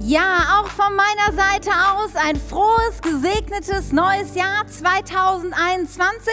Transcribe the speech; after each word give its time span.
Ja, 0.00 0.60
auch 0.60 0.68
von 0.68 0.94
meiner 0.94 1.32
Seite 1.32 1.70
aus 1.70 2.14
ein 2.16 2.36
frohes, 2.36 3.00
gesegnetes 3.00 3.92
neues 3.92 4.34
Jahr 4.34 4.66
2021. 4.66 6.32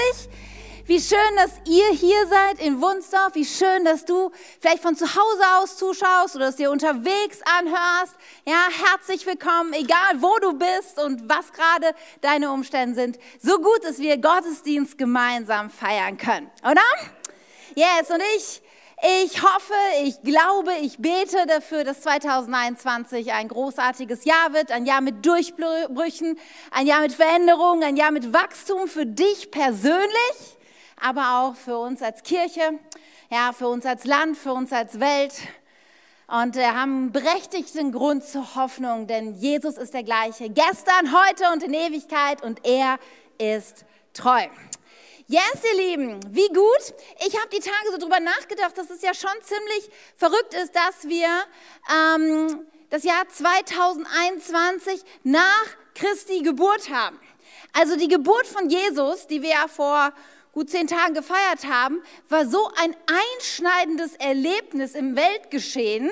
Wie 0.85 0.99
schön, 0.99 1.17
dass 1.37 1.51
ihr 1.65 1.89
hier 1.91 2.27
seid 2.27 2.59
in 2.59 2.81
Wunsdorf. 2.81 3.35
Wie 3.35 3.45
schön, 3.45 3.85
dass 3.85 4.03
du 4.03 4.31
vielleicht 4.59 4.81
von 4.81 4.95
zu 4.95 5.05
Hause 5.05 5.43
aus 5.57 5.77
zuschaust 5.77 6.35
oder 6.35 6.49
es 6.49 6.57
dir 6.57 6.69
unterwegs 6.71 7.39
anhörst. 7.59 8.15
Ja, 8.45 8.67
herzlich 8.89 9.25
willkommen, 9.25 9.73
egal 9.73 10.21
wo 10.21 10.37
du 10.39 10.53
bist 10.53 10.99
und 10.99 11.29
was 11.29 11.53
gerade 11.53 11.95
deine 12.19 12.51
Umstände 12.51 12.95
sind. 12.95 13.19
So 13.41 13.57
gut, 13.59 13.83
dass 13.83 13.99
wir 13.99 14.17
Gottesdienst 14.17 14.97
gemeinsam 14.97 15.69
feiern 15.69 16.17
können, 16.17 16.49
oder? 16.63 16.81
Yes, 17.75 18.09
und 18.09 18.21
ich 18.35 18.60
ich 19.01 19.41
hoffe, 19.41 19.73
ich 20.03 20.21
glaube, 20.21 20.73
ich 20.81 20.99
bete 20.99 21.47
dafür, 21.47 21.83
dass 21.83 22.01
2021 22.01 23.33
ein 23.33 23.47
großartiges 23.47 24.25
Jahr 24.25 24.53
wird, 24.53 24.71
ein 24.71 24.85
Jahr 24.85 25.01
mit 25.01 25.25
Durchbrüchen, 25.25 26.37
ein 26.69 26.85
Jahr 26.85 27.01
mit 27.01 27.11
Veränderungen, 27.11 27.83
ein 27.83 27.97
Jahr 27.97 28.11
mit 28.11 28.31
Wachstum 28.31 28.87
für 28.87 29.07
dich 29.07 29.49
persönlich, 29.49 30.57
aber 31.01 31.39
auch 31.39 31.55
für 31.55 31.79
uns 31.79 32.03
als 32.03 32.21
Kirche, 32.21 32.77
ja, 33.31 33.53
für 33.53 33.69
uns 33.69 33.87
als 33.87 34.05
Land, 34.05 34.37
für 34.37 34.53
uns 34.53 34.71
als 34.71 34.99
Welt. 34.99 35.33
Und 36.27 36.55
wir 36.55 36.79
haben 36.79 37.11
berechtigten 37.11 37.91
Grund 37.91 38.23
zur 38.23 38.55
Hoffnung, 38.55 39.07
denn 39.07 39.33
Jesus 39.33 39.77
ist 39.77 39.95
der 39.95 40.03
gleiche, 40.03 40.49
gestern, 40.49 41.11
heute 41.11 41.51
und 41.51 41.63
in 41.63 41.73
Ewigkeit 41.73 42.43
und 42.43 42.63
er 42.65 42.99
ist 43.39 43.83
treu. 44.13 44.47
Yes, 45.31 45.63
ihr 45.63 45.77
Lieben, 45.77 46.19
wie 46.35 46.49
gut. 46.49 46.93
Ich 47.25 47.37
habe 47.39 47.47
die 47.53 47.61
Tage 47.61 47.89
so 47.89 47.97
drüber 47.97 48.19
nachgedacht, 48.19 48.77
dass 48.77 48.89
es 48.89 49.01
ja 49.01 49.13
schon 49.13 49.31
ziemlich 49.41 49.89
verrückt 50.17 50.53
ist, 50.53 50.75
dass 50.75 51.07
wir 51.07 51.29
ähm, 51.89 52.67
das 52.89 53.05
Jahr 53.05 53.25
2021 53.29 55.01
nach 55.23 55.67
Christi 55.95 56.41
Geburt 56.41 56.89
haben. 56.89 57.17
Also 57.71 57.95
die 57.95 58.09
Geburt 58.09 58.45
von 58.45 58.69
Jesus, 58.69 59.25
die 59.27 59.41
wir 59.41 59.51
ja 59.51 59.69
vor 59.69 60.11
gut 60.51 60.69
zehn 60.69 60.87
Tagen 60.87 61.13
gefeiert 61.13 61.63
haben, 61.65 62.03
war 62.27 62.45
so 62.45 62.69
ein 62.83 62.93
einschneidendes 63.07 64.15
Erlebnis 64.15 64.95
im 64.95 65.15
Weltgeschehen, 65.15 66.11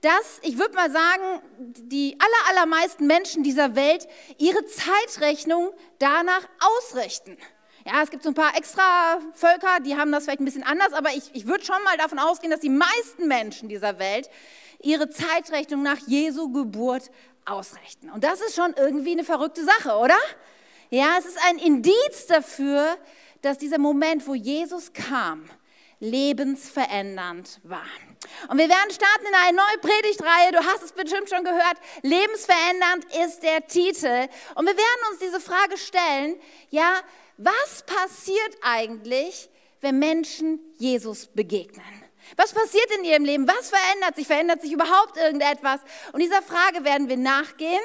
dass, 0.00 0.38
ich 0.40 0.56
würde 0.56 0.74
mal 0.74 0.90
sagen, 0.90 1.42
die 1.58 2.16
aller, 2.18 2.56
allermeisten 2.56 3.06
Menschen 3.06 3.42
dieser 3.42 3.76
Welt 3.76 4.08
ihre 4.38 4.64
Zeitrechnung 4.64 5.70
danach 5.98 6.48
ausrichten. 6.78 7.36
Ja, 7.86 8.02
es 8.02 8.10
gibt 8.10 8.22
so 8.22 8.30
ein 8.30 8.34
paar 8.34 8.56
extra 8.56 9.18
Völker, 9.34 9.78
die 9.84 9.94
haben 9.94 10.10
das 10.10 10.24
vielleicht 10.24 10.40
ein 10.40 10.46
bisschen 10.46 10.62
anders, 10.62 10.94
aber 10.94 11.10
ich, 11.10 11.30
ich 11.34 11.46
würde 11.46 11.64
schon 11.64 11.82
mal 11.84 11.98
davon 11.98 12.18
ausgehen, 12.18 12.50
dass 12.50 12.60
die 12.60 12.70
meisten 12.70 13.28
Menschen 13.28 13.68
dieser 13.68 13.98
Welt 13.98 14.30
ihre 14.80 15.10
Zeitrechnung 15.10 15.82
nach 15.82 15.98
Jesu 16.06 16.50
Geburt 16.50 17.10
ausrichten. 17.44 18.10
Und 18.10 18.24
das 18.24 18.40
ist 18.40 18.54
schon 18.54 18.72
irgendwie 18.74 19.12
eine 19.12 19.24
verrückte 19.24 19.64
Sache, 19.64 19.98
oder? 19.98 20.16
Ja, 20.88 21.16
es 21.18 21.26
ist 21.26 21.38
ein 21.46 21.58
Indiz 21.58 22.26
dafür, 22.26 22.96
dass 23.42 23.58
dieser 23.58 23.78
Moment, 23.78 24.26
wo 24.26 24.34
Jesus 24.34 24.94
kam, 24.94 25.44
lebensverändernd 26.00 27.60
war. 27.64 27.84
Und 28.48 28.56
wir 28.56 28.68
werden 28.68 28.90
starten 28.90 29.26
in 29.26 29.34
eine 29.34 29.56
neue 29.56 29.78
Predigtreihe. 29.80 30.52
Du 30.52 30.58
hast 30.58 30.82
es 30.82 30.92
bestimmt 30.92 31.28
schon 31.28 31.44
gehört. 31.44 31.76
Lebensverändernd 32.02 33.04
ist 33.24 33.42
der 33.42 33.66
Titel. 33.66 34.28
Und 34.54 34.66
wir 34.66 34.76
werden 34.76 35.10
uns 35.10 35.18
diese 35.20 35.40
Frage 35.40 35.76
stellen, 35.76 36.36
ja, 36.70 37.00
was 37.36 37.84
passiert 37.86 38.56
eigentlich, 38.62 39.48
wenn 39.80 39.98
Menschen 39.98 40.60
Jesus 40.78 41.26
begegnen? 41.26 41.84
Was 42.36 42.52
passiert 42.52 42.90
in 42.98 43.04
ihrem 43.04 43.24
Leben? 43.24 43.48
Was 43.48 43.70
verändert 43.70 44.16
sich? 44.16 44.26
Verändert 44.26 44.62
sich 44.62 44.72
überhaupt 44.72 45.16
irgendetwas? 45.16 45.80
Und 46.12 46.20
dieser 46.20 46.42
Frage 46.42 46.84
werden 46.84 47.08
wir 47.08 47.16
nachgehen, 47.16 47.82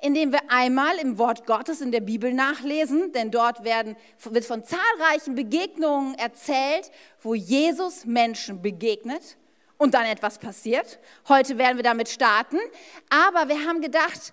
indem 0.00 0.32
wir 0.32 0.50
einmal 0.50 0.98
im 0.98 1.18
Wort 1.18 1.46
Gottes 1.46 1.80
in 1.80 1.92
der 1.92 2.00
Bibel 2.00 2.32
nachlesen, 2.32 3.12
denn 3.12 3.30
dort 3.30 3.64
werden, 3.64 3.96
wird 4.18 4.44
von 4.44 4.64
zahlreichen 4.64 5.34
Begegnungen 5.34 6.14
erzählt, 6.14 6.90
wo 7.20 7.34
Jesus 7.34 8.04
Menschen 8.04 8.62
begegnet 8.62 9.36
und 9.78 9.94
dann 9.94 10.04
etwas 10.06 10.38
passiert. 10.38 10.98
Heute 11.28 11.58
werden 11.58 11.76
wir 11.76 11.84
damit 11.84 12.08
starten, 12.08 12.58
aber 13.08 13.48
wir 13.48 13.66
haben 13.66 13.80
gedacht, 13.80 14.32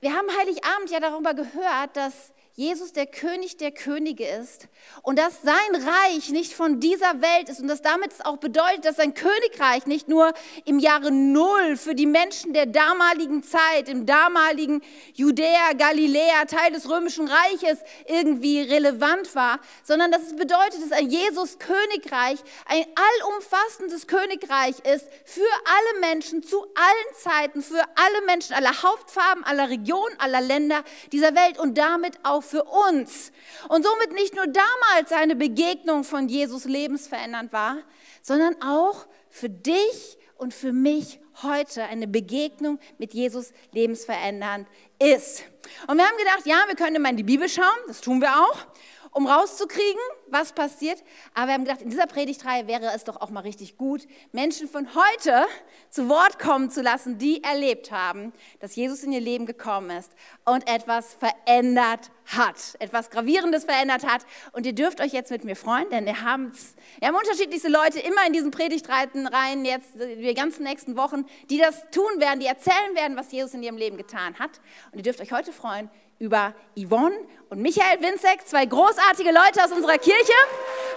wir 0.00 0.12
haben 0.12 0.28
Heiligabend 0.38 0.90
ja 0.90 1.00
darüber 1.00 1.32
gehört, 1.32 1.96
dass 1.96 2.33
Jesus 2.56 2.92
der 2.92 3.06
König 3.06 3.56
der 3.56 3.72
Könige 3.72 4.28
ist 4.28 4.68
und 5.02 5.18
dass 5.18 5.42
sein 5.42 5.54
Reich 5.74 6.28
nicht 6.28 6.52
von 6.52 6.78
dieser 6.78 7.20
Welt 7.20 7.48
ist 7.48 7.58
und 7.58 7.66
dass 7.66 7.82
damit 7.82 8.12
es 8.12 8.20
auch 8.20 8.36
bedeutet, 8.36 8.84
dass 8.84 8.94
sein 8.94 9.12
Königreich 9.12 9.86
nicht 9.86 10.06
nur 10.06 10.32
im 10.64 10.78
Jahre 10.78 11.10
Null 11.10 11.76
für 11.76 11.96
die 11.96 12.06
Menschen 12.06 12.52
der 12.52 12.66
damaligen 12.66 13.42
Zeit, 13.42 13.88
im 13.88 14.06
damaligen 14.06 14.82
Judäa, 15.14 15.72
Galiläa, 15.76 16.44
Teil 16.44 16.70
des 16.70 16.88
römischen 16.88 17.26
Reiches 17.26 17.80
irgendwie 18.06 18.60
relevant 18.60 19.34
war, 19.34 19.58
sondern 19.82 20.12
dass 20.12 20.22
es 20.22 20.36
bedeutet, 20.36 20.80
dass 20.80 20.92
ein 20.92 21.10
Jesus 21.10 21.58
Königreich 21.58 22.38
ein 22.66 22.84
allumfassendes 22.94 24.06
Königreich 24.06 24.78
ist 24.94 25.08
für 25.24 25.42
alle 25.42 26.00
Menschen 26.02 26.44
zu 26.44 26.62
allen 26.62 27.14
Zeiten, 27.20 27.62
für 27.62 27.82
alle 27.96 28.26
Menschen 28.26 28.54
aller 28.54 28.80
Hauptfarben, 28.84 29.42
aller 29.42 29.70
Regionen, 29.70 30.14
aller 30.20 30.40
Länder 30.40 30.84
dieser 31.10 31.34
Welt 31.34 31.58
und 31.58 31.76
damit 31.76 32.16
auch 32.22 32.43
für 32.44 32.64
uns. 32.64 33.32
Und 33.68 33.84
somit 33.84 34.12
nicht 34.12 34.34
nur 34.34 34.46
damals 34.46 35.12
eine 35.12 35.36
Begegnung 35.36 36.04
von 36.04 36.28
Jesus 36.28 36.64
lebensverändernd 36.64 37.52
war, 37.52 37.78
sondern 38.22 38.60
auch 38.62 39.06
für 39.30 39.48
dich 39.48 40.18
und 40.36 40.54
für 40.54 40.72
mich 40.72 41.20
heute 41.42 41.84
eine 41.84 42.06
Begegnung 42.06 42.78
mit 42.98 43.14
Jesus 43.14 43.52
lebensverändernd 43.72 44.68
ist. 44.98 45.42
Und 45.86 45.96
wir 45.96 46.04
haben 46.04 46.16
gedacht, 46.18 46.46
ja, 46.46 46.64
wir 46.66 46.76
können 46.76 46.96
immer 46.96 47.10
in 47.10 47.16
die 47.16 47.22
Bibel 47.22 47.48
schauen, 47.48 47.66
das 47.88 48.00
tun 48.00 48.20
wir 48.20 48.36
auch 48.36 48.66
um 49.14 49.26
rauszukriegen, 49.26 50.00
was 50.26 50.52
passiert. 50.52 51.02
Aber 51.32 51.46
wir 51.46 51.54
haben 51.54 51.64
gedacht, 51.64 51.80
in 51.80 51.90
dieser 51.90 52.06
Predigtreihe 52.06 52.66
wäre 52.66 52.92
es 52.94 53.04
doch 53.04 53.20
auch 53.20 53.30
mal 53.30 53.40
richtig 53.40 53.78
gut, 53.78 54.06
Menschen 54.32 54.68
von 54.68 54.88
heute 54.94 55.46
zu 55.88 56.08
Wort 56.08 56.38
kommen 56.38 56.70
zu 56.70 56.82
lassen, 56.82 57.16
die 57.16 57.42
erlebt 57.42 57.92
haben, 57.92 58.32
dass 58.60 58.76
Jesus 58.76 59.04
in 59.04 59.12
ihr 59.12 59.20
Leben 59.20 59.46
gekommen 59.46 59.90
ist 59.96 60.12
und 60.44 60.68
etwas 60.68 61.14
verändert 61.14 62.10
hat, 62.26 62.56
etwas 62.80 63.10
Gravierendes 63.10 63.64
verändert 63.64 64.04
hat. 64.04 64.26
Und 64.52 64.66
ihr 64.66 64.74
dürft 64.74 65.00
euch 65.00 65.12
jetzt 65.12 65.30
mit 65.30 65.44
mir 65.44 65.56
freuen, 65.56 65.88
denn 65.90 66.06
wir 66.06 66.22
haben, 66.22 66.52
wir 66.98 67.08
haben 67.08 67.14
unterschiedlichste 67.16 67.68
Leute 67.68 68.00
immer 68.00 68.26
in 68.26 68.32
diesen 68.32 68.50
Predigtreihen 68.50 69.28
rein, 69.28 69.64
jetzt 69.64 69.90
die 69.94 70.34
ganzen 70.34 70.64
nächsten 70.64 70.96
Wochen, 70.96 71.24
die 71.50 71.58
das 71.58 71.88
tun 71.90 72.18
werden, 72.18 72.40
die 72.40 72.46
erzählen 72.46 72.94
werden, 72.94 73.16
was 73.16 73.30
Jesus 73.30 73.54
in 73.54 73.62
ihrem 73.62 73.76
Leben 73.76 73.96
getan 73.96 74.36
hat. 74.40 74.60
Und 74.90 74.98
ihr 74.98 75.04
dürft 75.04 75.20
euch 75.20 75.30
heute 75.30 75.52
freuen 75.52 75.88
über 76.18 76.54
Yvonne 76.76 77.16
und 77.50 77.60
Michael 77.60 78.00
Winzek, 78.00 78.46
zwei 78.46 78.66
großartige 78.66 79.30
Leute 79.30 79.64
aus 79.64 79.72
unserer 79.72 79.98
Kirche. 79.98 80.32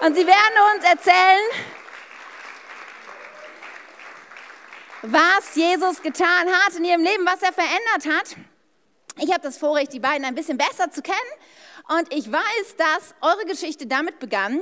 Und 0.01 0.15
sie 0.15 0.25
werden 0.25 0.75
uns 0.75 0.85
erzählen, 0.85 1.41
was 5.01 5.55
Jesus 5.55 6.01
getan 6.01 6.47
hat 6.49 6.75
in 6.75 6.85
ihrem 6.85 7.01
Leben, 7.01 7.25
was 7.25 7.41
er 7.41 7.53
verändert 7.53 8.17
hat. 8.17 8.35
Ich 9.19 9.31
habe 9.31 9.41
das 9.41 9.57
Vorrecht, 9.57 9.93
die 9.93 9.99
beiden 9.99 10.25
ein 10.25 10.35
bisschen 10.35 10.57
besser 10.57 10.91
zu 10.91 11.01
kennen. 11.01 11.17
Und 11.89 12.13
ich 12.13 12.31
weiß, 12.31 12.75
dass 12.77 13.15
eure 13.21 13.45
Geschichte 13.45 13.87
damit 13.87 14.19
begann, 14.19 14.61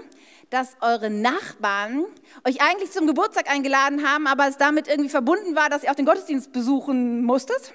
dass 0.50 0.76
eure 0.80 1.10
Nachbarn 1.10 2.06
euch 2.48 2.62
eigentlich 2.62 2.92
zum 2.92 3.08
Geburtstag 3.08 3.50
eingeladen 3.50 4.08
haben, 4.08 4.28
aber 4.28 4.48
es 4.48 4.58
damit 4.58 4.88
irgendwie 4.88 5.10
verbunden 5.10 5.56
war, 5.56 5.70
dass 5.70 5.84
ihr 5.84 5.92
auch 5.92 5.96
den 5.96 6.06
Gottesdienst 6.06 6.52
besuchen 6.54 7.24
musstet 7.24 7.74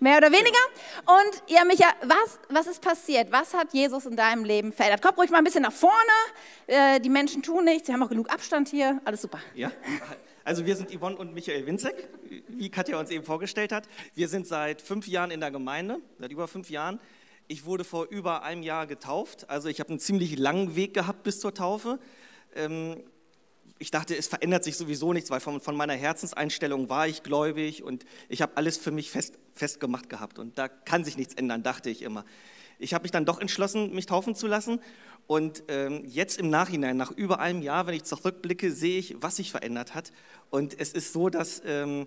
mehr 0.00 0.18
oder 0.18 0.30
weniger. 0.30 0.58
Und 1.06 1.42
ja, 1.48 1.64
Micha, 1.64 1.86
was, 2.02 2.38
was 2.48 2.66
ist 2.66 2.82
passiert? 2.82 3.30
Was 3.32 3.54
hat 3.54 3.72
Jesus 3.72 4.06
in 4.06 4.16
deinem 4.16 4.44
Leben 4.44 4.72
verändert? 4.72 5.02
Komm 5.02 5.14
ruhig 5.14 5.30
mal 5.30 5.38
ein 5.38 5.44
bisschen 5.44 5.62
nach 5.62 5.72
vorne. 5.72 5.94
Äh, 6.66 7.00
die 7.00 7.08
Menschen 7.08 7.42
tun 7.42 7.64
nichts, 7.64 7.86
sie 7.86 7.92
haben 7.92 8.02
auch 8.02 8.08
genug 8.08 8.30
Abstand 8.30 8.68
hier. 8.68 9.00
Alles 9.04 9.22
super. 9.22 9.40
Ja, 9.54 9.70
also 10.44 10.64
wir 10.64 10.76
sind 10.76 10.90
Yvonne 10.96 11.16
und 11.16 11.34
Michael 11.34 11.66
Winzek, 11.66 12.08
wie 12.48 12.70
Katja 12.70 12.98
uns 12.98 13.10
eben 13.10 13.24
vorgestellt 13.24 13.72
hat. 13.72 13.88
Wir 14.14 14.28
sind 14.28 14.46
seit 14.46 14.82
fünf 14.82 15.06
Jahren 15.08 15.30
in 15.30 15.40
der 15.40 15.50
Gemeinde, 15.50 15.98
seit 16.18 16.30
über 16.30 16.48
fünf 16.48 16.70
Jahren. 16.70 17.00
Ich 17.48 17.64
wurde 17.64 17.84
vor 17.84 18.06
über 18.10 18.42
einem 18.42 18.62
Jahr 18.62 18.86
getauft, 18.86 19.48
also 19.48 19.68
ich 19.68 19.78
habe 19.78 19.90
einen 19.90 20.00
ziemlich 20.00 20.36
langen 20.36 20.74
Weg 20.74 20.94
gehabt 20.94 21.22
bis 21.22 21.38
zur 21.38 21.54
Taufe. 21.54 22.00
Ähm, 22.54 23.02
ich 23.78 23.90
dachte, 23.90 24.16
es 24.16 24.26
verändert 24.26 24.64
sich 24.64 24.76
sowieso 24.76 25.12
nichts, 25.12 25.30
weil 25.30 25.40
von, 25.40 25.60
von 25.60 25.76
meiner 25.76 25.94
Herzenseinstellung 25.94 26.88
war 26.88 27.06
ich 27.06 27.22
gläubig 27.22 27.82
und 27.82 28.04
ich 28.28 28.42
habe 28.42 28.56
alles 28.56 28.78
für 28.78 28.90
mich 28.90 29.10
fest, 29.10 29.38
festgemacht 29.52 30.08
gehabt 30.08 30.38
und 30.38 30.56
da 30.58 30.68
kann 30.68 31.04
sich 31.04 31.16
nichts 31.16 31.34
ändern, 31.34 31.62
dachte 31.62 31.90
ich 31.90 32.02
immer. 32.02 32.24
Ich 32.78 32.94
habe 32.94 33.02
mich 33.02 33.10
dann 33.10 33.24
doch 33.24 33.40
entschlossen, 33.40 33.94
mich 33.94 34.06
taufen 34.06 34.34
zu 34.34 34.46
lassen 34.46 34.80
und 35.26 35.64
ähm, 35.68 36.04
jetzt 36.06 36.38
im 36.38 36.50
Nachhinein, 36.50 36.96
nach 36.96 37.10
über 37.10 37.40
einem 37.40 37.62
Jahr, 37.62 37.86
wenn 37.86 37.94
ich 37.94 38.04
zurückblicke, 38.04 38.72
sehe 38.72 38.98
ich, 38.98 39.16
was 39.20 39.36
sich 39.36 39.50
verändert 39.50 39.94
hat 39.94 40.12
und 40.50 40.78
es 40.78 40.92
ist 40.92 41.12
so, 41.12 41.28
dass... 41.28 41.62
Ähm, 41.64 42.06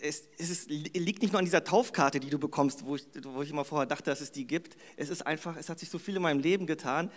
es, 0.00 0.24
es 0.38 0.50
ist, 0.50 0.70
liegt 0.70 1.22
nicht 1.22 1.32
nur 1.32 1.38
an 1.38 1.44
dieser 1.44 1.62
Taufkarte, 1.62 2.18
die 2.18 2.30
du 2.30 2.38
bekommst, 2.40 2.84
wo 2.84 2.96
ich, 2.96 3.06
wo 3.22 3.42
ich 3.42 3.50
immer 3.50 3.64
vorher 3.64 3.86
dachte, 3.86 4.10
dass 4.10 4.20
es 4.20 4.32
die 4.32 4.44
gibt. 4.44 4.76
Es 4.96 5.08
ist 5.08 5.24
einfach, 5.24 5.56
es 5.56 5.68
hat 5.68 5.78
sich 5.78 5.88
so 5.88 6.00
viel 6.00 6.16
in 6.16 6.22
meinem 6.22 6.40
Leben 6.40 6.66
getan. 6.66 7.12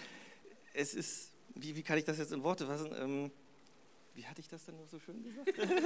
Es 0.75 0.93
ist 0.93 1.30
wie, 1.55 1.75
wie 1.75 1.83
kann 1.83 1.97
ich 1.97 2.05
das 2.05 2.17
jetzt 2.17 2.31
in 2.31 2.43
Worte 2.43 2.65
fassen? 2.65 2.91
Ähm, 2.99 3.31
wie 4.13 4.25
hatte 4.25 4.41
ich 4.41 4.47
das 4.47 4.65
denn 4.65 4.75
noch 4.75 4.87
so 4.87 4.99
schön 4.99 5.23
gesagt? 5.23 5.53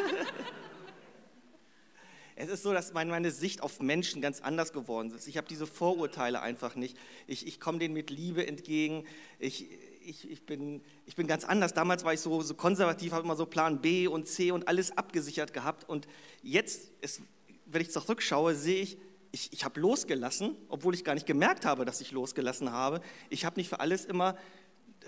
Es 2.38 2.50
ist 2.50 2.63
so, 2.63 2.73
dass 2.73 2.94
meine 2.94 3.31
Sicht 3.31 3.63
auf 3.63 3.79
Menschen 3.79 4.21
ganz 4.21 4.41
anders 4.41 4.73
geworden 4.73 5.09
ist. 5.15 5.25
Ich 5.25 5.38
habe 5.38 5.47
diese 5.47 5.65
Vorurteile 5.65 6.41
einfach 6.41 6.75
nicht. 6.75 6.97
Ich, 7.27 7.47
ich 7.47 7.62
komme 7.62 7.79
denen 7.79 7.94
mit 7.94 8.09
Liebe 8.09 8.45
entgegen. 8.45 9.06
Ich, 9.39 9.67
ich, 10.06 10.29
ich, 10.29 10.45
bin, 10.45 10.81
ich 11.06 11.15
bin 11.15 11.27
ganz 11.27 11.45
anders. 11.45 11.73
Damals 11.73 12.03
war 12.03 12.13
ich 12.13 12.19
so, 12.19 12.41
so 12.41 12.53
konservativ, 12.53 13.13
habe 13.13 13.23
immer 13.23 13.38
so 13.38 13.45
Plan 13.45 13.79
B 13.79 14.07
und 14.07 14.27
C 14.27 14.51
und 14.51 14.68
alles 14.68 14.97
abgesichert 14.97 15.53
gehabt. 15.53 15.88
Und 15.88 16.09
jetzt, 16.44 16.91
ist, 17.00 17.21
wenn 17.68 17.81
ich 17.81 17.91
zurückschaue, 17.91 18.53
sehe 18.53 18.81
ich, 18.81 18.97
ich, 19.31 19.53
ich 19.53 19.63
habe 19.63 19.79
losgelassen, 19.79 20.57
obwohl 20.68 20.94
ich 20.94 21.06
gar 21.06 21.13
nicht 21.13 21.25
gemerkt 21.25 21.65
habe, 21.65 21.85
dass 21.85 22.01
ich 22.01 22.11
losgelassen 22.11 22.69
habe. 22.71 23.00
Ich 23.29 23.45
habe 23.45 23.57
nicht 23.57 23.69
für 23.69 23.79
alles 23.79 24.03
immer 24.03 24.38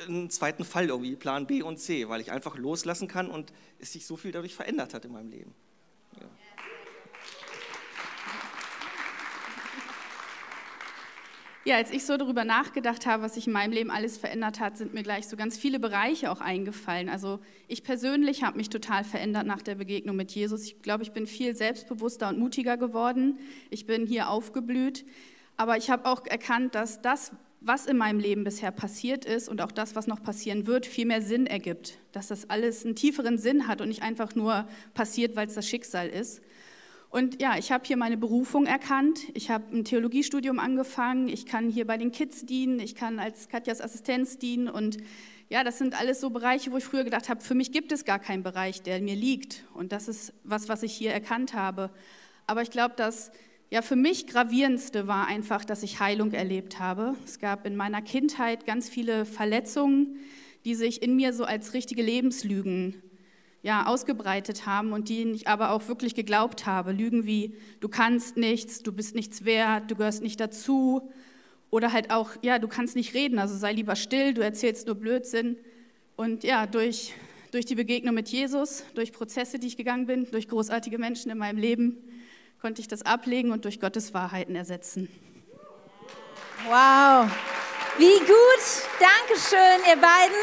einen 0.06 0.30
zweiten 0.30 0.64
Fall 0.64 0.88
irgendwie, 0.88 1.16
Plan 1.16 1.48
B 1.48 1.62
und 1.62 1.78
C, 1.78 2.10
weil 2.10 2.22
ich 2.22 2.32
einfach 2.32 2.58
loslassen 2.58 3.08
kann 3.08 3.30
und 3.30 3.52
es 3.80 3.94
sich 3.94 4.06
so 4.06 4.18
viel 4.18 4.32
dadurch 4.32 4.56
verändert 4.56 4.94
hat 4.94 5.06
in 5.06 5.12
meinem 5.12 5.30
Leben. 5.30 5.54
Ja. 6.20 6.28
Ja, 11.68 11.76
als 11.76 11.92
ich 11.92 12.06
so 12.06 12.16
darüber 12.16 12.46
nachgedacht 12.46 13.06
habe, 13.06 13.24
was 13.24 13.34
sich 13.34 13.46
in 13.46 13.52
meinem 13.52 13.74
Leben 13.74 13.92
alles 13.92 14.18
verändert 14.18 14.62
hat, 14.62 14.78
sind 14.78 14.94
mir 14.94 15.04
gleich 15.04 15.28
so 15.28 15.36
ganz 15.36 15.58
viele 15.58 15.82
Bereiche 15.82 16.32
auch 16.32 16.40
eingefallen. 16.40 17.10
Also 17.10 17.42
ich 17.68 17.84
persönlich 17.84 18.42
habe 18.44 18.56
mich 18.56 18.70
total 18.70 19.04
verändert 19.04 19.46
nach 19.46 19.62
der 19.62 19.76
Begegnung 19.76 20.16
mit 20.16 20.32
Jesus. 20.32 20.64
Ich 20.64 20.82
glaube, 20.82 21.04
ich 21.04 21.12
bin 21.12 21.28
viel 21.28 21.58
selbstbewusster 21.58 22.30
und 22.30 22.40
mutiger 22.40 22.78
geworden. 22.78 23.38
Ich 23.70 23.86
bin 23.86 24.06
hier 24.06 24.30
aufgeblüht. 24.30 25.06
Aber 25.58 25.76
ich 25.76 25.90
habe 25.90 26.06
auch 26.06 26.26
erkannt, 26.26 26.74
dass 26.74 27.02
das, 27.02 27.34
was 27.68 27.86
in 27.86 27.98
meinem 27.98 28.20
Leben 28.20 28.44
bisher 28.44 28.72
passiert 28.72 29.26
ist 29.26 29.50
und 29.50 29.62
auch 29.62 29.72
das, 29.72 29.96
was 29.96 30.08
noch 30.08 30.24
passieren 30.24 30.66
wird, 30.68 30.86
viel 30.86 31.06
mehr 31.06 31.22
Sinn 31.22 31.46
ergibt. 31.46 32.00
Dass 32.12 32.28
das 32.28 32.50
alles 32.50 32.86
einen 32.86 32.96
tieferen 32.96 33.38
Sinn 33.38 33.68
hat 33.68 33.82
und 33.82 33.90
nicht 33.90 34.04
einfach 34.04 34.36
nur 34.36 34.68
passiert, 34.94 35.36
weil 35.36 35.48
es 35.48 35.56
das 35.56 35.68
Schicksal 35.68 36.08
ist. 36.08 36.42
Und 37.10 37.42
ja, 37.42 37.58
ich 37.58 37.72
habe 37.72 37.86
hier 37.86 37.98
meine 37.98 38.18
Berufung 38.18 38.66
erkannt. 38.66 39.20
Ich 39.34 39.50
habe 39.50 39.76
ein 39.76 39.86
Theologiestudium 39.86 40.60
angefangen. 40.60 41.30
Ich 41.30 41.46
kann 41.46 41.70
hier 41.70 41.88
bei 41.88 41.98
den 41.98 42.12
Kids 42.12 42.46
dienen. 42.46 42.80
Ich 42.80 42.96
kann 42.96 43.20
als 43.20 43.48
Katjas 43.48 43.82
Assistenz 43.82 44.38
dienen. 44.38 44.68
Und 44.68 44.98
ja, 45.50 45.64
das 45.64 45.78
sind 45.78 46.00
alles 46.00 46.20
so 46.20 46.30
Bereiche, 46.30 46.72
wo 46.72 46.78
ich 46.78 46.84
früher 46.84 47.06
gedacht 47.06 47.30
habe, 47.30 47.42
für 47.42 47.56
mich 47.56 47.72
gibt 47.72 47.92
es 47.92 48.04
gar 48.04 48.20
keinen 48.20 48.44
Bereich, 48.44 48.82
der 48.82 49.02
mir 49.02 49.16
liegt. 49.16 49.64
Und 49.74 49.94
das 49.94 50.08
ist 50.08 50.34
was, 50.44 50.68
was 50.68 50.84
ich 50.84 50.94
hier 50.94 51.12
erkannt 51.12 51.54
habe. 51.54 51.90
Aber 52.46 52.62
ich 52.62 52.72
glaube, 52.72 52.96
das 52.98 53.32
ja, 53.70 53.82
für 53.82 53.98
mich 53.98 54.28
gravierendste 54.28 55.08
war 55.08 55.28
einfach, 55.28 55.66
dass 55.66 55.84
ich 55.84 56.00
Heilung 56.00 56.32
erlebt 56.32 56.80
habe. 56.80 57.16
Es 57.26 57.40
gab 57.40 57.66
in 57.66 57.76
meiner 57.76 58.02
Kindheit 58.02 58.66
ganz 58.66 58.90
viele 58.90 59.26
Verletzungen, 59.26 60.20
die 60.64 60.74
sich 60.74 61.02
in 61.02 61.18
mir 61.18 61.34
so 61.34 61.44
als 61.44 61.74
richtige 61.74 62.02
Lebenslügen 62.02 63.02
ja, 63.64 63.86
ausgebreitet 63.86 64.66
haben 64.66 64.94
und 64.94 65.10
denen 65.10 65.34
ich 65.34 65.50
aber 65.50 65.72
auch 65.72 65.90
wirklich 65.90 66.16
geglaubt 66.16 66.66
habe. 66.66 66.94
Lügen 66.94 67.26
wie, 67.26 67.56
du 67.82 67.90
kannst 67.90 68.38
nichts, 68.38 68.84
du 68.84 68.94
bist 68.94 69.16
nichts 69.16 69.44
wert, 69.44 69.92
du 69.92 69.96
gehörst 69.96 70.22
nicht 70.22 70.40
dazu. 70.40 71.12
Oder 71.70 71.92
halt 71.92 72.12
auch, 72.12 72.32
ja, 72.42 72.60
du 72.60 72.70
kannst 72.70 72.96
nicht 72.96 73.14
reden, 73.14 73.40
also 73.40 73.58
sei 73.58 73.74
lieber 73.74 73.98
still, 73.98 74.34
du 74.34 74.42
erzählst 74.42 74.88
nur 74.88 74.96
Blödsinn. 74.96 75.58
Und 76.16 76.46
ja, 76.46 76.66
durch, 76.66 77.14
durch 77.52 77.66
die 77.66 77.76
Begegnung 77.76 78.16
mit 78.16 78.30
Jesus, 78.30 78.86
durch 78.96 79.12
Prozesse, 79.12 79.60
die 79.60 79.68
ich 79.68 79.76
gegangen 79.76 80.06
bin, 80.06 80.32
durch 80.32 80.48
großartige 80.48 80.98
Menschen 80.98 81.30
in 81.30 81.38
meinem 81.38 81.58
Leben, 81.58 81.98
konnte 82.62 82.82
ich 82.82 82.88
das 82.88 83.04
ablegen 83.04 83.52
und 83.52 83.66
durch 83.66 83.80
Gottes 83.80 84.14
Wahrheiten 84.14 84.56
ersetzen. 84.56 85.10
Wow, 86.68 87.30
wie 87.98 88.20
gut. 88.20 88.64
Dankeschön, 89.00 89.80
ihr 89.88 89.96
beiden. 89.96 90.36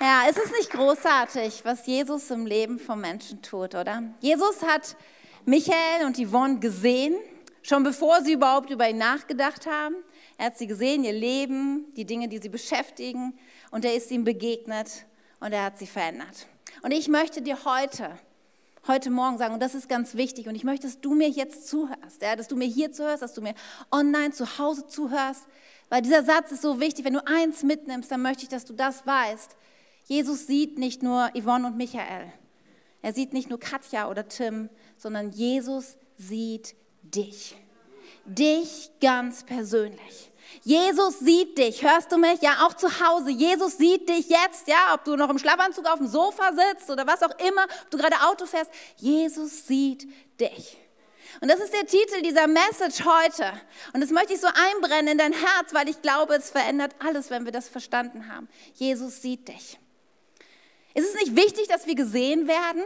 Ja, 0.00 0.22
es 0.30 0.38
ist 0.38 0.52
nicht 0.52 0.70
großartig, 0.70 1.64
was 1.64 1.86
Jesus 1.86 2.30
im 2.30 2.46
Leben 2.46 2.78
von 2.78 3.00
Menschen 3.00 3.42
tut, 3.42 3.74
oder? 3.74 4.02
Jesus 4.20 4.62
hat 4.62 4.96
Michael 5.44 6.06
und 6.06 6.16
Yvonne 6.16 6.58
gesehen, 6.58 7.16
schon 7.62 7.82
bevor 7.82 8.22
sie 8.22 8.32
überhaupt 8.32 8.70
über 8.70 8.88
ihn 8.88 8.96
nachgedacht 8.96 9.66
haben. 9.66 9.96
Er 10.38 10.46
hat 10.46 10.56
sie 10.56 10.66
gesehen, 10.66 11.04
ihr 11.04 11.12
Leben, 11.12 11.92
die 11.96 12.06
Dinge, 12.06 12.28
die 12.28 12.38
sie 12.38 12.48
beschäftigen, 12.48 13.38
und 13.70 13.84
er 13.84 13.94
ist 13.94 14.10
ihnen 14.10 14.24
begegnet 14.24 15.04
und 15.40 15.52
er 15.52 15.64
hat 15.64 15.78
sie 15.78 15.86
verändert. 15.86 16.46
Und 16.82 16.92
ich 16.92 17.08
möchte 17.08 17.42
dir 17.42 17.64
heute, 17.64 18.18
heute 18.86 19.10
Morgen 19.10 19.38
sagen, 19.38 19.54
und 19.54 19.60
das 19.60 19.74
ist 19.74 19.88
ganz 19.88 20.14
wichtig, 20.14 20.48
und 20.48 20.54
ich 20.54 20.64
möchte, 20.64 20.86
dass 20.86 21.00
du 21.00 21.14
mir 21.14 21.28
jetzt 21.28 21.68
zuhörst, 21.68 22.22
ja, 22.22 22.36
dass 22.36 22.48
du 22.48 22.56
mir 22.56 22.66
hier 22.66 22.92
zuhörst, 22.92 23.22
dass 23.22 23.34
du 23.34 23.42
mir 23.42 23.54
online 23.90 24.32
zu 24.32 24.58
Hause 24.58 24.86
zuhörst, 24.86 25.46
weil 25.88 26.02
dieser 26.02 26.24
Satz 26.24 26.52
ist 26.52 26.62
so 26.62 26.80
wichtig. 26.80 27.04
Wenn 27.04 27.14
du 27.14 27.26
eins 27.26 27.62
mitnimmst, 27.62 28.10
dann 28.10 28.22
möchte 28.22 28.44
ich, 28.44 28.48
dass 28.48 28.64
du 28.64 28.72
das 28.72 29.06
weißt. 29.06 29.56
Jesus 30.04 30.46
sieht 30.46 30.78
nicht 30.78 31.02
nur 31.02 31.30
Yvonne 31.34 31.66
und 31.66 31.76
Michael. 31.76 32.32
Er 33.02 33.12
sieht 33.12 33.32
nicht 33.32 33.48
nur 33.48 33.58
Katja 33.58 34.08
oder 34.08 34.28
Tim, 34.28 34.68
sondern 34.96 35.30
Jesus 35.30 35.96
sieht 36.16 36.74
dich. 37.02 37.56
Dich 38.24 38.90
ganz 39.00 39.44
persönlich. 39.44 40.29
Jesus 40.62 41.20
sieht 41.20 41.56
dich, 41.58 41.82
hörst 41.82 42.12
du 42.12 42.18
mich? 42.18 42.40
Ja, 42.42 42.66
auch 42.66 42.74
zu 42.74 42.88
Hause. 43.00 43.30
Jesus 43.30 43.78
sieht 43.78 44.08
dich 44.08 44.28
jetzt, 44.28 44.68
ja, 44.68 44.94
ob 44.94 45.04
du 45.04 45.16
noch 45.16 45.30
im 45.30 45.38
Schlafanzug 45.38 45.86
auf 45.86 45.98
dem 45.98 46.06
Sofa 46.06 46.52
sitzt 46.52 46.90
oder 46.90 47.06
was 47.06 47.22
auch 47.22 47.38
immer, 47.38 47.64
ob 47.82 47.90
du 47.90 47.98
gerade 47.98 48.16
Auto 48.28 48.46
fährst. 48.46 48.70
Jesus 48.96 49.66
sieht 49.66 50.06
dich. 50.38 50.76
Und 51.40 51.48
das 51.48 51.60
ist 51.60 51.72
der 51.72 51.86
Titel 51.86 52.22
dieser 52.22 52.46
Message 52.46 53.04
heute. 53.04 53.52
Und 53.92 54.00
das 54.02 54.10
möchte 54.10 54.34
ich 54.34 54.40
so 54.40 54.48
einbrennen 54.48 55.12
in 55.12 55.18
dein 55.18 55.32
Herz, 55.32 55.72
weil 55.72 55.88
ich 55.88 56.02
glaube, 56.02 56.34
es 56.34 56.50
verändert 56.50 56.94
alles, 56.98 57.30
wenn 57.30 57.44
wir 57.44 57.52
das 57.52 57.68
verstanden 57.68 58.32
haben. 58.32 58.48
Jesus 58.74 59.22
sieht 59.22 59.48
dich. 59.48 59.78
Ist 60.94 61.08
es 61.08 61.14
nicht 61.14 61.36
wichtig, 61.36 61.68
dass 61.68 61.86
wir 61.86 61.94
gesehen 61.94 62.48
werden? 62.48 62.82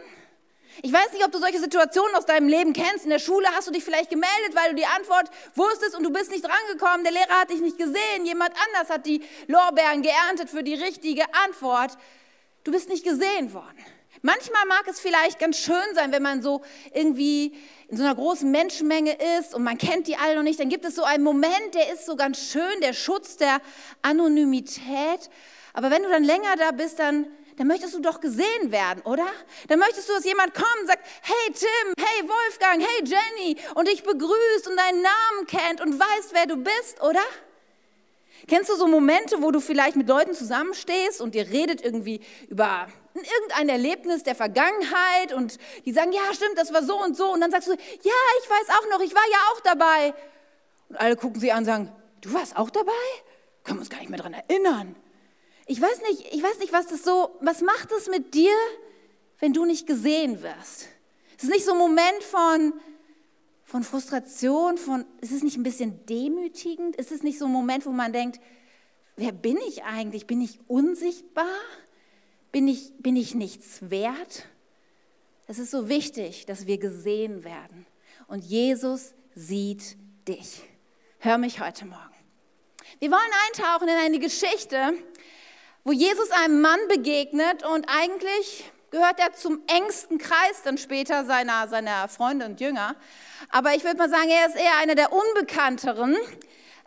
Ich 0.82 0.92
weiß 0.92 1.12
nicht, 1.12 1.24
ob 1.24 1.32
du 1.32 1.38
solche 1.38 1.60
Situationen 1.60 2.14
aus 2.16 2.26
deinem 2.26 2.48
Leben 2.48 2.72
kennst. 2.72 3.04
In 3.04 3.10
der 3.10 3.18
Schule 3.18 3.46
hast 3.54 3.68
du 3.68 3.72
dich 3.72 3.84
vielleicht 3.84 4.10
gemeldet, 4.10 4.54
weil 4.54 4.70
du 4.70 4.76
die 4.76 4.86
Antwort 4.86 5.30
wusstest 5.54 5.96
und 5.96 6.02
du 6.02 6.10
bist 6.10 6.30
nicht 6.30 6.44
drangekommen. 6.44 7.04
Der 7.04 7.12
Lehrer 7.12 7.40
hat 7.40 7.50
dich 7.50 7.60
nicht 7.60 7.78
gesehen. 7.78 8.24
Jemand 8.24 8.52
anders 8.66 8.90
hat 8.90 9.06
die 9.06 9.22
Lorbeeren 9.46 10.02
geerntet 10.02 10.50
für 10.50 10.62
die 10.62 10.74
richtige 10.74 11.22
Antwort. 11.44 11.96
Du 12.64 12.72
bist 12.72 12.88
nicht 12.88 13.04
gesehen 13.04 13.52
worden. 13.52 13.84
Manchmal 14.22 14.64
mag 14.66 14.88
es 14.88 15.00
vielleicht 15.00 15.38
ganz 15.38 15.58
schön 15.58 15.94
sein, 15.94 16.10
wenn 16.10 16.22
man 16.22 16.40
so 16.40 16.62
irgendwie 16.94 17.54
in 17.88 17.98
so 17.98 18.04
einer 18.04 18.14
großen 18.14 18.50
Menschenmenge 18.50 19.16
ist 19.38 19.54
und 19.54 19.62
man 19.62 19.76
kennt 19.76 20.06
die 20.06 20.16
alle 20.16 20.36
noch 20.36 20.42
nicht. 20.42 20.58
Dann 20.58 20.70
gibt 20.70 20.86
es 20.86 20.94
so 20.94 21.04
einen 21.04 21.22
Moment, 21.22 21.74
der 21.74 21.92
ist 21.92 22.06
so 22.06 22.16
ganz 22.16 22.38
schön, 22.38 22.80
der 22.80 22.94
Schutz 22.94 23.36
der 23.36 23.60
Anonymität. 24.00 25.28
Aber 25.74 25.90
wenn 25.90 26.02
du 26.02 26.08
dann 26.08 26.24
länger 26.24 26.56
da 26.56 26.70
bist, 26.70 26.98
dann 27.00 27.26
dann 27.56 27.66
möchtest 27.66 27.94
du 27.94 28.00
doch 28.00 28.20
gesehen 28.20 28.70
werden, 28.70 29.02
oder? 29.04 29.26
Dann 29.68 29.78
möchtest 29.78 30.08
du, 30.08 30.12
dass 30.12 30.24
jemand 30.24 30.54
kommt 30.54 30.80
und 30.80 30.86
sagt, 30.86 31.06
hey 31.22 31.52
Tim, 31.52 31.94
hey 31.98 32.28
Wolfgang, 32.28 32.82
hey 32.82 33.04
Jenny 33.04 33.56
und 33.74 33.88
dich 33.88 34.02
begrüßt 34.02 34.68
und 34.68 34.76
deinen 34.76 35.02
Namen 35.02 35.46
kennt 35.46 35.80
und 35.80 35.98
weiß, 35.98 36.30
wer 36.32 36.46
du 36.46 36.56
bist, 36.56 37.02
oder? 37.02 37.22
Kennst 38.46 38.70
du 38.70 38.76
so 38.76 38.86
Momente, 38.86 39.40
wo 39.40 39.50
du 39.50 39.60
vielleicht 39.60 39.96
mit 39.96 40.08
Leuten 40.08 40.34
zusammenstehst 40.34 41.20
und 41.20 41.34
ihr 41.34 41.48
redet 41.48 41.82
irgendwie 41.82 42.20
über 42.48 42.88
irgendein 43.14 43.68
Erlebnis 43.68 44.24
der 44.24 44.34
Vergangenheit 44.34 45.32
und 45.32 45.58
die 45.84 45.92
sagen, 45.92 46.12
ja 46.12 46.34
stimmt, 46.34 46.58
das 46.58 46.72
war 46.72 46.82
so 46.82 47.00
und 47.00 47.16
so 47.16 47.32
und 47.32 47.40
dann 47.40 47.50
sagst 47.50 47.68
du, 47.68 47.72
ja, 47.72 47.78
ich 48.42 48.50
weiß 48.50 48.68
auch 48.70 48.90
noch, 48.90 49.00
ich 49.00 49.14
war 49.14 49.22
ja 49.30 49.38
auch 49.52 49.60
dabei. 49.60 50.14
Und 50.88 50.96
alle 50.96 51.16
gucken 51.16 51.40
sie 51.40 51.52
an 51.52 51.58
und 51.58 51.64
sagen, 51.64 51.92
du 52.20 52.32
warst 52.34 52.56
auch 52.56 52.70
dabei? 52.70 52.92
Können 53.62 53.78
wir 53.78 53.82
uns 53.82 53.90
gar 53.90 54.00
nicht 54.00 54.10
mehr 54.10 54.18
daran 54.18 54.34
erinnern. 54.34 54.96
Ich 55.66 55.80
weiß 55.80 56.00
nicht, 56.08 56.34
ich 56.34 56.42
weiß 56.42 56.58
nicht, 56.58 56.72
was 56.72 56.86
das 56.86 57.02
so, 57.02 57.36
was 57.40 57.62
macht 57.62 57.90
es 57.92 58.08
mit 58.08 58.34
dir, 58.34 58.54
wenn 59.38 59.52
du 59.52 59.64
nicht 59.64 59.86
gesehen 59.86 60.42
wirst? 60.42 60.88
Es 61.36 61.44
ist 61.44 61.50
nicht 61.50 61.64
so 61.64 61.72
ein 61.72 61.78
Moment 61.78 62.22
von, 62.22 62.74
von 63.64 63.82
Frustration, 63.82 64.76
von, 64.76 65.06
ist 65.20 65.32
es 65.32 65.42
nicht 65.42 65.56
ein 65.56 65.62
bisschen 65.62 66.04
demütigend? 66.06 66.96
Ist 66.96 67.12
es 67.12 67.22
nicht 67.22 67.38
so 67.38 67.46
ein 67.46 67.52
Moment, 67.52 67.86
wo 67.86 67.90
man 67.90 68.12
denkt, 68.12 68.40
wer 69.16 69.32
bin 69.32 69.56
ich 69.68 69.84
eigentlich? 69.84 70.26
Bin 70.26 70.40
ich 70.40 70.58
unsichtbar? 70.68 71.46
Bin 72.52 72.68
ich, 72.68 72.92
bin 72.98 73.16
ich 73.16 73.34
nichts 73.34 73.90
wert? 73.90 74.46
Es 75.46 75.58
ist 75.58 75.70
so 75.70 75.88
wichtig, 75.88 76.46
dass 76.46 76.66
wir 76.66 76.78
gesehen 76.78 77.42
werden. 77.42 77.86
Und 78.28 78.44
Jesus 78.44 79.14
sieht 79.34 79.96
dich. 80.28 80.62
Hör 81.18 81.38
mich 81.38 81.60
heute 81.60 81.84
Morgen. 81.86 82.00
Wir 82.98 83.10
wollen 83.10 83.20
eintauchen 83.48 83.88
in 83.88 83.94
eine 83.94 84.18
Geschichte, 84.18 84.94
wo 85.84 85.92
Jesus 85.92 86.30
einem 86.30 86.62
Mann 86.62 86.80
begegnet 86.88 87.62
und 87.64 87.86
eigentlich 87.88 88.70
gehört 88.90 89.18
er 89.18 89.34
zum 89.34 89.60
engsten 89.66 90.16
Kreis 90.16 90.62
dann 90.64 90.78
später 90.78 91.26
seiner, 91.26 91.68
seiner 91.68 92.08
Freunde 92.08 92.46
und 92.46 92.60
Jünger. 92.60 92.96
Aber 93.50 93.74
ich 93.74 93.84
würde 93.84 93.98
mal 93.98 94.08
sagen, 94.08 94.30
er 94.30 94.46
ist 94.46 94.56
eher 94.56 94.78
einer 94.80 94.94
der 94.94 95.12
unbekannteren 95.12 96.16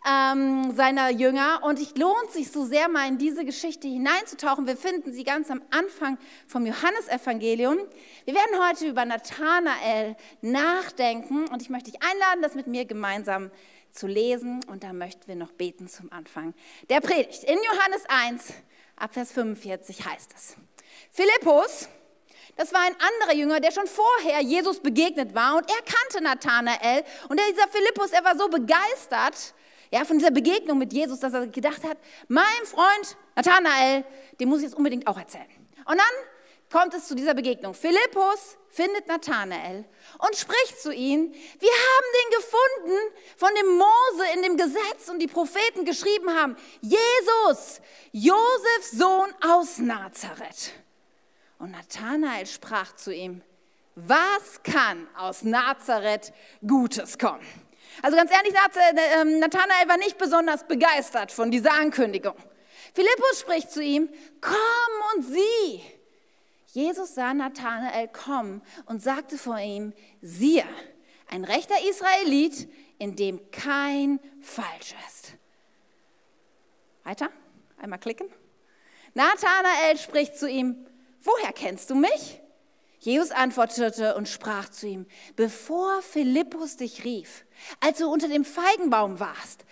ähm, 0.10 0.74
seiner 0.76 1.12
Jünger 1.12 1.62
und 1.64 1.80
es 1.80 1.96
lohnt 1.96 2.32
sich 2.32 2.52
so 2.52 2.66
sehr 2.66 2.88
mal 2.88 3.08
in 3.08 3.20
diese 3.20 3.46
Geschichte 3.46 3.88
hineinzutauchen. 3.88 4.66
Wir 4.66 4.78
finden 4.78 5.14
sie 5.14 5.24
ganz 5.24 5.52
am 5.52 5.62
Anfang 5.70 6.18
vom 6.48 6.66
Johannesevangelium. 6.66 7.78
Wir 8.26 8.34
werden 8.34 8.68
heute 8.68 8.88
über 8.88 9.06
Nathanael 9.06 10.16
nachdenken 10.42 11.48
und 11.50 11.62
ich 11.62 11.70
möchte 11.70 11.92
dich 11.92 12.02
einladen, 12.02 12.42
das 12.42 12.56
mit 12.56 12.66
mir 12.66 12.86
gemeinsam 12.86 13.52
zu 13.92 14.08
lesen 14.08 14.64
und 14.68 14.84
da 14.84 14.92
möchten 14.94 15.28
wir 15.28 15.36
noch 15.36 15.52
beten 15.52 15.88
zum 15.88 16.12
Anfang 16.12 16.56
der 16.90 17.02
Predigt. 17.02 17.44
In 17.44 17.58
Johannes 17.64 18.04
1, 18.08 18.54
Ab 18.98 19.14
Vers 19.14 19.32
45 19.32 20.06
heißt 20.06 20.34
es. 20.36 20.56
Philippus 21.12 21.88
Das 22.56 22.74
war 22.74 22.82
ein 22.82 22.96
anderer 23.00 23.38
Jünger, 23.38 23.60
der 23.60 23.72
schon 23.72 23.86
vorher 23.86 24.42
Jesus 24.42 24.80
begegnet 24.80 25.36
war 25.36 25.58
und 25.58 25.70
er 25.70 25.84
kannte 25.84 26.24
Nathanael. 26.24 27.04
Und 27.30 27.40
dieser 27.40 27.68
Philippus, 27.68 28.12
er 28.12 28.24
war 28.24 28.36
so 28.36 28.50
begeistert 28.50 29.54
ja, 29.92 30.04
von 30.04 30.18
dieser 30.18 30.32
Begegnung 30.32 30.80
mit 30.80 30.92
Jesus, 30.92 31.20
dass 31.20 31.34
er 31.34 31.48
gedacht 31.48 31.84
hat, 31.84 31.98
mein 32.28 32.44
Freund 32.66 33.18
Nathanael, 33.36 34.04
dem 34.40 34.50
muss 34.50 34.60
ich 34.60 34.66
jetzt 34.66 34.76
unbedingt 34.76 35.08
auch 35.08 35.18
erzählen. 35.18 35.46
Und 35.86 35.98
dann 35.98 36.28
kommt 36.72 36.94
es 36.94 37.08
zu 37.08 37.16
dieser 37.16 37.34
Begegnung. 37.34 37.74
Philippus 37.74 38.58
findet 38.70 39.08
Nathanael 39.08 39.86
und 40.20 40.36
spricht 40.36 40.80
zu 40.82 40.94
ihm, 40.94 41.32
wir 41.32 41.72
haben 41.72 42.06
den 42.20 42.38
gefunden, 42.38 43.16
von 43.38 43.50
dem 43.56 43.78
Mose 43.78 44.24
in 44.36 44.44
dem 44.44 44.58
Gesetz 44.58 45.10
und 45.10 45.20
die 45.20 45.28
Propheten 45.28 45.86
geschrieben 45.86 46.30
haben, 46.30 46.56
Jesus, 46.82 47.82
Josefs 48.12 48.92
Sohn 48.92 49.34
aus 49.42 49.78
Nazareth. 49.78 50.74
Und 51.60 51.72
Nathanael 51.72 52.46
sprach 52.46 52.96
zu 52.96 53.14
ihm, 53.14 53.42
was 53.96 54.62
kann 54.64 55.08
aus 55.18 55.44
Nazareth 55.44 56.32
Gutes 56.66 57.18
kommen? 57.18 57.46
Also 58.04 58.16
ganz 58.16 58.32
ehrlich, 58.32 58.54
ähm, 59.16 59.40
Nathanael 59.40 59.88
war 59.88 59.98
nicht 59.98 60.20
besonders 60.20 60.68
begeistert 60.68 61.32
von 61.32 61.50
dieser 61.50 61.74
Ankündigung. 61.74 62.36
Philippus 62.94 63.40
spricht 63.40 63.72
zu 63.72 63.82
ihm, 63.82 64.10
komm 64.40 65.16
und 65.16 65.24
sieh. 65.24 65.97
Jesus 66.68 67.16
sah 67.16 67.34
Nathanael 67.34 68.08
kommen 68.10 68.62
und 68.86 69.02
sagte 69.02 69.38
vor 69.38 69.60
ihm, 69.60 69.94
siehe, 70.22 70.66
ein 71.30 71.44
rechter 71.44 71.76
Israelit, 71.90 72.70
in 73.00 73.16
dem 73.16 73.52
kein 73.52 74.20
Falsch 74.42 74.96
ist. 75.08 75.34
Weiter, 77.04 77.30
einmal 77.78 78.00
klicken. 78.00 78.28
Nathanael 79.14 79.98
spricht 79.98 80.38
zu 80.38 80.50
ihm, 80.50 80.86
woher 81.22 81.54
kennst 81.54 81.90
du 81.90 81.96
mich? 81.96 82.42
Jesus 83.00 83.32
antwortete 83.32 84.16
und 84.16 84.28
sprach 84.28 84.70
zu 84.70 84.88
ihm, 84.88 85.06
bevor 85.36 86.02
Philippus 86.02 86.78
dich 86.78 87.04
rief, 87.06 87.46
als 87.80 88.00
du 88.00 88.12
unter 88.12 88.28
dem 88.28 88.44
Feigenbaum 88.44 89.20
warst, 89.20 89.66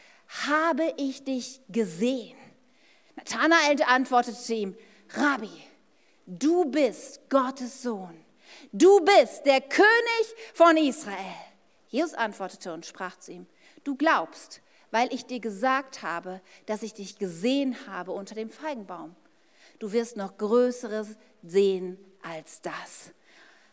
habe 0.47 0.93
ich 0.97 1.23
dich 1.23 1.61
gesehen. 1.69 2.37
Nathanael 3.15 3.81
antwortete 3.83 4.53
ihm, 4.53 4.75
Rabbi, 5.09 5.49
du 6.25 6.65
bist 6.65 7.29
Gottes 7.29 7.81
Sohn. 7.81 8.23
Du 8.71 8.99
bist 9.01 9.45
der 9.45 9.61
König 9.61 10.35
von 10.53 10.77
Israel. 10.77 11.35
Jesus 11.87 12.13
antwortete 12.13 12.73
und 12.73 12.85
sprach 12.85 13.17
zu 13.17 13.31
ihm, 13.31 13.47
du 13.83 13.95
glaubst, 13.95 14.61
weil 14.91 15.13
ich 15.13 15.25
dir 15.25 15.39
gesagt 15.39 16.03
habe, 16.03 16.41
dass 16.65 16.83
ich 16.83 16.93
dich 16.93 17.17
gesehen 17.17 17.75
habe 17.87 18.11
unter 18.11 18.35
dem 18.35 18.49
Feigenbaum. 18.49 19.15
Du 19.79 19.91
wirst 19.91 20.15
noch 20.17 20.37
Größeres 20.37 21.17
sehen 21.43 21.97
als 22.21 22.61
das. 22.61 23.11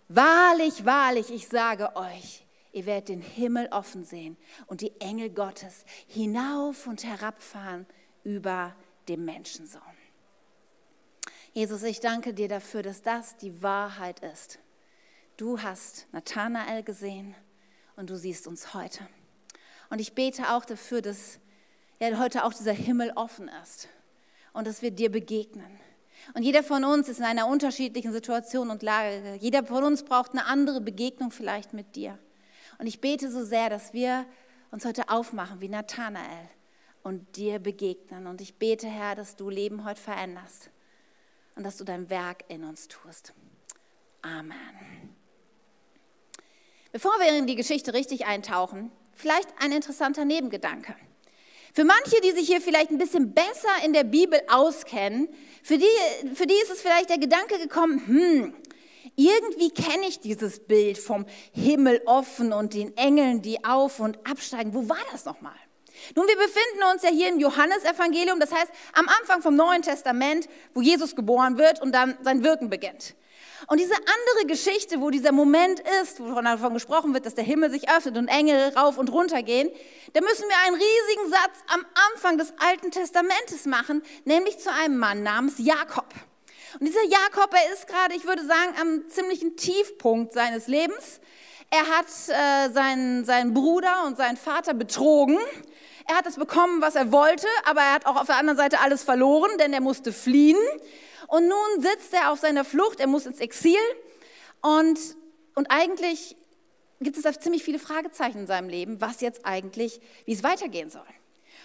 Wahrlich, 0.09 0.85
wahrlich, 0.85 1.31
ich 1.31 1.49
sage 1.49 1.95
euch, 1.97 2.45
ihr 2.73 2.87
werdet 2.87 3.09
den 3.09 3.23
Himmel 3.23 3.69
offen 3.71 4.05
sehen 4.05 4.37
und 4.67 4.81
die 4.81 5.01
Engel 5.01 5.31
Gottes 5.31 5.85
hinauf 6.07 6.87
und 6.87 7.05
herabfahren 7.05 7.87
über 8.25 8.75
dem 9.09 9.25
Menschensohn. 9.25 9.81
Jesus, 11.53 11.83
ich 11.83 12.01
danke 12.01 12.35
dir 12.35 12.49
dafür, 12.49 12.83
dass 12.83 13.03
das 13.03 13.37
die 13.37 13.63
Wahrheit 13.63 14.21
ist. 14.21 14.59
Du 15.37 15.61
hast 15.61 16.07
Nathanael 16.13 16.83
gesehen 16.83 17.35
und 17.97 18.11
du 18.11 18.17
siehst 18.17 18.47
uns 18.47 18.75
heute. 18.75 19.07
Und 19.91 20.01
ich 20.01 20.15
bete 20.15 20.53
auch 20.53 20.65
dafür, 20.65 21.03
dass 21.03 21.39
ja, 22.01 22.19
heute 22.19 22.45
auch 22.45 22.55
dieser 22.55 22.73
Himmel 22.73 23.13
offen 23.17 23.51
ist 23.63 23.89
und 24.53 24.67
dass 24.67 24.83
wir 24.83 24.91
dir 24.91 25.11
begegnen 25.11 25.79
und 26.35 26.43
jeder 26.43 26.63
von 26.63 26.85
uns 26.85 27.09
ist 27.09 27.19
in 27.19 27.25
einer 27.25 27.47
unterschiedlichen 27.47 28.13
Situation 28.13 28.71
und 28.71 28.83
Lage. 28.83 29.37
Jeder 29.41 29.65
von 29.65 29.85
uns 29.85 30.05
braucht 30.05 30.33
eine 30.33 30.47
andere 30.47 30.81
Begegnung 30.81 31.31
vielleicht 31.31 31.73
mit 31.75 31.97
dir. 31.97 32.19
Und 32.79 32.87
ich 32.87 33.01
bete 33.01 33.31
so 33.31 33.45
sehr, 33.45 33.69
dass 33.69 33.93
wir 33.93 34.25
uns 34.71 34.85
heute 34.85 35.09
aufmachen 35.09 35.61
wie 35.61 35.69
Nathanael 35.69 36.49
und 37.03 37.37
dir 37.37 37.59
begegnen. 37.59 38.27
Und 38.27 38.41
ich 38.41 38.55
bete, 38.55 38.87
Herr, 38.87 39.15
dass 39.15 39.37
du 39.37 39.51
Leben 39.51 39.85
heute 39.85 40.01
veränderst 40.01 40.71
und 41.57 41.65
dass 41.65 41.77
du 41.77 41.85
dein 41.85 42.11
Werk 42.11 42.45
in 42.49 42.65
uns 42.65 42.89
tust. 42.89 43.33
Amen. 44.23 45.17
Bevor 46.93 47.13
wir 47.19 47.37
in 47.37 47.47
die 47.47 47.57
Geschichte 47.57 47.95
richtig 47.95 48.27
eintauchen, 48.27 48.93
vielleicht 49.15 49.49
ein 49.59 49.73
interessanter 49.73 50.25
Nebengedanke. 50.25 50.95
Für 51.75 51.85
manche, 51.85 52.21
die 52.21 52.33
sich 52.33 52.47
hier 52.47 52.61
vielleicht 52.61 52.91
ein 52.91 52.99
bisschen 52.99 53.33
besser 53.33 53.71
in 53.85 53.95
der 53.95 54.05
Bibel 54.05 54.41
auskennen, 54.49 55.29
für 55.63 55.79
die, 55.79 56.35
für 56.35 56.47
die 56.47 56.55
ist 56.55 56.71
es 56.71 56.83
vielleicht 56.83 57.09
der 57.09 57.19
Gedanke 57.19 57.59
gekommen, 57.59 58.07
hm, 58.07 58.55
irgendwie 59.17 59.71
kenne 59.71 60.07
ich 60.07 60.21
dieses 60.21 60.61
Bild 60.61 60.99
vom 60.99 61.25
Himmel 61.53 62.03
offen 62.05 62.53
und 62.53 62.75
den 62.75 62.97
Engeln, 62.97 63.43
die 63.43 63.65
auf 63.65 64.01
und 64.01 64.19
absteigen. 64.27 64.75
Wo 64.75 64.89
war 64.89 64.99
das 65.13 65.25
nochmal? 65.25 65.57
Nun, 66.15 66.27
wir 66.27 66.37
befinden 66.37 66.83
uns 66.93 67.03
ja 67.03 67.11
hier 67.11 67.29
im 67.29 67.39
Johannesevangelium, 67.39 68.41
das 68.41 68.53
heißt 68.53 68.71
am 68.95 69.09
Anfang 69.09 69.43
vom 69.43 69.57
Neuen 69.57 69.83
Testament, 69.83 70.49
wo 70.75 70.81
Jesus 70.81 71.17
geboren 71.17 71.59
wird 71.59 71.81
und 71.81 71.93
dann 71.93 72.17
sein 72.23 72.43
Wirken 72.43 72.71
beginnt. 72.71 73.15
Und 73.69 73.79
diese 73.79 73.95
andere 73.95 74.47
Geschichte, 74.47 75.01
wo 75.01 75.11
dieser 75.11 75.33
Moment 75.33 75.81
ist, 76.03 76.21
wovon 76.21 76.45
davon 76.45 76.75
gesprochen 76.75 77.15
wird, 77.15 77.27
dass 77.27 77.35
der 77.35 77.45
Himmel 77.45 77.71
sich 77.71 77.89
öffnet 77.89 78.17
und 78.17 78.29
Engel 78.29 78.73
rauf 78.77 78.99
und 78.99 79.13
runter 79.13 79.43
gehen, 79.43 79.71
da 80.15 80.21
müssen 80.21 80.45
wir 80.49 80.57
einen 80.67 80.75
riesigen 80.75 81.31
Satz 81.31 81.61
am 81.69 81.85
Anfang 82.13 82.39
des 82.39 82.53
Alten 82.59 82.91
Testamentes 82.91 83.67
machen, 83.67 84.03
nämlich 84.25 84.59
zu 84.59 84.73
einem 84.73 84.99
Mann 84.99 85.23
namens 85.23 85.55
Jakob. 85.59 86.07
Und 86.81 86.87
dieser 86.87 87.05
Jakob, 87.05 87.55
er 87.55 87.73
ist 87.73 87.87
gerade, 87.87 88.15
ich 88.15 88.25
würde 88.25 88.45
sagen, 88.45 88.75
am 88.81 89.09
ziemlichen 89.09 89.57
Tiefpunkt 89.57 90.33
seines 90.33 90.67
Lebens. 90.67 91.21
Er 91.71 91.87
hat 91.87 92.07
äh, 92.07 92.73
seinen, 92.73 93.25
seinen 93.25 93.55
Bruder 93.55 94.05
und 94.07 94.17
seinen 94.17 94.37
Vater 94.37 94.75
betrogen. 94.75 95.39
Er 96.07 96.17
hat 96.17 96.27
das 96.27 96.37
bekommen, 96.37 96.83
was 96.83 96.95
er 96.95 97.13
wollte, 97.13 97.47
aber 97.65 97.81
er 97.81 97.95
hat 97.95 98.07
auch 98.07 98.17
auf 98.17 98.27
der 98.27 98.37
anderen 98.37 98.57
Seite 98.57 98.81
alles 98.81 99.03
verloren, 99.03 99.51
denn 99.59 99.73
er 99.73 99.81
musste 99.81 100.13
fliehen. 100.13 100.59
Und 101.29 101.49
nun 101.49 101.81
sitzt 101.81 102.13
er 102.13 102.31
auf 102.31 102.41
seiner 102.41 102.65
Flucht, 102.65 103.01
er 103.01 103.07
muss 103.07 103.27
ins 103.27 103.41
Exil 103.41 103.79
und, 104.61 104.99
und 105.55 105.71
eigentlich 105.71 106.37
gibt 107.01 107.17
es 107.17 107.23
da 107.23 107.33
ziemlich 107.33 107.65
viele 107.65 107.79
Fragezeichen 107.79 108.41
in 108.41 108.47
seinem 108.47 108.69
Leben, 108.69 109.01
was 109.01 109.21
jetzt 109.21 109.45
eigentlich, 109.45 110.01
wie 110.25 110.33
es 110.33 110.43
weitergehen 110.43 110.91
soll. 110.91 111.03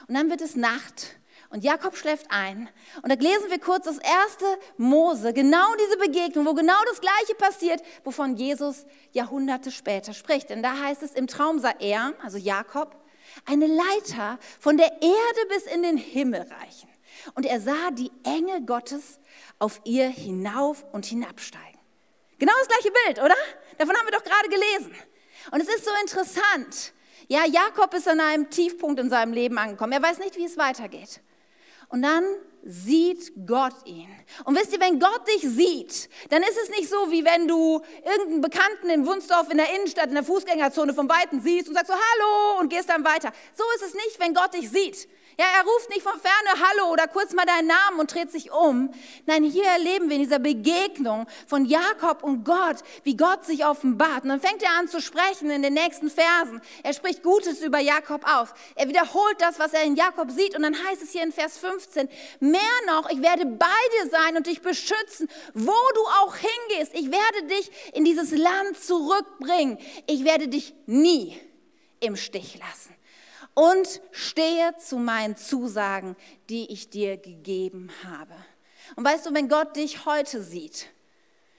Und 0.08 0.16
dann 0.16 0.30
wird 0.30 0.42
es 0.42 0.56
Nacht 0.56 1.18
und 1.50 1.64
Jakob 1.64 1.96
schläft 1.96 2.26
ein. 2.30 2.70
Und 3.02 3.12
da 3.12 3.16
lesen 3.16 3.50
wir 3.50 3.60
kurz 3.60 3.86
das 3.86 3.98
erste 3.98 4.46
Mose, 4.78 5.34
genau 5.34 5.68
diese 5.76 5.98
Begegnung, 5.98 6.46
wo 6.46 6.54
genau 6.54 6.80
das 6.90 7.00
Gleiche 7.00 7.36
passiert, 7.38 7.82
wovon 8.04 8.36
Jesus 8.36 8.86
Jahrhunderte 9.12 9.72
später 9.72 10.14
spricht. 10.14 10.50
Denn 10.50 10.64
da 10.64 10.78
heißt 10.80 11.04
es, 11.04 11.14
im 11.14 11.28
Traum 11.28 11.60
sah 11.60 11.74
er, 11.80 12.14
also 12.24 12.38
Jakob, 12.38 12.96
eine 13.46 13.68
Leiter 13.68 14.40
von 14.60 14.78
der 14.78 14.92
Erde 15.02 15.46
bis 15.50 15.64
in 15.66 15.84
den 15.84 15.98
Himmel 15.98 16.42
reichen. 16.42 16.90
Und 17.36 17.46
er 17.46 17.60
sah 17.60 17.92
die 17.92 18.12
Engel 18.24 18.62
Gottes 18.62 19.20
auf 19.60 19.82
ihr 19.84 20.08
hinauf 20.08 20.86
und 20.92 21.06
hinabsteigen. 21.06 21.80
Genau 22.38 22.54
das 22.60 22.68
gleiche 22.68 22.92
Bild, 23.06 23.20
oder? 23.20 23.36
Davon 23.78 23.96
haben 23.96 24.06
wir 24.06 24.12
doch 24.18 24.24
gerade 24.24 24.50
gelesen. 24.50 24.96
Und 25.52 25.62
es 25.62 25.68
ist 25.68 25.86
so 25.86 25.92
interessant. 26.02 26.94
Ja, 27.28 27.46
Jakob 27.46 27.94
ist 27.94 28.08
an 28.08 28.20
einem 28.20 28.50
Tiefpunkt 28.50 29.00
in 29.00 29.10
seinem 29.10 29.34
Leben 29.34 29.58
angekommen. 29.58 29.92
Er 29.92 30.02
weiß 30.02 30.20
nicht, 30.20 30.38
wie 30.38 30.46
es 30.46 30.58
weitergeht. 30.58 31.22
Und 31.90 32.02
dann 32.02 32.24
sieht 32.64 33.32
Gott 33.46 33.76
ihn. 33.86 34.10
Und 34.44 34.58
wisst 34.58 34.74
ihr, 34.74 34.80
wenn 34.82 35.00
Gott 35.00 35.22
dich 35.28 35.42
sieht, 35.42 36.10
dann 36.30 36.44
ist 36.44 36.58
es 36.62 36.70
nicht 36.70 36.90
so, 36.90 37.12
wie 37.12 37.24
wenn 37.24 37.48
du 37.48 37.82
irgendeinen 38.04 38.42
Bekannten 38.42 38.90
in 38.90 39.06
Wunsdorf 39.06 39.50
in 39.50 39.58
der 39.58 39.74
Innenstadt, 39.74 40.08
in 40.08 40.16
der 40.16 40.24
Fußgängerzone 40.24 40.94
vom 40.94 41.08
Weiten 41.08 41.40
siehst 41.40 41.70
und 41.70 41.76
sagst 41.76 41.92
so 41.92 41.94
Hallo 41.94 42.60
und 42.60 42.70
gehst 42.70 42.90
dann 42.90 43.06
weiter. 43.06 43.32
So 43.56 43.64
ist 43.76 43.84
es 43.88 43.94
nicht, 43.94 44.20
wenn 44.20 44.34
Gott 44.34 44.54
dich 44.54 44.70
sieht. 44.70 45.08
Ja, 45.40 45.46
er 45.56 45.66
ruft 45.66 45.90
nicht 45.92 46.02
von 46.02 46.20
ferne 46.20 46.68
Hallo 46.68 46.92
oder 46.92 47.08
kurz 47.08 47.32
mal 47.34 47.46
deinen 47.46 47.68
Namen 47.68 48.00
und 48.00 48.12
dreht 48.12 48.32
sich 48.32 48.52
um. 48.52 48.90
Nein, 49.28 49.44
hier 49.44 49.66
erleben 49.66 50.10
wir 50.10 50.16
in 50.16 50.24
dieser 50.24 50.40
Begegnung 50.40 51.28
von 51.46 51.66
Jakob 51.66 52.24
und 52.24 52.44
Gott, 52.44 52.78
wie 53.04 53.16
Gott 53.16 53.46
sich 53.46 53.64
offenbart. 53.64 54.24
Und 54.24 54.30
dann 54.30 54.42
fängt 54.42 54.64
er 54.64 54.72
an 54.80 54.88
zu 54.88 55.00
sprechen 55.00 55.52
in 55.52 55.62
den 55.62 55.76
nächsten 55.76 56.10
Versen. 56.10 56.60
Er 56.82 56.94
spricht 56.94 57.22
Gutes 57.22 57.62
über 57.62 57.78
Jakob 57.78 58.26
auf. 58.28 58.52
Er 58.74 58.88
wiederholt 58.88 59.40
das, 59.40 59.60
was 59.60 59.74
er 59.74 59.84
in 59.84 59.96
Jakob 59.96 60.32
sieht. 60.32 60.56
Und 60.56 60.64
dann 60.64 60.76
heißt 60.76 61.04
es 61.04 61.12
hier 61.12 61.22
in 61.22 61.32
Vers 61.32 61.60
15, 61.60 62.10
mehr 62.40 62.62
noch, 62.88 63.08
ich 63.12 63.22
werde 63.22 63.46
bei 63.46 63.68
dir 64.02 64.10
sein 64.10 64.38
und 64.38 64.48
dich 64.48 64.64
beschützen, 64.64 65.30
wo 65.54 65.72
du 65.94 66.02
auch 66.24 66.36
hingehst. 66.36 66.96
Ich 66.96 67.12
werde 67.12 67.48
dich 67.48 67.70
in 67.94 68.06
dieses 68.06 68.32
Land 68.32 68.84
zurückbringen. 68.84 69.78
Ich 70.08 70.24
werde 70.24 70.48
dich 70.48 70.74
nie 70.88 71.40
im 72.00 72.16
Stich 72.16 72.58
lassen 72.58 72.97
und 73.58 74.02
stehe 74.12 74.78
zu 74.78 74.98
meinen 74.98 75.36
Zusagen, 75.36 76.16
die 76.48 76.72
ich 76.72 76.92
dir 76.92 77.18
gegeben 77.18 77.90
habe. 78.04 78.36
Und 78.96 79.04
weißt 79.04 79.26
du, 79.26 79.34
wenn 79.34 79.50
Gott 79.50 79.76
dich 79.76 80.06
heute 80.06 80.44
sieht, 80.44 80.86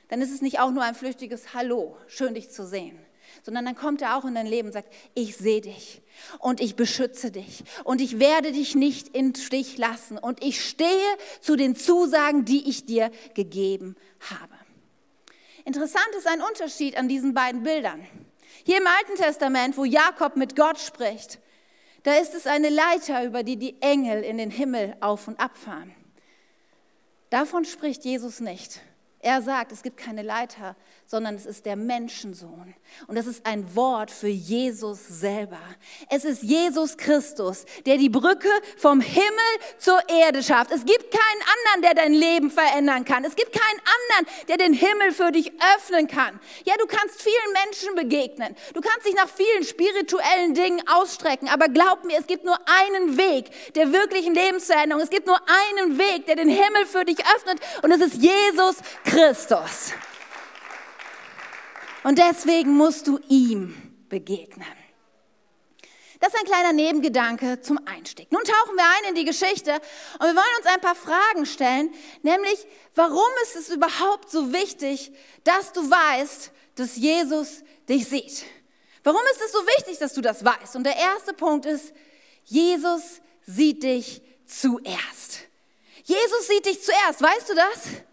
dann 0.07 0.23
ist 0.23 0.31
es 0.31 0.41
nicht 0.41 0.61
auch 0.61 0.71
nur 0.71 0.85
ein 0.85 0.95
flüchtiges 0.95 1.55
Hallo, 1.55 1.99
schön 2.07 2.35
dich 2.35 2.51
zu 2.51 2.65
sehen, 2.65 2.97
sondern 3.43 3.65
dann 3.65 3.75
kommt 3.75 4.01
er 4.01 4.17
auch 4.17 4.25
in 4.25 4.37
dein 4.37 4.47
Leben 4.47 4.69
und 4.69 4.75
sagt, 4.75 4.95
ich 5.15 5.37
sehe 5.37 5.61
dich 5.61 6.01
und 6.39 6.61
ich 6.61 6.77
beschütze 6.77 7.33
dich 7.33 7.65
und 7.83 8.01
ich 8.01 8.21
werde 8.21 8.53
dich 8.53 8.77
nicht 8.77 9.17
im 9.17 9.35
Stich 9.35 9.77
lassen 9.77 10.19
und 10.19 10.41
ich 10.41 10.65
stehe 10.65 11.17
zu 11.41 11.57
den 11.57 11.75
Zusagen, 11.75 12.45
die 12.45 12.71
ich 12.71 12.87
dir 12.87 13.11
gegeben 13.35 13.97
habe. 14.31 14.55
Interessant 15.65 16.11
ist 16.17 16.29
ein 16.29 16.43
Unterschied 16.43 16.97
an 16.97 17.09
diesen 17.09 17.35
beiden 17.35 17.65
Bildern. 17.65 18.07
Hier 18.63 18.79
im 18.79 18.87
Alten 18.87 19.21
Testament, 19.21 19.77
wo 19.77 19.85
Jakob 19.85 20.37
mit 20.37 20.55
Gott 20.55 20.79
spricht, 20.79 21.41
da 22.09 22.15
ist 22.15 22.35
es 22.35 22.47
eine 22.47 22.71
Leiter, 22.71 23.23
über 23.23 23.43
die 23.43 23.59
die 23.59 23.83
Engel 23.83 24.23
in 24.23 24.39
den 24.39 24.51
Himmel 24.51 24.97
auf 25.01 25.29
und 25.29 25.39
abfahren. 25.39 25.95
Davon 27.29 27.67
spricht 27.67 28.03
Jesus 28.07 28.41
nicht. 28.41 28.81
Er 29.19 29.43
sagt, 29.43 29.73
es 29.73 29.83
gibt 29.83 29.99
keine 29.99 30.23
Leiter, 30.23 30.75
sondern 31.11 31.37
es 31.37 31.47
ist 31.47 31.65
der 31.65 31.75
Menschensohn. 31.75 32.75
Und 33.07 33.17
das 33.17 33.27
ist 33.27 33.47
ein 33.47 33.75
Wort 33.75 34.11
für 34.11 34.29
Jesus 34.29 35.09
selber. 35.09 35.59
Es 36.11 36.27
ist 36.27 36.43
Jesus 36.43 36.99
Christus, 36.99 37.65
der 37.87 37.97
die 37.97 38.11
Brücke 38.11 38.51
vom 38.77 39.01
Himmel 39.01 39.25
zur 39.79 40.07
Erde 40.11 40.43
schafft. 40.43 40.71
Es 40.71 40.85
gibt 40.85 41.11
keinen 41.11 41.43
anderen, 41.55 41.83
der 41.83 41.95
dein 41.95 42.13
Leben 42.13 42.51
verändern 42.51 43.07
kann. 43.07 43.25
Es 43.25 43.37
gibt 43.37 43.53
keinen 43.55 43.81
anderen, 43.81 44.35
der 44.49 44.59
den 44.59 44.75
Himmel 44.75 45.13
für 45.13 45.33
dich 45.33 45.51
öffnen 45.77 46.09
kann. 46.09 46.39
Ja, 46.67 46.75
du 46.77 46.87
kannst 46.87 47.23
vielen 47.23 47.53
Menschen 47.65 47.95
begegnen. 47.95 48.55
Du 48.75 48.83
kannst 48.83 49.07
dich 49.07 49.15
nach 49.15 49.31
vielen 49.31 49.65
spirituellen 49.65 50.53
Dingen 50.53 50.83
ausstrecken. 50.89 51.49
Aber 51.49 51.69
glaub 51.69 52.05
mir, 52.05 52.19
es 52.19 52.27
gibt 52.27 52.45
nur 52.45 52.59
einen 52.67 53.17
Weg 53.17 53.51
der 53.73 53.95
wirklichen 53.95 54.35
Lebensveränderung. 54.35 55.03
Es 55.03 55.09
gibt 55.09 55.27
nur 55.27 55.41
einen 55.73 55.97
Weg, 55.97 56.27
der 56.27 56.37
den 56.37 56.51
Himmel 56.51 56.85
für 56.85 57.07
dich 57.07 57.21
öffnet. 57.35 57.61
Und 57.81 57.93
es 57.93 58.03
ist 58.03 58.23
Jesus 58.23 58.77
Christus. 59.05 59.95
Und 62.09 62.19
deswegen 62.19 62.75
musst 62.75 63.07
du 63.07 63.21
ihm 63.29 63.77
begegnen. 64.09 64.65
Das 66.21 66.33
ist 66.33 66.41
ein 66.41 66.47
kleiner 66.47 66.73
Nebengedanke 66.73 67.61
zum 67.61 67.79
Einstieg. 67.87 68.33
Nun 68.33 68.43
tauchen 68.45 68.77
wir 68.77 68.85
ein 68.85 69.11
in 69.11 69.15
die 69.15 69.27
Geschichte 69.27 69.75
und 69.75 70.21
wir 70.21 70.35
wollen 70.35 70.57
uns 70.57 70.67
ein 70.73 70.81
paar 70.81 70.95
Fragen 70.95 71.45
stellen, 71.45 71.93
nämlich 72.23 72.67
warum 72.95 73.29
ist 73.43 73.57
es 73.57 73.69
überhaupt 73.69 74.31
so 74.31 74.55
wichtig, 74.55 75.13
dass 75.45 75.75
du 75.75 75.83
weißt, 75.83 76.51
dass 76.77 76.97
Jesus 76.97 77.63
dich 77.87 78.09
sieht? 78.09 78.47
Warum 79.05 79.21
ist 79.33 79.43
es 79.43 79.53
so 79.53 79.59
wichtig, 79.59 79.99
dass 79.99 80.15
du 80.15 80.23
das 80.23 80.43
weißt? 80.43 80.77
Und 80.77 80.85
der 80.85 80.97
erste 80.97 81.35
Punkt 81.35 81.67
ist, 81.67 81.93
Jesus 82.47 83.21
sieht 83.43 83.83
dich 83.83 84.23
zuerst. 84.47 85.41
Jesus 86.05 86.47
sieht 86.49 86.65
dich 86.65 86.83
zuerst, 86.83 87.21
weißt 87.21 87.51
du 87.51 87.55
das? 87.55 88.08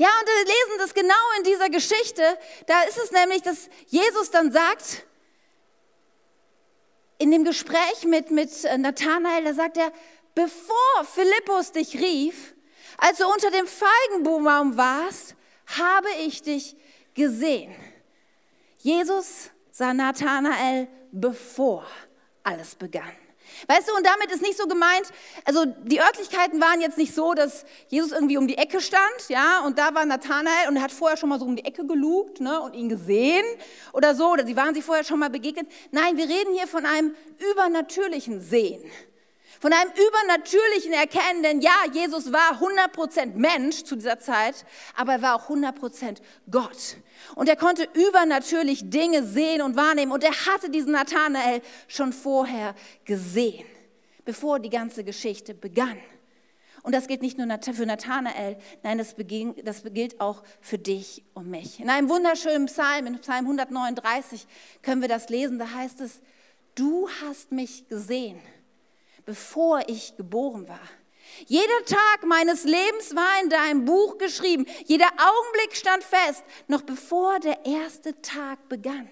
Ja, 0.00 0.08
und 0.18 0.26
wir 0.26 0.44
lesen 0.46 0.78
das 0.78 0.94
genau 0.94 1.14
in 1.36 1.44
dieser 1.44 1.68
Geschichte. 1.68 2.22
Da 2.66 2.84
ist 2.84 2.96
es 2.96 3.10
nämlich, 3.10 3.42
dass 3.42 3.68
Jesus 3.88 4.30
dann 4.30 4.50
sagt, 4.50 5.04
in 7.18 7.30
dem 7.30 7.44
Gespräch 7.44 8.04
mit, 8.06 8.30
mit 8.30 8.50
Nathanael, 8.78 9.44
da 9.44 9.52
sagt 9.52 9.76
er, 9.76 9.92
bevor 10.34 11.04
Philippus 11.04 11.72
dich 11.72 12.00
rief, 12.00 12.54
als 12.96 13.18
du 13.18 13.26
unter 13.26 13.50
dem 13.50 13.66
Feigenbaum 13.66 14.78
warst, 14.78 15.36
habe 15.78 16.08
ich 16.20 16.40
dich 16.40 16.76
gesehen. 17.12 17.76
Jesus 18.78 19.50
sah 19.70 19.92
Nathanael, 19.92 20.88
bevor 21.12 21.86
alles 22.42 22.74
begann. 22.74 23.19
Weißt 23.68 23.88
du, 23.88 23.94
und 23.94 24.06
damit 24.06 24.30
ist 24.30 24.42
nicht 24.42 24.58
so 24.58 24.66
gemeint, 24.66 25.08
also 25.44 25.64
die 25.66 26.00
Örtlichkeiten 26.00 26.60
waren 26.60 26.80
jetzt 26.80 26.98
nicht 26.98 27.14
so, 27.14 27.34
dass 27.34 27.64
Jesus 27.88 28.12
irgendwie 28.12 28.36
um 28.36 28.46
die 28.46 28.58
Ecke 28.58 28.80
stand, 28.80 29.28
ja, 29.28 29.60
und 29.64 29.78
da 29.78 29.94
war 29.94 30.04
Nathanael 30.04 30.68
und 30.68 30.76
er 30.76 30.82
hat 30.82 30.92
vorher 30.92 31.16
schon 31.16 31.28
mal 31.28 31.38
so 31.38 31.44
um 31.44 31.56
die 31.56 31.64
Ecke 31.64 31.86
gelugt, 31.86 32.40
ne, 32.40 32.60
und 32.60 32.74
ihn 32.74 32.88
gesehen 32.88 33.44
oder 33.92 34.14
so, 34.14 34.30
oder 34.30 34.46
sie 34.46 34.56
waren 34.56 34.74
sich 34.74 34.84
vorher 34.84 35.04
schon 35.04 35.18
mal 35.18 35.30
begegnet. 35.30 35.66
Nein, 35.90 36.16
wir 36.16 36.28
reden 36.28 36.54
hier 36.54 36.66
von 36.66 36.86
einem 36.86 37.14
übernatürlichen 37.52 38.40
Sehen. 38.40 38.82
Von 39.60 39.74
einem 39.74 39.90
übernatürlichen 39.90 40.94
Erkennen, 40.94 41.42
denn 41.42 41.60
ja, 41.60 41.84
Jesus 41.92 42.32
war 42.32 42.58
100% 42.62 43.34
Mensch 43.34 43.84
zu 43.84 43.94
dieser 43.94 44.18
Zeit, 44.18 44.64
aber 44.96 45.12
er 45.12 45.22
war 45.22 45.34
auch 45.34 45.50
100% 45.50 46.16
Gott. 46.50 46.96
Und 47.34 47.46
er 47.46 47.56
konnte 47.56 47.86
übernatürlich 47.92 48.88
Dinge 48.88 49.22
sehen 49.22 49.60
und 49.60 49.76
wahrnehmen. 49.76 50.12
Und 50.12 50.24
er 50.24 50.32
hatte 50.46 50.70
diesen 50.70 50.92
Nathanael 50.92 51.60
schon 51.88 52.14
vorher 52.14 52.74
gesehen, 53.04 53.66
bevor 54.24 54.60
die 54.60 54.70
ganze 54.70 55.04
Geschichte 55.04 55.52
begann. 55.52 55.98
Und 56.82 56.94
das 56.94 57.06
gilt 57.06 57.20
nicht 57.20 57.36
nur 57.36 57.46
für 57.60 57.84
Nathanael, 57.84 58.56
nein, 58.82 58.96
das, 58.96 59.14
das 59.62 59.82
gilt 59.92 60.22
auch 60.22 60.42
für 60.62 60.78
dich 60.78 61.22
und 61.34 61.50
mich. 61.50 61.80
In 61.80 61.90
einem 61.90 62.08
wunderschönen 62.08 62.64
Psalm, 62.64 63.06
in 63.08 63.18
Psalm 63.18 63.44
139, 63.44 64.46
können 64.80 65.02
wir 65.02 65.08
das 65.08 65.28
lesen. 65.28 65.58
Da 65.58 65.70
heißt 65.70 66.00
es, 66.00 66.22
du 66.74 67.10
hast 67.22 67.52
mich 67.52 67.86
gesehen 67.88 68.40
bevor 69.30 69.80
ich 69.86 70.16
geboren 70.16 70.66
war. 70.66 70.88
Jeder 71.46 71.84
Tag 71.86 72.24
meines 72.24 72.64
Lebens 72.64 73.14
war 73.14 73.40
in 73.44 73.48
deinem 73.48 73.84
Buch 73.84 74.18
geschrieben. 74.18 74.66
Jeder 74.86 75.06
Augenblick 75.06 75.76
stand 75.76 76.02
fest, 76.02 76.42
noch 76.66 76.82
bevor 76.82 77.38
der 77.38 77.64
erste 77.64 78.20
Tag 78.22 78.68
begann. 78.68 79.08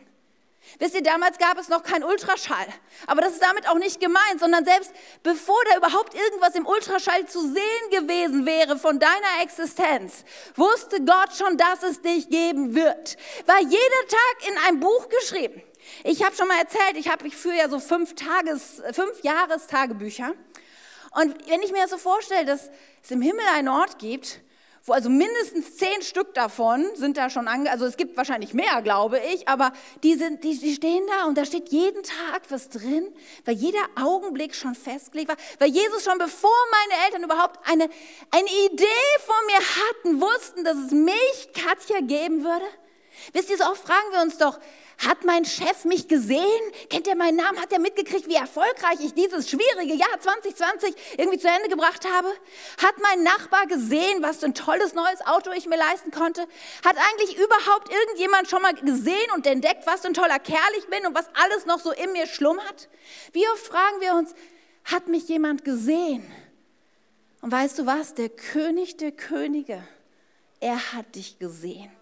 Wisst 0.80 0.96
ihr, 0.96 1.04
damals 1.04 1.38
gab 1.38 1.56
es 1.56 1.68
noch 1.68 1.84
keinen 1.84 2.02
Ultraschall. 2.02 2.66
Aber 3.06 3.20
das 3.20 3.34
ist 3.34 3.42
damit 3.44 3.68
auch 3.68 3.78
nicht 3.78 4.00
gemeint, 4.00 4.40
sondern 4.40 4.64
selbst 4.64 4.92
bevor 5.22 5.62
da 5.70 5.76
überhaupt 5.76 6.14
irgendwas 6.14 6.56
im 6.56 6.66
Ultraschall 6.66 7.28
zu 7.28 7.40
sehen 7.40 7.90
gewesen 7.92 8.44
wäre 8.44 8.76
von 8.76 8.98
deiner 8.98 9.42
Existenz, 9.42 10.24
wusste 10.56 11.00
Gott 11.04 11.36
schon, 11.38 11.56
dass 11.56 11.84
es 11.84 12.02
dich 12.02 12.28
geben 12.28 12.74
wird. 12.74 13.16
War 13.46 13.60
jeder 13.60 14.08
Tag 14.08 14.48
in 14.48 14.58
einem 14.66 14.80
Buch 14.80 15.08
geschrieben. 15.08 15.62
Ich 16.04 16.24
habe 16.24 16.34
schon 16.34 16.48
mal 16.48 16.58
erzählt, 16.58 16.96
ich, 16.96 17.08
hab, 17.08 17.24
ich 17.24 17.36
führe 17.36 17.56
ja 17.56 17.68
so 17.68 17.80
fünf, 17.80 18.14
Tages, 18.14 18.82
fünf 18.92 19.22
Jahrestagebücher. 19.22 20.32
Und 21.12 21.48
wenn 21.48 21.62
ich 21.62 21.72
mir 21.72 21.82
das 21.82 21.90
so 21.90 21.98
vorstelle, 21.98 22.44
dass 22.44 22.70
es 23.02 23.10
im 23.10 23.22
Himmel 23.22 23.44
einen 23.54 23.68
Ort 23.68 23.98
gibt, 23.98 24.40
wo 24.88 24.92
also 24.92 25.10
mindestens 25.10 25.76
zehn 25.76 26.02
Stück 26.02 26.34
davon 26.34 26.86
sind 26.94 27.16
da 27.16 27.30
schon 27.30 27.46
ange, 27.46 27.70
also 27.70 27.84
es 27.84 27.96
gibt 27.96 28.16
wahrscheinlich 28.16 28.54
mehr, 28.54 28.80
glaube 28.82 29.20
ich, 29.34 29.46
aber 29.46 29.72
die, 30.02 30.14
sind, 30.14 30.44
die, 30.44 30.58
die 30.58 30.74
stehen 30.74 31.04
da 31.08 31.26
und 31.26 31.36
da 31.36 31.44
steht 31.44 31.68
jeden 31.70 32.02
Tag 32.02 32.42
was 32.48 32.68
drin, 32.68 33.06
weil 33.44 33.54
jeder 33.54 33.82
Augenblick 33.96 34.54
schon 34.54 34.74
festgelegt 34.74 35.28
war, 35.28 35.36
weil 35.58 35.70
Jesus 35.70 36.04
schon 36.04 36.18
bevor 36.18 36.50
meine 36.70 37.04
Eltern 37.06 37.24
überhaupt 37.24 37.58
eine, 37.68 37.88
eine 38.30 38.48
Idee 38.72 38.86
von 39.24 39.46
mir 39.46 39.60
hatten, 39.60 40.20
wussten, 40.20 40.64
dass 40.64 40.76
es 40.76 40.90
mich, 40.90 41.52
Katja, 41.52 42.00
geben 42.00 42.44
würde. 42.44 42.66
Wisst 43.32 43.50
ihr, 43.50 43.58
so 43.58 43.64
oft 43.64 43.86
fragen 43.86 44.12
wir 44.12 44.22
uns 44.22 44.38
doch, 44.38 44.58
hat 45.06 45.24
mein 45.24 45.44
Chef 45.44 45.84
mich 45.84 46.08
gesehen? 46.08 46.72
Kennt 46.90 47.06
er 47.06 47.14
meinen 47.14 47.36
Namen? 47.36 47.60
Hat 47.60 47.72
er 47.72 47.78
mitgekriegt, 47.78 48.26
wie 48.26 48.34
erfolgreich 48.34 48.98
ich 49.00 49.14
dieses 49.14 49.48
schwierige 49.48 49.94
Jahr 49.94 50.20
2020 50.20 50.92
irgendwie 51.16 51.38
zu 51.38 51.46
Ende 51.46 51.68
gebracht 51.68 52.04
habe? 52.12 52.28
Hat 52.82 52.96
mein 53.00 53.22
Nachbar 53.22 53.66
gesehen, 53.66 54.22
was 54.22 54.38
für 54.38 54.46
ein 54.46 54.54
tolles 54.54 54.94
neues 54.94 55.24
Auto 55.24 55.52
ich 55.52 55.66
mir 55.66 55.78
leisten 55.78 56.10
konnte? 56.10 56.42
Hat 56.84 56.96
eigentlich 56.96 57.36
überhaupt 57.36 57.92
irgendjemand 57.92 58.50
schon 58.50 58.60
mal 58.60 58.74
gesehen 58.74 59.30
und 59.36 59.46
entdeckt, 59.46 59.86
was 59.86 60.00
für 60.00 60.08
ein 60.08 60.14
toller 60.14 60.40
Kerl 60.40 60.58
ich 60.78 60.86
bin 60.86 61.06
und 61.06 61.14
was 61.14 61.28
alles 61.34 61.64
noch 61.64 61.78
so 61.78 61.92
in 61.92 62.12
mir 62.12 62.26
schlummert? 62.26 62.88
Wie 63.32 63.46
oft 63.50 63.66
fragen 63.68 64.00
wir 64.00 64.14
uns, 64.14 64.34
hat 64.84 65.06
mich 65.06 65.28
jemand 65.28 65.64
gesehen? 65.64 66.28
Und 67.40 67.52
weißt 67.52 67.78
du 67.78 67.86
was? 67.86 68.14
Der 68.14 68.30
König 68.30 68.96
der 68.96 69.12
Könige, 69.12 69.86
er 70.58 70.92
hat 70.92 71.14
dich 71.14 71.38
gesehen 71.38 71.92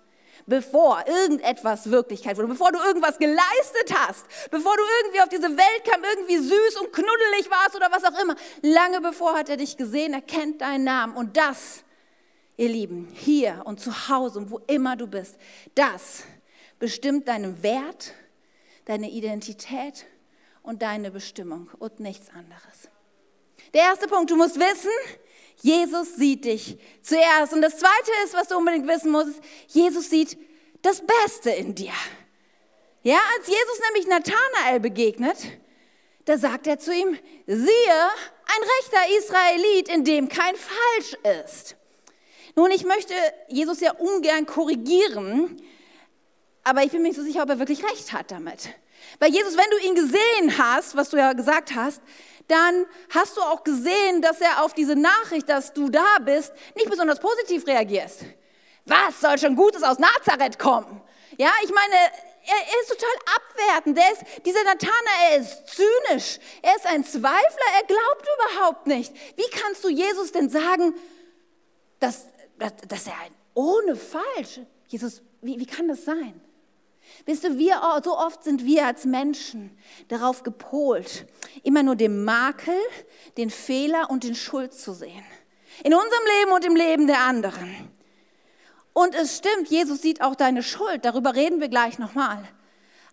bevor 0.47 1.05
irgendetwas 1.07 1.91
Wirklichkeit 1.91 2.37
wurde, 2.37 2.49
bevor 2.49 2.73
du 2.73 2.79
irgendwas 2.79 3.19
geleistet 3.19 3.93
hast, 3.95 4.25
bevor 4.51 4.77
du 4.77 4.83
irgendwie 5.03 5.21
auf 5.21 5.29
diese 5.29 5.57
Welt 5.57 5.85
kam, 5.85 6.03
irgendwie 6.05 6.39
süß 6.39 6.77
und 6.81 6.93
knuddelig 6.93 7.51
warst 7.51 7.77
oder 7.77 7.91
was 7.91 8.05
auch 8.05 8.23
immer. 8.23 8.37
Lange 8.63 9.01
bevor 9.01 9.35
hat 9.35 9.49
er 9.49 9.57
dich 9.57 9.77
gesehen, 9.77 10.15
er 10.15 10.23
kennt 10.23 10.61
deinen 10.61 10.85
Namen. 10.85 11.17
Und 11.17 11.37
das, 11.37 11.83
ihr 12.57 12.69
Lieben, 12.69 13.09
hier 13.13 13.63
und 13.65 13.81
zu 13.81 14.09
Hause 14.09 14.39
und 14.39 14.51
wo 14.51 14.61
immer 14.67 14.97
du 14.97 15.07
bist, 15.07 15.37
das 15.75 16.25
bestimmt 16.79 17.29
deinen 17.29 17.63
Wert, 17.63 18.15
deine 18.85 19.11
Identität 19.11 20.07
und 20.63 20.83
deine 20.83 21.11
Bestimmung 21.11 21.71
und 21.79 22.01
nichts 22.01 22.31
anderes. 22.31 22.89
Der 23.75 23.83
erste 23.83 24.07
Punkt, 24.07 24.31
du 24.31 24.37
musst 24.37 24.57
wissen, 24.59 24.91
Jesus 25.63 26.17
sieht 26.17 26.45
dich 26.45 26.79
zuerst. 27.03 27.53
Und 27.53 27.63
das 27.63 27.79
Zweite 27.79 28.11
ist, 28.25 28.35
was 28.35 28.49
du 28.49 28.57
unbedingt 28.57 28.87
wissen 28.87 29.11
musst, 29.11 29.41
Jesus 29.69 30.11
sieht 30.11 30.39
das 30.83 31.03
Beste 31.25 31.51
in 31.51 31.75
dir. 31.75 31.93
Ja, 33.03 33.19
als 33.37 33.47
Jesus 33.47 33.81
nämlich 33.87 34.07
Nathanael 34.09 34.81
begegnet, 34.81 35.37
da 36.25 36.39
sagt 36.39 36.67
er 36.67 36.79
zu 36.79 36.93
ihm, 36.93 37.19
siehe, 37.47 38.11
ein 38.47 38.63
rechter 38.81 39.19
Israelit, 39.19 39.89
in 39.89 40.05
dem 40.05 40.29
kein 40.29 40.55
Falsch 40.57 41.17
ist. 41.45 41.77
Nun, 42.57 42.71
ich 42.71 42.85
möchte 42.85 43.15
Jesus 43.49 43.81
ja 43.81 43.93
ungern 43.93 44.47
korrigieren, 44.47 45.61
aber 46.65 46.83
ich 46.83 46.91
bin 46.91 47.03
mir 47.03 47.09
nicht 47.09 47.17
so 47.17 47.23
sicher, 47.23 47.43
ob 47.43 47.51
er 47.51 47.59
wirklich 47.59 47.85
recht 47.85 48.13
hat 48.13 48.31
damit. 48.31 48.71
Weil 49.19 49.31
Jesus, 49.31 49.57
wenn 49.57 49.71
du 49.71 49.87
ihn 49.87 49.95
gesehen 49.95 50.59
hast, 50.59 50.97
was 50.97 51.11
du 51.11 51.17
ja 51.17 51.33
gesagt 51.33 51.75
hast, 51.75 52.03
dann 52.49 52.87
hast 53.11 53.37
du 53.37 53.41
auch 53.41 53.65
gesehen, 53.65 54.23
dass 54.23 54.41
er 54.41 54.63
auf 54.63 54.75
diese 54.75 54.95
Nachricht, 54.95 55.49
dass 55.49 55.73
du 55.73 55.89
da 55.89 56.19
bist, 56.25 56.53
nicht 56.75 56.89
besonders 56.89 57.21
positiv 57.21 57.67
reagierst. 57.67 58.25
Was 58.85 59.21
soll 59.21 59.39
schon 59.39 59.57
Gutes 59.57 59.83
aus 59.83 59.99
Nazareth 59.99 60.59
kommen? 60.59 61.03
Ja, 61.39 61.51
ich 61.65 61.71
meine, 61.71 61.95
er, 61.95 62.57
er 62.57 62.81
ist 62.83 62.89
total 62.89 63.11
abwertend. 63.37 63.99
Der 63.99 64.13
ist, 64.13 64.23
dieser 64.47 64.63
Nathanael 64.63 65.41
ist 65.41 65.67
zynisch. 65.67 66.39
Er 66.63 66.77
ist 66.77 66.87
ein 66.87 67.05
Zweifler. 67.05 67.67
Er 67.81 67.87
glaubt 67.87 68.27
überhaupt 68.37 68.87
nicht. 68.87 69.13
Wie 69.37 69.51
kannst 69.51 69.85
du 69.85 69.89
Jesus 69.89 70.33
denn 70.33 70.49
sagen, 70.49 70.95
dass, 71.99 72.27
dass, 72.59 72.73
dass 72.89 73.07
er 73.09 73.19
ein 73.25 73.35
ohne 73.55 73.97
Falsch, 73.97 74.61
Jesus, 74.87 75.23
wie, 75.41 75.59
wie 75.59 75.67
kann 75.67 75.89
das 75.89 76.05
sein? 76.05 76.41
Wisst 77.27 77.43
du, 77.43 77.59
wir, 77.59 77.81
so 78.05 78.17
oft 78.17 78.45
sind 78.45 78.65
wir 78.65 78.87
als 78.87 79.05
Menschen 79.05 79.77
darauf 80.09 80.45
gepolt, 80.45 81.27
immer 81.65 81.83
nur 81.83 81.97
den 81.97 82.25
Makel, 82.25 82.79
den 83.37 83.51
Fehler 83.51 84.11
und 84.11 84.23
den 84.23 84.37
Schuld 84.37 84.73
zu 84.73 84.95
sehen. 84.95 85.25
In 85.83 85.93
unserem 85.93 86.25
Leben 86.41 86.53
und 86.53 86.65
im 86.65 86.77
Leben 86.77 87.07
der 87.09 87.21
anderen. 87.21 87.91
Und 88.93 89.15
es 89.17 89.37
stimmt, 89.37 89.69
Jesus 89.69 90.01
sieht 90.01 90.23
auch 90.23 90.37
deine 90.37 90.63
Schuld, 90.63 91.05
darüber 91.05 91.35
reden 91.35 91.61
wir 91.61 91.69
gleich 91.69 91.99
nochmal. 91.99 92.43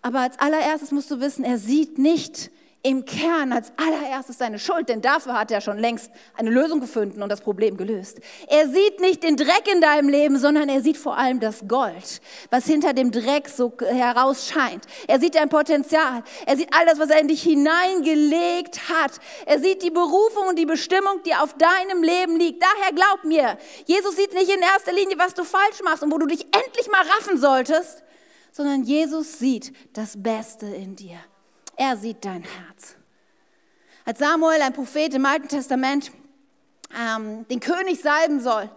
Aber 0.03 0.19
als 0.19 0.37
allererstes 0.37 0.91
musst 0.91 1.09
du 1.09 1.19
wissen, 1.19 1.43
er 1.43 1.57
sieht 1.57 1.97
nicht 1.97 2.51
im 2.85 3.05
Kern 3.05 3.53
als 3.53 3.71
allererstes 3.77 4.37
seine 4.37 4.59
Schuld, 4.59 4.89
denn 4.89 5.01
dafür 5.01 5.39
hat 5.39 5.51
er 5.51 5.61
schon 5.61 5.79
längst 5.79 6.11
eine 6.35 6.49
Lösung 6.49 6.81
gefunden 6.81 7.23
und 7.23 7.29
das 7.29 7.39
Problem 7.39 7.77
gelöst. 7.77 8.19
Er 8.49 8.67
sieht 8.67 8.99
nicht 8.99 9.23
den 9.23 9.37
Dreck 9.37 9.71
in 9.73 9.79
deinem 9.79 10.09
Leben, 10.09 10.37
sondern 10.37 10.67
er 10.67 10.81
sieht 10.81 10.97
vor 10.97 11.17
allem 11.17 11.39
das 11.39 11.65
Gold, 11.65 12.19
was 12.51 12.65
hinter 12.65 12.91
dem 12.91 13.11
Dreck 13.11 13.47
so 13.47 13.71
herausscheint. 13.79 14.85
Er 15.07 15.21
sieht 15.21 15.35
dein 15.35 15.47
Potenzial. 15.47 16.23
Er 16.45 16.57
sieht 16.57 16.73
all 16.75 16.85
das, 16.85 16.99
was 16.99 17.09
er 17.09 17.21
in 17.21 17.29
dich 17.29 17.41
hineingelegt 17.43 18.89
hat. 18.89 19.13
Er 19.45 19.59
sieht 19.59 19.81
die 19.81 19.91
Berufung 19.91 20.49
und 20.49 20.59
die 20.59 20.65
Bestimmung, 20.65 21.23
die 21.25 21.35
auf 21.35 21.55
deinem 21.55 22.03
Leben 22.03 22.37
liegt. 22.37 22.61
Daher 22.61 22.91
glaub 22.93 23.23
mir, 23.23 23.57
Jesus 23.85 24.17
sieht 24.17 24.33
nicht 24.33 24.53
in 24.53 24.61
erster 24.61 24.91
Linie, 24.91 25.17
was 25.17 25.33
du 25.33 25.45
falsch 25.45 25.81
machst 25.85 26.03
und 26.03 26.11
wo 26.11 26.17
du 26.17 26.25
dich 26.25 26.43
endlich 26.53 26.89
mal 26.91 27.01
raffen 27.17 27.37
solltest, 27.37 28.03
sondern 28.51 28.83
Jesus 28.83 29.39
sieht 29.39 29.71
das 29.93 30.21
Beste 30.21 30.65
in 30.65 30.97
dir. 30.97 31.19
Er 31.75 31.97
sieht 31.97 32.23
dein 32.23 32.43
Herz. 32.43 32.95
Als 34.05 34.19
Samuel, 34.19 34.61
ein 34.61 34.73
Prophet 34.73 35.13
im 35.13 35.25
Alten 35.25 35.47
Testament, 35.47 36.11
ähm, 36.99 37.47
den 37.47 37.59
König 37.59 38.01
salben 38.01 38.41
soll, 38.41 38.69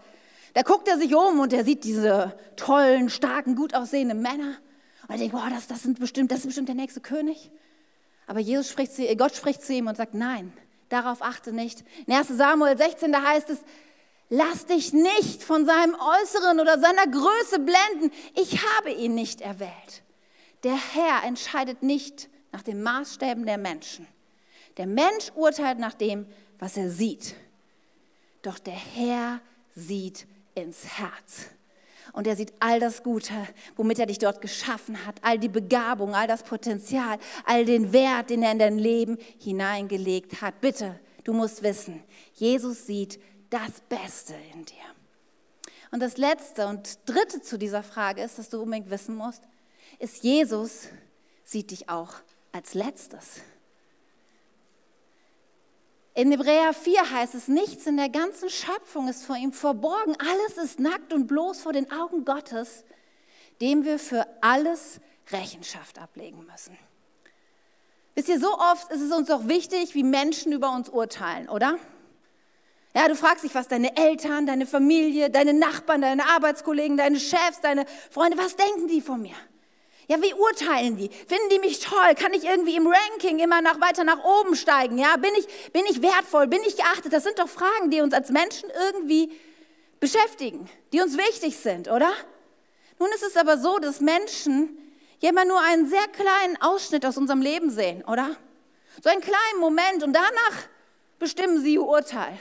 da 0.55 0.63
guckt 0.63 0.89
er 0.89 0.97
sich 0.97 1.15
um 1.15 1.41
und 1.41 1.53
er 1.53 1.65
sieht 1.65 1.85
diese 1.85 2.39
tollen, 2.57 3.11
starken, 3.11 3.57
gut 3.57 3.75
aussehenden 3.75 4.23
Männer. 4.23 4.57
Und 5.03 5.11
er 5.11 5.19
denkt, 5.19 5.35
boah, 5.35 5.49
das, 5.51 5.67
das, 5.67 5.83
sind 5.83 6.01
bestimmt, 6.01 6.31
das 6.31 6.39
ist 6.39 6.47
bestimmt 6.47 6.69
der 6.69 6.75
nächste 6.75 7.01
König. 7.01 7.51
Aber 8.27 8.41
Jesus 8.41 8.71
spricht 8.71 8.93
zu, 8.93 9.03
Gott 9.17 9.35
spricht 9.35 9.63
zu 9.63 9.73
ihm 9.75 9.87
und 9.87 9.97
sagt, 9.97 10.15
nein, 10.15 10.53
darauf 10.89 11.23
achte 11.23 11.53
nicht. 11.53 11.85
In 12.07 12.15
1 12.15 12.29
Samuel 12.29 12.79
16, 12.79 13.13
da 13.13 13.23
heißt 13.23 13.51
es, 13.51 13.59
lass 14.31 14.67
dich 14.67 14.93
nicht 14.93 15.43
von 15.43 15.67
seinem 15.67 15.95
Äußeren 15.95 16.59
oder 16.59 16.79
seiner 16.81 17.07
Größe 17.07 17.59
blenden. 17.59 18.11
Ich 18.35 18.65
habe 18.77 18.93
ihn 18.93 19.15
nicht 19.15 19.41
erwählt. 19.41 20.03
Der 20.65 20.77
Herr 20.77 21.25
entscheidet 21.25 21.83
nicht 21.83 22.29
nach 22.57 22.63
den 22.63 22.83
Maßstäben 22.83 23.45
der 23.45 23.59
Menschen. 23.59 24.07
Der 24.79 24.87
Mensch 24.87 25.31
urteilt 25.35 25.79
nach 25.79 25.93
dem, 25.93 26.27
was 26.59 26.79
er 26.79 26.89
sieht. 26.89 27.35
Doch 28.41 28.59
der 28.59 28.73
Herr 28.73 29.43
sieht 29.75 30.27
ins 30.55 30.87
Herz. 30.99 31.51
Und 32.15 32.27
er 32.27 32.35
sieht 32.35 32.55
all 32.59 32.81
das 32.81 33.03
Gute, 33.03 33.35
womit 33.77 33.99
er 33.99 34.07
dich 34.07 34.17
dort 34.17 34.41
geschaffen 34.41 35.05
hat, 35.05 35.17
all 35.21 35.39
die 35.39 35.51
Begabung, 35.51 36.15
all 36.15 36.27
das 36.27 36.45
Potenzial, 36.45 37.19
all 37.45 37.67
den 37.67 37.93
Wert, 37.93 38.31
den 38.31 38.43
er 38.43 38.53
in 38.53 38.59
dein 38.59 38.79
Leben 38.79 39.19
hineingelegt 39.39 40.41
hat. 40.41 40.63
Bitte, 40.63 40.99
du 41.25 41.35
musst 41.35 41.63
wissen, 41.63 42.03
Jesus 42.33 42.87
sieht 42.87 43.21
das 43.51 43.83
Beste 43.91 44.35
in 44.55 44.65
dir. 44.65 44.77
Und 45.91 46.01
das 46.01 46.17
Letzte 46.17 46.69
und 46.69 47.01
Dritte 47.05 47.43
zu 47.43 47.59
dieser 47.59 47.83
Frage 47.83 48.23
ist, 48.23 48.39
dass 48.39 48.49
du 48.49 48.63
unbedingt 48.63 48.89
wissen 48.89 49.15
musst, 49.15 49.43
ist, 49.99 50.25
Jesus 50.25 50.89
sieht 51.45 51.71
dich 51.71 51.89
auch 51.89 52.15
als 52.57 52.75
letztes. 52.75 53.41
In 56.15 56.31
Hebräer 56.31 56.73
4 56.73 57.11
heißt 57.11 57.35
es, 57.35 57.47
nichts 57.47 57.87
in 57.87 57.99
der 57.99 58.09
ganzen 58.09 58.49
Schöpfung 58.49 59.09
ist 59.09 59.25
vor 59.25 59.37
ihm 59.37 59.53
verborgen. 59.53 60.17
Alles 60.19 60.57
ist 60.57 60.81
nackt 60.81 61.13
und 61.13 61.27
bloß 61.27 61.61
vor 61.61 61.75
den 61.75 61.93
Augen 61.93 62.25
Gottes, 62.25 62.85
dem 63.61 63.85
wir 63.85 63.99
für 63.99 64.27
alles 64.41 65.01
Rechenschaft 65.31 65.99
ablegen 65.99 66.47
müssen. 66.51 66.79
Wisst 68.15 68.31
ihr, 68.31 68.41
so 68.41 68.59
oft 68.59 68.91
ist 68.91 69.03
es 69.03 69.13
uns 69.13 69.31
auch 69.31 69.47
wichtig, 69.47 69.95
wie 69.95 70.03
Menschen 70.03 70.53
über 70.53 70.75
uns 70.75 70.89
urteilen, 70.89 71.51
oder? 71.51 71.79
Ja, 72.95 73.09
du 73.09 73.15
fragst 73.15 73.45
dich, 73.45 73.55
was 73.55 73.69
deine 73.69 73.95
Eltern, 73.99 74.47
deine 74.47 74.65
Familie, 74.65 75.29
deine 75.29 75.53
Nachbarn, 75.53 76.01
deine 76.01 76.25
Arbeitskollegen, 76.25 76.97
deine 76.97 77.21
Chefs, 77.21 77.61
deine 77.61 77.85
Freunde, 78.11 78.39
was 78.39 78.57
denken 78.57 78.89
die 78.89 79.03
von 79.03 79.21
mir? 79.21 79.37
Ja, 80.09 80.23
wie 80.23 80.35
urteilen 80.35 80.97
die? 80.97 81.09
Finden 81.09 81.49
die 81.51 81.59
mich 81.59 81.81
toll? 81.81 82.15
Kann 82.15 82.33
ich 82.33 82.45
irgendwie 82.45 82.77
im 82.77 82.87
Ranking 82.87 83.41
immer 83.41 83.61
nach, 83.61 83.81
weiter 83.81 84.05
nach 84.05 84.23
oben 84.23 84.55
steigen? 84.55 84.99
Ja, 84.99 85.17
bin 85.17 85.33
ich, 85.37 85.73
bin 85.73 85.83
ich 85.91 86.01
wertvoll? 86.01 86.47
Bin 86.47 86.63
ich 86.63 86.77
geachtet? 86.77 87.13
Das 87.13 87.25
sind 87.25 87.39
doch 87.39 87.49
Fragen, 87.49 87.91
die 87.91 88.01
uns 88.01 88.15
als 88.15 88.31
Menschen 88.31 88.71
irgendwie 88.89 89.33
beschäftigen, 89.99 90.69
die 90.93 91.01
uns 91.01 91.17
wichtig 91.19 91.57
sind, 91.57 91.89
oder? 91.89 92.13
Nun 92.99 93.09
ist 93.15 93.25
es 93.25 93.37
aber 93.37 93.59
so, 93.59 93.79
dass 93.79 94.01
Menschen 94.01 94.79
ja 95.21 95.31
immer 95.31 95.45
nur 95.45 95.61
einen 95.61 95.89
sehr 95.89 96.07
kleinen 96.09 96.61
Ausschnitt 96.61 97.05
aus 97.05 97.17
unserem 97.17 97.41
Leben 97.41 97.71
sehen, 97.71 98.05
oder? 98.05 98.37
So 99.03 99.11
einen 99.11 99.21
kleinen 99.21 99.61
Moment 99.61 100.05
und 100.05 100.13
danach 100.13 100.69
bestimmen 101.19 101.61
sie 101.61 101.75
ihr 101.75 101.83
Urteil. 101.83 102.39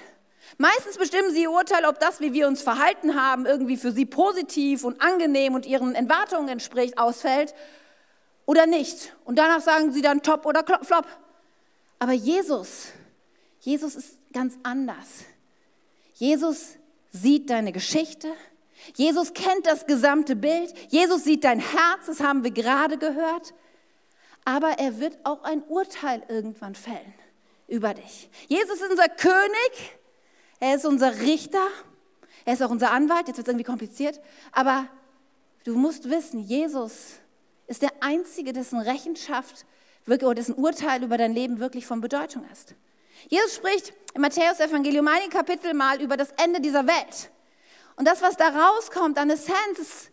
Meistens 0.58 0.97
bestimmen 0.97 1.31
sie 1.31 1.43
ihr 1.43 1.51
Urteil, 1.51 1.86
ob 1.86 1.99
das, 1.99 2.19
wie 2.19 2.34
wir 2.34 2.47
uns 2.47 2.62
verhalten 2.62 3.21
haben, 3.21 3.45
irgendwie 3.45 3.77
für 3.77 3.91
sie 3.91 4.05
positiv 4.05 4.84
und 4.84 5.01
angenehm 5.01 5.53
und 5.53 5.65
ihren 5.65 5.95
Erwartungen 5.95 6.47
entspricht, 6.47 6.97
ausfällt 6.97 7.53
oder 8.45 8.65
nicht. 8.65 9.13
Und 9.25 9.38
danach 9.38 9.62
sagen 9.62 9.91
sie 9.91 10.01
dann 10.01 10.21
top 10.21 10.45
oder 10.45 10.63
flop. 10.84 11.08
Aber 11.99 12.13
Jesus, 12.13 12.88
Jesus 13.60 13.95
ist 13.95 14.17
ganz 14.31 14.58
anders. 14.63 15.25
Jesus 16.13 16.77
sieht 17.12 17.49
deine 17.49 17.71
Geschichte. 17.71 18.31
Jesus 18.95 19.34
kennt 19.34 19.65
das 19.65 19.86
gesamte 19.86 20.36
Bild. 20.36 20.73
Jesus 20.89 21.23
sieht 21.23 21.43
dein 21.43 21.60
Herz, 21.60 22.05
das 22.05 22.19
haben 22.19 22.43
wir 22.43 22.51
gerade 22.51 22.97
gehört. 22.97 23.53
Aber 24.45 24.77
er 24.77 24.99
wird 24.99 25.17
auch 25.23 25.43
ein 25.43 25.63
Urteil 25.63 26.23
irgendwann 26.27 26.75
fällen 26.75 27.13
über 27.67 27.93
dich. 27.93 28.29
Jesus 28.47 28.79
ist 28.79 28.91
unser 28.91 29.10
König 29.10 29.97
er 30.60 30.76
ist 30.76 30.86
unser 30.86 31.20
Richter. 31.20 31.65
Er 32.46 32.54
ist 32.54 32.63
auch 32.63 32.70
unser 32.70 32.91
Anwalt. 32.91 33.28
Jetzt 33.28 33.38
wird 33.38 33.48
es 33.48 33.52
irgendwie 33.52 33.65
kompliziert. 33.65 34.20
Aber 34.52 34.88
du 35.63 35.76
musst 35.76 36.10
wissen, 36.10 36.39
Jesus 36.39 37.20
ist 37.68 37.82
der 37.82 37.91
Einzige, 38.02 38.54
dessen 38.54 38.80
Rechenschaft 38.80 39.65
oder 40.08 40.36
dessen 40.36 40.56
Urteil 40.56 41.04
über 41.04 41.18
dein 41.18 41.34
Leben 41.34 41.60
wirklich 41.60 41.88
von 41.88 42.02
Bedeutung 42.02 42.46
ist. 42.52 42.76
Jesus 43.28 43.56
spricht 43.56 43.94
im 44.13 44.22
Matthäus-Evangelium 44.22 45.08
einige 45.08 45.30
Kapitel 45.30 45.74
mal 45.74 46.02
über 46.02 46.15
das 46.15 46.30
Ende 46.38 46.62
dieser 46.62 46.86
Welt. 46.86 47.32
Und 47.96 48.08
das, 48.08 48.22
was 48.22 48.38
da 48.38 48.50
rauskommt 48.50 49.18
an 49.18 49.30
Essenz, 49.30 49.80
ist, 49.80 50.12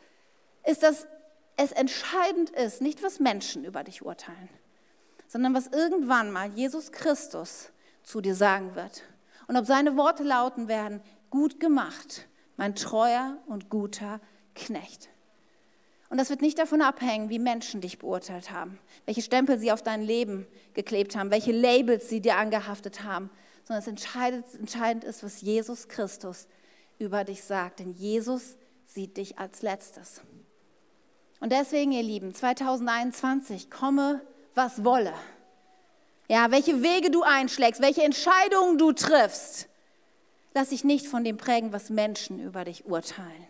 ist, 0.64 0.82
dass 0.82 1.06
es 1.56 1.72
entscheidend 1.72 2.50
ist, 2.50 2.80
nicht 2.80 3.02
was 3.02 3.20
Menschen 3.20 3.64
über 3.64 3.84
dich 3.84 4.02
urteilen, 4.02 4.48
sondern 5.28 5.54
was 5.54 5.66
irgendwann 5.68 6.30
mal 6.30 6.48
Jesus 6.50 6.92
Christus 6.92 7.70
zu 8.02 8.20
dir 8.20 8.34
sagen 8.34 8.74
wird. 8.74 9.02
Und 9.46 9.56
ob 9.56 9.66
seine 9.66 9.96
Worte 9.96 10.22
lauten 10.22 10.68
werden, 10.68 11.00
gut 11.30 11.60
gemacht, 11.60 12.28
mein 12.56 12.74
treuer 12.74 13.38
und 13.46 13.70
guter 13.70 14.20
Knecht. 14.54 15.08
Und 16.10 16.18
das 16.18 16.28
wird 16.28 16.42
nicht 16.42 16.58
davon 16.58 16.82
abhängen, 16.82 17.30
wie 17.30 17.38
Menschen 17.38 17.80
dich 17.80 17.98
beurteilt 17.98 18.50
haben, 18.50 18.78
welche 19.06 19.22
Stempel 19.22 19.58
sie 19.58 19.72
auf 19.72 19.82
dein 19.82 20.02
Leben 20.02 20.46
geklebt 20.74 21.16
haben, 21.16 21.30
welche 21.30 21.52
Labels 21.52 22.10
sie 22.10 22.20
dir 22.20 22.36
angehaftet 22.36 23.02
haben, 23.02 23.30
sondern 23.64 23.80
es 23.80 23.88
entscheidend, 23.88 24.44
entscheidend 24.58 25.04
ist, 25.04 25.24
was 25.24 25.40
Jesus 25.40 25.88
Christus 25.88 26.48
über 26.98 27.24
dich 27.24 27.42
sagt. 27.44 27.80
Denn 27.80 27.92
Jesus 27.92 28.56
sieht 28.84 29.16
dich 29.16 29.38
als 29.38 29.62
letztes. 29.62 30.20
Und 31.40 31.50
deswegen, 31.50 31.92
ihr 31.92 32.02
Lieben, 32.02 32.34
2021, 32.34 33.70
komme, 33.70 34.20
was 34.54 34.84
wolle. 34.84 35.14
Ja, 36.32 36.50
welche 36.50 36.82
Wege 36.82 37.10
du 37.10 37.22
einschlägst, 37.24 37.82
welche 37.82 38.04
Entscheidungen 38.04 38.78
du 38.78 38.92
triffst, 38.92 39.68
lass 40.54 40.70
dich 40.70 40.82
nicht 40.82 41.06
von 41.06 41.24
dem 41.24 41.36
prägen, 41.36 41.74
was 41.74 41.90
Menschen 41.90 42.42
über 42.42 42.64
dich 42.64 42.86
urteilen, 42.86 43.46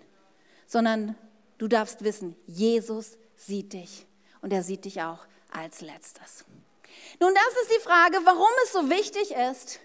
sondern 0.66 1.14
du 1.58 1.68
darfst 1.68 2.02
wissen, 2.02 2.34
Jesus 2.48 3.18
sieht 3.36 3.72
dich 3.72 4.04
und 4.40 4.52
er 4.52 4.64
sieht 4.64 4.84
dich 4.84 5.00
auch 5.00 5.20
als 5.52 5.80
letztes. 5.80 6.44
Nun, 7.20 7.32
das 7.32 7.62
ist 7.62 7.70
die 7.70 7.88
Frage, 7.88 8.18
warum 8.24 8.50
es 8.64 8.72
so 8.72 8.90
wichtig 8.90 9.30
ist, 9.30 9.78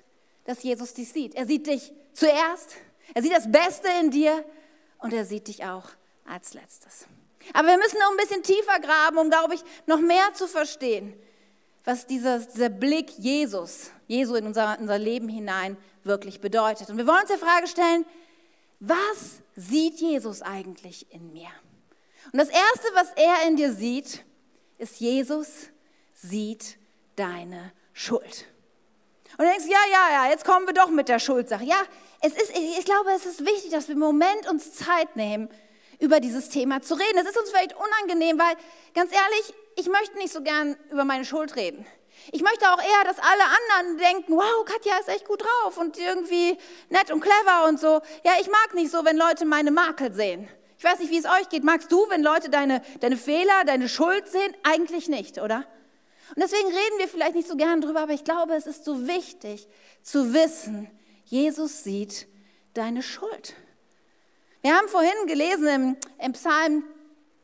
dass 0.45 0.63
Jesus 0.63 0.95
dich 0.95 1.11
sieht. 1.13 1.35
Er 1.35 1.45
sieht 1.45 1.67
dich 1.67 1.93
zuerst, 2.13 2.77
er 3.13 3.21
sieht 3.21 3.31
das 3.31 3.51
Beste 3.51 3.89
in 4.01 4.09
dir 4.09 4.43
und 4.97 5.13
er 5.13 5.25
sieht 5.25 5.49
dich 5.49 5.63
auch 5.65 5.85
als 6.25 6.55
letztes. 6.55 7.05
Aber 7.53 7.67
wir 7.67 7.77
müssen 7.77 7.99
noch 7.99 8.09
ein 8.09 8.17
bisschen 8.17 8.41
tiefer 8.41 8.79
graben, 8.79 9.19
um, 9.19 9.29
glaube 9.29 9.53
ich, 9.53 9.61
noch 9.85 9.99
mehr 9.99 10.33
zu 10.33 10.47
verstehen 10.47 11.13
was 11.87 12.05
dieser, 12.05 12.39
dieser 12.39 12.67
Blick 12.67 13.11
Jesus, 13.17 13.91
Jesu 14.07 14.35
in 14.35 14.45
unser, 14.45 14.77
unser 14.77 14.99
Leben 14.99 15.29
hinein 15.29 15.77
wirklich 16.03 16.41
bedeutet. 16.41 16.89
Und 16.89 16.97
wir 16.97 17.07
wollen 17.07 17.21
uns 17.21 17.31
die 17.31 17.37
Frage 17.37 17.65
stellen, 17.65 18.05
was 18.81 19.41
sieht 19.55 20.01
Jesus 20.01 20.41
eigentlich 20.41 21.09
in 21.13 21.31
mir? 21.31 21.47
Und 22.33 22.39
das 22.39 22.49
Erste, 22.49 22.89
was 22.93 23.13
er 23.15 23.47
in 23.47 23.55
dir 23.55 23.71
sieht, 23.71 24.25
ist, 24.77 24.99
Jesus 24.99 25.69
sieht 26.13 26.77
deine 27.15 27.71
Schuld. 27.93 28.47
Und 29.37 29.45
du 29.45 29.49
denkst, 29.49 29.67
ja, 29.69 29.79
ja, 29.89 30.25
ja, 30.25 30.29
jetzt 30.29 30.43
kommen 30.43 30.67
wir 30.67 30.73
doch 30.73 30.89
mit 30.89 31.07
der 31.07 31.19
Schuldsache. 31.19 31.63
Ja, 31.63 31.81
es 32.19 32.33
ist, 32.33 32.51
ich 32.53 32.83
glaube, 32.83 33.11
es 33.15 33.25
ist 33.25 33.45
wichtig, 33.45 33.71
dass 33.71 33.87
wir 33.87 33.93
im 33.93 33.99
Moment 33.99 34.45
uns 34.49 34.73
Zeit 34.73 35.15
nehmen, 35.15 35.47
über 35.99 36.19
dieses 36.19 36.49
Thema 36.49 36.81
zu 36.81 36.95
reden. 36.95 37.17
Es 37.17 37.29
ist 37.29 37.37
uns 37.37 37.49
vielleicht 37.49 37.75
unangenehm, 37.77 38.37
weil 38.37 38.57
ganz 38.93 39.09
ehrlich, 39.13 39.53
ich 39.77 39.87
möchte 39.87 40.17
nicht 40.17 40.33
so 40.33 40.41
gern 40.41 40.75
über 40.91 41.05
meine 41.05 41.23
Schuld 41.23 41.55
reden. 41.55 41.85
Ich 42.31 42.41
möchte 42.41 42.69
auch 42.71 42.79
eher, 42.79 43.03
dass 43.05 43.19
alle 43.19 43.43
anderen 43.43 43.97
denken, 43.99 44.33
wow, 44.35 44.65
Katja 44.65 44.97
ist 44.99 45.07
echt 45.07 45.25
gut 45.25 45.43
drauf 45.43 45.77
und 45.77 45.97
irgendwie 45.97 46.57
nett 46.89 47.11
und 47.11 47.21
clever 47.21 47.67
und 47.67 47.79
so. 47.79 48.01
Ja, 48.25 48.33
ich 48.41 48.49
mag 48.49 48.73
nicht 48.73 48.91
so, 48.91 49.05
wenn 49.05 49.17
Leute 49.17 49.45
meine 49.45 49.71
Makel 49.71 50.11
sehen. 50.13 50.49
Ich 50.79 50.83
weiß 50.83 50.99
nicht, 50.99 51.11
wie 51.11 51.17
es 51.19 51.25
euch 51.25 51.49
geht. 51.49 51.63
Magst 51.63 51.91
du, 51.91 52.09
wenn 52.09 52.23
Leute 52.23 52.49
deine, 52.49 52.81
deine 52.99 53.17
Fehler, 53.17 53.63
deine 53.65 53.87
Schuld 53.87 54.27
sehen? 54.27 54.53
Eigentlich 54.63 55.07
nicht, 55.07 55.37
oder? 55.37 55.63
Und 56.35 56.41
deswegen 56.43 56.67
reden 56.67 56.97
wir 56.97 57.07
vielleicht 57.07 57.35
nicht 57.35 57.47
so 57.47 57.55
gern 57.55 57.81
drüber, 57.81 58.01
aber 58.01 58.13
ich 58.13 58.23
glaube, 58.23 58.55
es 58.55 58.67
ist 58.67 58.83
so 58.83 59.07
wichtig 59.07 59.67
zu 60.01 60.33
wissen, 60.33 60.89
Jesus 61.23 61.83
sieht 61.83 62.27
deine 62.73 63.01
Schuld. 63.01 63.53
Wir 64.61 64.75
haben 64.75 64.87
vorhin 64.87 65.27
gelesen 65.27 65.67
im, 65.67 65.97
im 66.19 66.33
Psalm 66.33 66.83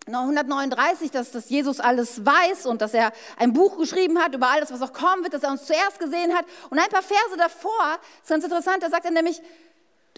139, 0.07 1.11
dass, 1.11 1.31
dass 1.31 1.49
Jesus 1.49 1.79
alles 1.79 2.25
weiß 2.25 2.65
und 2.65 2.81
dass 2.81 2.93
er 2.93 3.13
ein 3.37 3.53
Buch 3.53 3.77
geschrieben 3.77 4.19
hat 4.19 4.35
über 4.35 4.49
alles, 4.49 4.71
was 4.71 4.81
auch 4.81 4.93
kommen 4.93 5.23
wird, 5.23 5.33
dass 5.33 5.43
er 5.43 5.51
uns 5.51 5.65
zuerst 5.65 5.99
gesehen 5.99 6.35
hat. 6.35 6.45
Und 6.69 6.79
ein 6.79 6.89
paar 6.89 7.03
Verse 7.03 7.37
davor, 7.37 7.99
ist 8.21 8.29
ganz 8.29 8.43
interessant, 8.43 8.83
da 8.83 8.89
sagt 8.89 9.05
er 9.05 9.11
nämlich, 9.11 9.41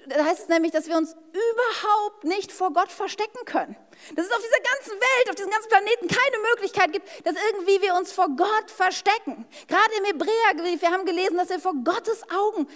da 0.07 0.23
heißt 0.23 0.41
es 0.41 0.47
nämlich, 0.49 0.71
dass 0.71 0.87
wir 0.87 0.97
uns 0.97 1.13
überhaupt 1.13 2.23
nicht 2.23 2.51
vor 2.51 2.71
Gott 2.73 2.91
verstecken 2.91 3.45
können. 3.45 3.75
Dass 4.15 4.25
es 4.25 4.31
auf 4.31 4.41
dieser 4.41 4.61
ganzen 4.61 4.93
Welt, 4.93 5.29
auf 5.29 5.35
diesem 5.35 5.51
ganzen 5.51 5.69
Planeten 5.69 6.07
keine 6.07 6.43
Möglichkeit 6.51 6.91
gibt, 6.91 7.07
dass 7.25 7.35
irgendwie 7.51 7.81
wir 7.81 7.95
uns 7.95 8.11
vor 8.11 8.27
Gott 8.35 8.69
verstecken. 8.69 9.45
Gerade 9.67 9.91
im 9.99 10.05
Hebräerbrief, 10.05 10.81
wir 10.81 10.91
haben 10.91 11.05
gelesen, 11.05 11.37
dass 11.37 11.49
wir 11.49 11.59
vor 11.59 11.73
Gottes 11.83 12.23
Augen 12.29 12.67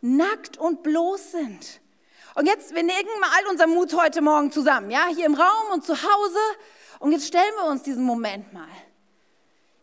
nackt 0.00 0.58
und 0.58 0.82
bloß 0.82 1.32
sind. 1.32 1.80
Und 2.38 2.46
jetzt, 2.46 2.72
wir 2.72 2.84
legen 2.84 3.08
mal 3.20 3.30
all 3.36 3.50
unser 3.50 3.66
Mut 3.66 3.92
heute 3.94 4.22
Morgen 4.22 4.52
zusammen, 4.52 4.92
ja, 4.92 5.08
hier 5.08 5.26
im 5.26 5.34
Raum 5.34 5.72
und 5.72 5.84
zu 5.84 5.92
Hause. 5.92 6.38
Und 7.00 7.10
jetzt 7.10 7.26
stellen 7.26 7.52
wir 7.56 7.68
uns 7.68 7.82
diesen 7.82 8.04
Moment 8.04 8.52
mal. 8.52 8.68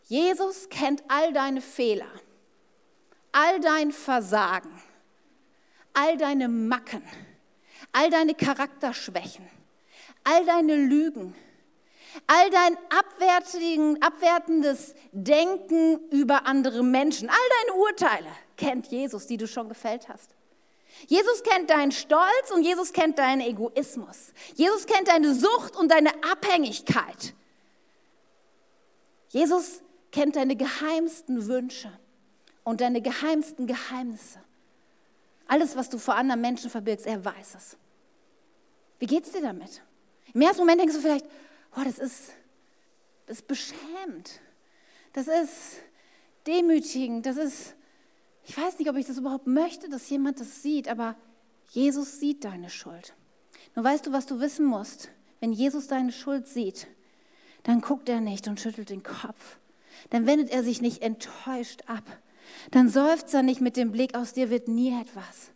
Jesus 0.04 0.70
kennt 0.70 1.04
all 1.08 1.34
deine 1.34 1.60
Fehler, 1.60 2.08
all 3.30 3.60
dein 3.60 3.92
Versagen, 3.92 4.70
all 5.92 6.16
deine 6.16 6.48
Macken, 6.48 7.02
all 7.92 8.08
deine 8.08 8.34
Charakterschwächen, 8.34 9.46
all 10.24 10.46
deine 10.46 10.76
Lügen, 10.76 11.34
all 12.26 12.48
dein 12.48 12.78
abwertendes 14.00 14.94
Denken 15.12 16.08
über 16.08 16.46
andere 16.46 16.82
Menschen, 16.82 17.28
all 17.28 17.36
deine 17.66 17.78
Urteile 17.82 18.30
kennt 18.56 18.86
Jesus, 18.86 19.26
die 19.26 19.36
du 19.36 19.46
schon 19.46 19.68
gefällt 19.68 20.08
hast. 20.08 20.35
Jesus 21.06 21.42
kennt 21.42 21.70
deinen 21.70 21.92
Stolz 21.92 22.50
und 22.52 22.62
Jesus 22.62 22.92
kennt 22.92 23.18
deinen 23.18 23.40
Egoismus. 23.40 24.32
Jesus 24.54 24.86
kennt 24.86 25.08
deine 25.08 25.34
Sucht 25.34 25.76
und 25.76 25.90
deine 25.90 26.10
Abhängigkeit. 26.24 27.34
Jesus 29.28 29.82
kennt 30.10 30.36
deine 30.36 30.56
geheimsten 30.56 31.46
Wünsche 31.46 31.92
und 32.64 32.80
deine 32.80 33.02
geheimsten 33.02 33.66
Geheimnisse. 33.66 34.40
Alles, 35.46 35.76
was 35.76 35.88
du 35.88 35.98
vor 35.98 36.16
anderen 36.16 36.40
Menschen 36.40 36.70
verbirgst, 36.70 37.06
er 37.06 37.24
weiß 37.24 37.54
es. 37.56 37.76
Wie 38.98 39.06
geht's 39.06 39.32
dir 39.32 39.42
damit? 39.42 39.82
Im 40.32 40.40
ersten 40.40 40.58
Moment 40.60 40.80
denkst 40.80 40.94
du 40.94 41.00
vielleicht, 41.00 41.26
oh, 41.76 41.82
das 41.84 41.98
ist, 41.98 42.32
das 43.26 43.38
ist 43.38 43.46
beschämend. 43.46 44.40
Das 45.12 45.28
ist 45.28 45.76
demütigend. 46.46 47.26
Das 47.26 47.36
ist 47.36 47.74
ich 48.46 48.56
weiß 48.56 48.78
nicht, 48.78 48.88
ob 48.88 48.96
ich 48.96 49.06
das 49.06 49.18
überhaupt 49.18 49.48
möchte, 49.48 49.88
dass 49.88 50.08
jemand 50.08 50.38
das 50.38 50.62
sieht, 50.62 50.88
aber 50.88 51.16
Jesus 51.70 52.20
sieht 52.20 52.44
deine 52.44 52.70
Schuld. 52.70 53.14
Nur 53.74 53.84
weißt 53.84 54.06
du, 54.06 54.12
was 54.12 54.26
du 54.26 54.38
wissen 54.38 54.64
musst? 54.64 55.10
Wenn 55.40 55.52
Jesus 55.52 55.88
deine 55.88 56.12
Schuld 56.12 56.46
sieht, 56.46 56.86
dann 57.64 57.80
guckt 57.80 58.08
er 58.08 58.20
nicht 58.20 58.46
und 58.46 58.60
schüttelt 58.60 58.90
den 58.90 59.02
Kopf. 59.02 59.58
Dann 60.10 60.26
wendet 60.26 60.50
er 60.50 60.62
sich 60.62 60.80
nicht 60.80 61.02
enttäuscht 61.02 61.82
ab. 61.86 62.04
Dann 62.70 62.88
seufzt 62.88 63.34
er 63.34 63.42
nicht 63.42 63.60
mit 63.60 63.76
dem 63.76 63.90
Blick, 63.90 64.14
aus 64.14 64.32
dir 64.32 64.48
wird 64.48 64.68
nie 64.68 64.98
etwas. 64.98 65.50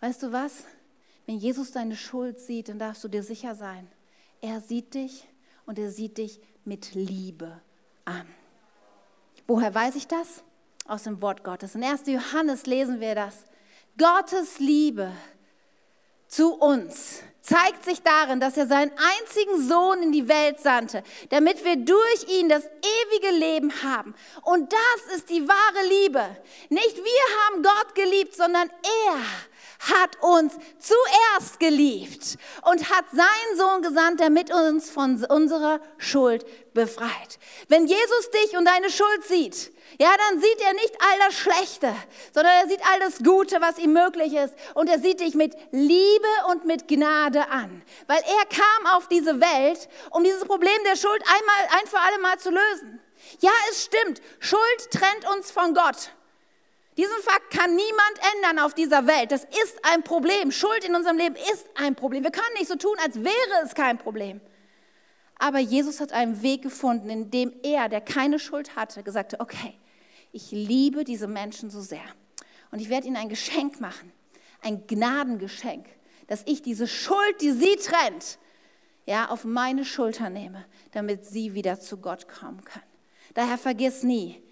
Weißt 0.00 0.22
du 0.22 0.30
was? 0.30 0.64
Wenn 1.24 1.38
Jesus 1.38 1.70
deine 1.70 1.96
Schuld 1.96 2.38
sieht, 2.38 2.68
dann 2.68 2.78
darfst 2.78 3.02
du 3.02 3.08
dir 3.08 3.22
sicher 3.22 3.54
sein. 3.54 3.88
Er 4.42 4.60
sieht 4.60 4.92
dich 4.92 5.26
und 5.64 5.78
er 5.78 5.90
sieht 5.90 6.18
dich 6.18 6.38
mit 6.66 6.94
Liebe 6.94 7.62
an. 8.04 8.26
Woher 9.46 9.74
weiß 9.74 9.96
ich 9.96 10.06
das? 10.06 10.44
Aus 10.84 11.04
dem 11.04 11.20
Wort 11.22 11.44
Gottes. 11.44 11.74
In 11.74 11.84
1. 11.84 12.02
Johannes 12.06 12.66
lesen 12.66 13.00
wir 13.00 13.14
das. 13.14 13.44
Gottes 13.96 14.58
Liebe 14.58 15.12
zu 16.28 16.54
uns 16.54 17.22
zeigt 17.40 17.84
sich 17.84 18.02
darin, 18.02 18.40
dass 18.40 18.56
er 18.56 18.66
seinen 18.66 18.90
einzigen 18.90 19.68
Sohn 19.68 20.02
in 20.02 20.12
die 20.12 20.28
Welt 20.28 20.60
sandte, 20.60 21.02
damit 21.28 21.64
wir 21.64 21.76
durch 21.76 22.24
ihn 22.28 22.48
das 22.48 22.64
ewige 22.64 23.36
Leben 23.38 23.82
haben. 23.82 24.14
Und 24.42 24.72
das 24.72 25.16
ist 25.16 25.28
die 25.28 25.46
wahre 25.46 25.86
Liebe. 25.88 26.36
Nicht 26.70 26.96
wir 26.96 27.36
haben 27.46 27.62
Gott 27.62 27.94
geliebt, 27.94 28.34
sondern 28.34 28.68
er 28.68 29.20
hat 29.80 30.22
uns 30.22 30.54
zuerst 30.78 31.60
geliebt 31.60 32.38
und 32.70 32.90
hat 32.90 33.04
seinen 33.12 33.58
Sohn 33.58 33.82
gesandt, 33.82 34.20
damit 34.20 34.52
uns 34.52 34.90
von 34.90 35.22
unserer 35.24 35.80
Schuld 35.98 36.44
befreit. 36.74 37.38
Wenn 37.68 37.86
Jesus 37.86 38.30
dich 38.30 38.56
und 38.56 38.64
deine 38.64 38.90
Schuld 38.90 39.24
sieht, 39.24 39.72
ja, 39.98 40.12
dann 40.16 40.40
sieht 40.40 40.60
er 40.60 40.72
nicht 40.72 40.94
all 41.00 41.18
das 41.26 41.34
Schlechte, 41.34 41.94
sondern 42.32 42.52
er 42.62 42.68
sieht 42.68 42.80
all 42.90 42.98
das 43.00 43.18
Gute, 43.18 43.60
was 43.60 43.78
ihm 43.78 43.92
möglich 43.92 44.34
ist. 44.34 44.54
Und 44.74 44.88
er 44.88 44.98
sieht 44.98 45.20
dich 45.20 45.34
mit 45.34 45.54
Liebe 45.70 46.28
und 46.50 46.64
mit 46.64 46.88
Gnade 46.88 47.48
an. 47.48 47.82
Weil 48.08 48.18
er 48.18 48.46
kam 48.46 48.96
auf 48.96 49.08
diese 49.08 49.40
Welt, 49.40 49.88
um 50.10 50.24
dieses 50.24 50.44
Problem 50.44 50.76
der 50.84 50.96
Schuld 50.96 51.22
einmal, 51.22 51.78
ein 51.80 51.86
für 51.86 52.00
alle 52.00 52.18
Mal 52.18 52.38
zu 52.38 52.50
lösen. 52.50 53.00
Ja, 53.40 53.52
es 53.70 53.84
stimmt. 53.84 54.20
Schuld 54.40 54.90
trennt 54.90 55.28
uns 55.36 55.50
von 55.50 55.74
Gott. 55.74 56.10
Diesen 56.96 57.16
Fakt 57.22 57.50
kann 57.50 57.74
niemand 57.74 58.20
ändern 58.36 58.64
auf 58.64 58.74
dieser 58.74 59.06
Welt. 59.06 59.32
Das 59.32 59.44
ist 59.44 59.78
ein 59.82 60.04
Problem. 60.04 60.52
Schuld 60.52 60.84
in 60.84 60.94
unserem 60.94 61.16
Leben 61.16 61.34
ist 61.34 61.66
ein 61.74 61.96
Problem. 61.96 62.22
Wir 62.22 62.30
können 62.30 62.54
nicht 62.56 62.68
so 62.68 62.76
tun, 62.76 62.96
als 63.02 63.16
wäre 63.16 63.64
es 63.64 63.74
kein 63.74 63.98
Problem. 63.98 64.40
Aber 65.36 65.58
Jesus 65.58 66.00
hat 66.00 66.12
einen 66.12 66.42
Weg 66.42 66.62
gefunden, 66.62 67.10
in 67.10 67.30
dem 67.30 67.52
er, 67.62 67.88
der 67.88 68.00
keine 68.00 68.38
Schuld 68.38 68.76
hatte, 68.76 69.02
gesagt 69.02 69.32
hat, 69.32 69.40
okay, 69.40 69.74
ich 70.32 70.52
liebe 70.52 71.04
diese 71.04 71.26
Menschen 71.26 71.70
so 71.70 71.80
sehr. 71.80 72.04
Und 72.70 72.80
ich 72.80 72.88
werde 72.88 73.08
ihnen 73.08 73.16
ein 73.16 73.28
Geschenk 73.28 73.80
machen, 73.80 74.12
ein 74.62 74.86
Gnadengeschenk, 74.86 75.86
dass 76.28 76.42
ich 76.46 76.62
diese 76.62 76.86
Schuld, 76.86 77.40
die 77.40 77.50
sie 77.50 77.76
trennt, 77.76 78.38
ja, 79.06 79.28
auf 79.28 79.44
meine 79.44 79.84
Schulter 79.84 80.30
nehme, 80.30 80.64
damit 80.92 81.26
sie 81.26 81.54
wieder 81.54 81.78
zu 81.78 81.98
Gott 81.98 82.28
kommen 82.28 82.64
können. 82.64 82.84
Daher 83.34 83.58
vergiss 83.58 84.02
nie, 84.02 84.42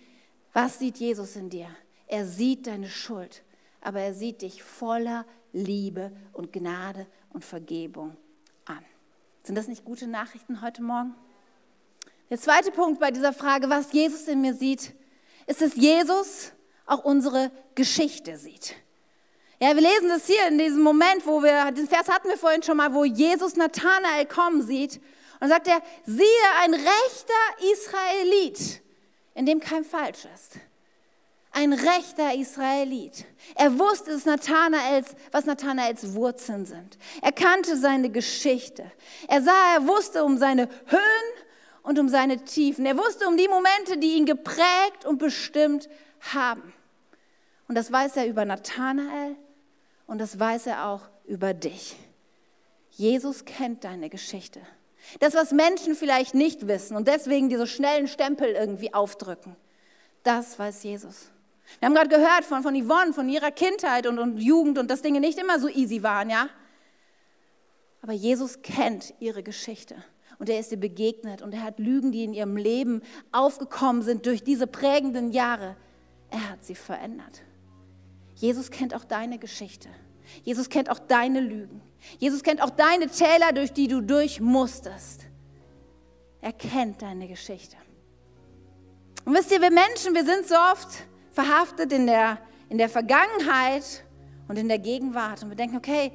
was 0.53 0.79
sieht 0.79 0.99
Jesus 0.99 1.37
in 1.37 1.49
dir? 1.49 1.69
Er 2.13 2.27
sieht 2.27 2.67
deine 2.67 2.91
Schuld, 2.91 3.43
aber 3.81 4.01
er 4.01 4.13
sieht 4.13 4.43
dich 4.43 4.63
voller 4.63 5.25
Liebe 5.55 6.13
und 6.35 6.53
Gnade 6.53 7.07
und 7.31 7.43
Vergebung 7.43 8.19
an. 8.67 8.85
Sind 9.45 9.55
das 9.55 9.67
nicht 9.67 9.87
gute 9.87 10.07
Nachrichten 10.07 10.61
heute 10.61 10.83
Morgen? 10.83 11.15
Der 12.29 12.39
zweite 12.39 12.71
Punkt 12.71 13.01
bei 13.01 13.13
dieser 13.13 13.33
Frage, 13.33 13.71
was 13.71 13.95
Jesus 13.95 14.29
in 14.29 14.43
mir 14.43 14.53
sieht, 14.53 14.93
ist, 15.47 15.63
dass 15.63 15.75
Jesus 15.75 16.53
auch 16.85 17.03
unsere 17.03 17.51
Geschichte 17.75 18.37
sieht. 18.37 18.75
Ja, 19.59 19.69
wir 19.75 19.81
lesen 19.81 20.11
das 20.11 20.27
hier 20.27 20.49
in 20.49 20.59
diesem 20.59 20.83
Moment, 20.83 21.25
wo 21.25 21.43
wir, 21.43 21.73
den 21.73 21.89
Vers 21.89 22.11
hatten 22.11 22.29
wir 22.29 22.37
vorhin 22.37 22.63
schon 22.63 22.77
mal, 22.77 22.93
wo 22.93 23.07
Jesus 23.07 23.57
Nathanael 23.57 24.27
kommen 24.27 24.61
sieht. 24.61 25.01
Und 25.41 25.49
sagt 25.49 25.67
er, 25.67 25.81
siehe, 26.05 26.27
ein 26.61 26.75
rechter 26.75 27.73
Israelit, 27.73 28.83
in 29.35 29.47
dem 29.47 29.61
kein 29.61 29.83
Falsch 29.83 30.27
ist 30.35 30.61
ein 31.53 31.73
rechter 31.73 32.35
Israelit. 32.35 33.27
Er 33.55 33.79
wusste, 33.79 34.19
Nathanaels, 34.25 35.15
was 35.31 35.45
Nathanaels 35.45 36.15
Wurzeln 36.15 36.65
sind. 36.65 36.99
Er 37.21 37.33
kannte 37.33 37.77
seine 37.77 38.11
Geschichte. 38.11 38.91
Er 39.29 39.43
sah, 39.43 39.75
er 39.77 39.87
wusste 39.87 40.25
um 40.25 40.39
seine 40.39 40.69
Höhen 40.87 41.45
und 41.83 41.99
um 41.99 42.09
seine 42.09 42.45
Tiefen. 42.45 42.87
Er 42.87 42.97
wusste 42.97 43.29
um 43.29 43.37
die 43.37 43.49
Momente, 43.49 43.99
die 43.99 44.17
ihn 44.17 44.27
geprägt 44.27 45.05
und 45.07 45.19
bestimmt 45.19 45.89
haben. 46.21 46.73
Und 47.69 47.75
das 47.75 47.93
weiß 47.93 48.17
er 48.17 48.27
über 48.27 48.45
Nathanael 48.45 49.37
und 50.07 50.19
das 50.19 50.39
weiß 50.39 50.67
er 50.67 50.89
auch 50.89 51.03
über 51.25 51.55
dich. 51.55 51.97
Jesus 52.91 53.45
kennt 53.45 53.85
deine 53.85 54.09
Geschichte. 54.11 54.61
Das, 55.21 55.35
was 55.35 55.53
Menschen 55.53 55.95
vielleicht 55.95 56.35
nicht 56.35 56.67
wissen 56.69 56.97
und 56.97 57.09
deswegen 57.09 57.49
diese 57.49 57.67
schnellen 57.67 58.07
Stempel 58.07 58.49
irgendwie 58.51 58.95
aufdrücken, 58.95 59.57
das 60.23 60.59
weiß 60.59 60.85
Jesus. 60.85 61.32
Wir 61.79 61.87
haben 61.87 61.95
gerade 61.95 62.09
gehört 62.09 62.45
von, 62.45 62.63
von 62.63 62.75
Yvonne, 62.75 63.13
von 63.13 63.29
ihrer 63.29 63.51
Kindheit 63.51 64.07
und, 64.07 64.19
und 64.19 64.39
Jugend 64.39 64.79
und 64.79 64.91
dass 64.91 65.03
Dinge 65.03 65.21
nicht 65.21 65.39
immer 65.39 65.59
so 65.59 65.69
easy 65.69 66.03
waren, 66.03 66.31
ja? 66.31 66.49
Aber 68.03 68.13
Jesus 68.13 68.63
kennt 68.63 69.15
ihre 69.21 69.43
Geschichte 69.43 69.95
und 70.39 70.49
er 70.49 70.59
ist 70.59 70.73
ihr 70.73 70.81
begegnet 70.81 71.41
und 71.41 71.55
er 71.55 71.63
hat 71.63 71.79
Lügen, 71.79 72.11
die 72.11 72.25
in 72.25 72.35
ihrem 72.35 72.57
Leben 72.57 73.03
aufgekommen 73.31 74.03
sind 74.03 74.27
durch 74.27 74.43
diese 74.43 74.67
prägenden 74.67 75.31
Jahre. 75.31 75.77
Er 76.31 76.51
hat 76.51 76.65
sie 76.65 76.75
verändert. 76.75 77.43
Jesus 78.35 78.71
kennt 78.71 78.95
auch 78.95 79.05
deine 79.05 79.39
Geschichte. 79.39 79.89
Jesus 80.43 80.69
kennt 80.69 80.91
auch 80.91 80.99
deine 80.99 81.41
Lügen. 81.41 81.81
Jesus 82.19 82.43
kennt 82.43 82.61
auch 82.61 82.71
deine 82.71 83.07
Täler, 83.07 83.53
durch 83.53 83.73
die 83.73 83.87
du 83.87 84.01
durch 84.01 84.41
musstest. 84.41 85.27
Er 86.41 86.53
kennt 86.53 87.03
deine 87.03 87.29
Geschichte. 87.29 87.77
Und 89.25 89.35
wisst 89.35 89.53
ihr, 89.53 89.61
wir 89.61 89.71
Menschen, 89.71 90.15
wir 90.15 90.25
sind 90.25 90.49
so 90.49 90.57
oft 90.57 90.89
verhaftet 91.33 91.93
in 91.93 92.07
der, 92.07 92.39
in 92.69 92.79
der 92.79 92.89
Vergangenheit 92.89 94.05
und 94.49 94.59
in 94.59 94.69
der 94.69 94.79
Gegenwart. 94.79 95.43
Und 95.43 95.51
wir 95.51 95.57
denken, 95.57 95.77
okay, 95.77 96.13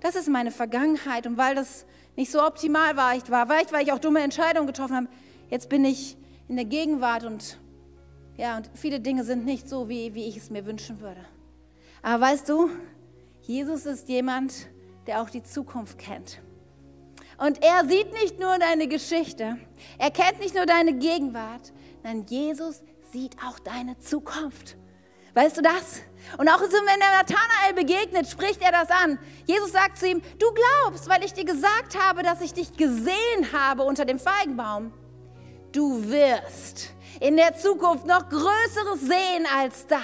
das 0.00 0.14
ist 0.14 0.28
meine 0.28 0.50
Vergangenheit. 0.50 1.26
Und 1.26 1.36
weil 1.36 1.54
das 1.54 1.84
nicht 2.16 2.30
so 2.30 2.42
optimal 2.42 2.96
war, 2.96 3.14
ich 3.16 3.30
war, 3.30 3.46
vielleicht 3.46 3.72
weil 3.72 3.82
ich 3.82 3.92
auch 3.92 3.98
dumme 3.98 4.20
Entscheidungen 4.20 4.66
getroffen 4.66 4.96
habe, 4.96 5.08
jetzt 5.48 5.68
bin 5.68 5.84
ich 5.84 6.16
in 6.48 6.56
der 6.56 6.64
Gegenwart 6.64 7.24
und 7.24 7.58
ja, 8.36 8.56
und 8.56 8.70
viele 8.74 9.00
Dinge 9.00 9.24
sind 9.24 9.44
nicht 9.44 9.68
so, 9.68 9.88
wie, 9.88 10.14
wie 10.14 10.26
ich 10.26 10.36
es 10.36 10.48
mir 10.48 10.64
wünschen 10.64 11.00
würde. 11.00 11.20
Aber 12.00 12.24
weißt 12.24 12.48
du, 12.48 12.70
Jesus 13.42 13.84
ist 13.84 14.08
jemand, 14.08 14.68
der 15.06 15.20
auch 15.20 15.28
die 15.28 15.42
Zukunft 15.42 15.98
kennt. 15.98 16.40
Und 17.36 17.62
er 17.62 17.86
sieht 17.86 18.12
nicht 18.12 18.38
nur 18.38 18.58
deine 18.58 18.86
Geschichte, 18.88 19.58
er 19.98 20.10
kennt 20.10 20.40
nicht 20.40 20.54
nur 20.54 20.66
deine 20.66 20.94
Gegenwart, 20.94 21.72
nein, 22.02 22.24
Jesus 22.28 22.82
sieht 23.12 23.36
auch 23.46 23.58
deine 23.58 23.98
Zukunft. 23.98 24.76
Weißt 25.34 25.56
du 25.56 25.62
das? 25.62 26.02
Und 26.38 26.48
auch 26.48 26.60
wenn 26.60 27.00
er 27.00 27.22
Nathanael 27.22 27.74
begegnet, 27.74 28.28
spricht 28.28 28.60
er 28.62 28.72
das 28.72 28.90
an. 28.90 29.18
Jesus 29.46 29.72
sagt 29.72 29.98
zu 29.98 30.08
ihm, 30.08 30.20
du 30.38 30.46
glaubst, 30.52 31.08
weil 31.08 31.24
ich 31.24 31.32
dir 31.32 31.44
gesagt 31.44 31.96
habe, 31.98 32.22
dass 32.22 32.40
ich 32.40 32.52
dich 32.52 32.76
gesehen 32.76 33.52
habe 33.52 33.82
unter 33.82 34.04
dem 34.04 34.18
Feigenbaum. 34.18 34.92
Du 35.72 36.08
wirst 36.10 36.90
in 37.20 37.36
der 37.36 37.56
Zukunft 37.56 38.06
noch 38.06 38.28
Größeres 38.28 39.00
sehen 39.00 39.46
als 39.56 39.86
das. 39.86 40.00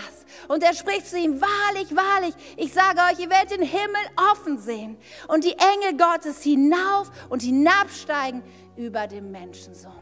Und 0.48 0.62
er 0.62 0.74
spricht 0.74 1.06
zu 1.06 1.18
ihm, 1.18 1.40
wahrlich, 1.40 1.94
wahrlich, 1.96 2.34
ich 2.56 2.72
sage 2.72 3.00
euch, 3.10 3.18
ihr 3.18 3.30
werdet 3.30 3.58
den 3.58 3.62
Himmel 3.62 4.00
offen 4.32 4.58
sehen 4.58 4.96
und 5.28 5.44
die 5.44 5.54
Engel 5.54 5.96
Gottes 5.98 6.42
hinauf 6.42 7.10
und 7.28 7.42
hinabsteigen 7.42 8.42
über 8.76 9.06
dem 9.06 9.32
Menschensohn. 9.32 9.92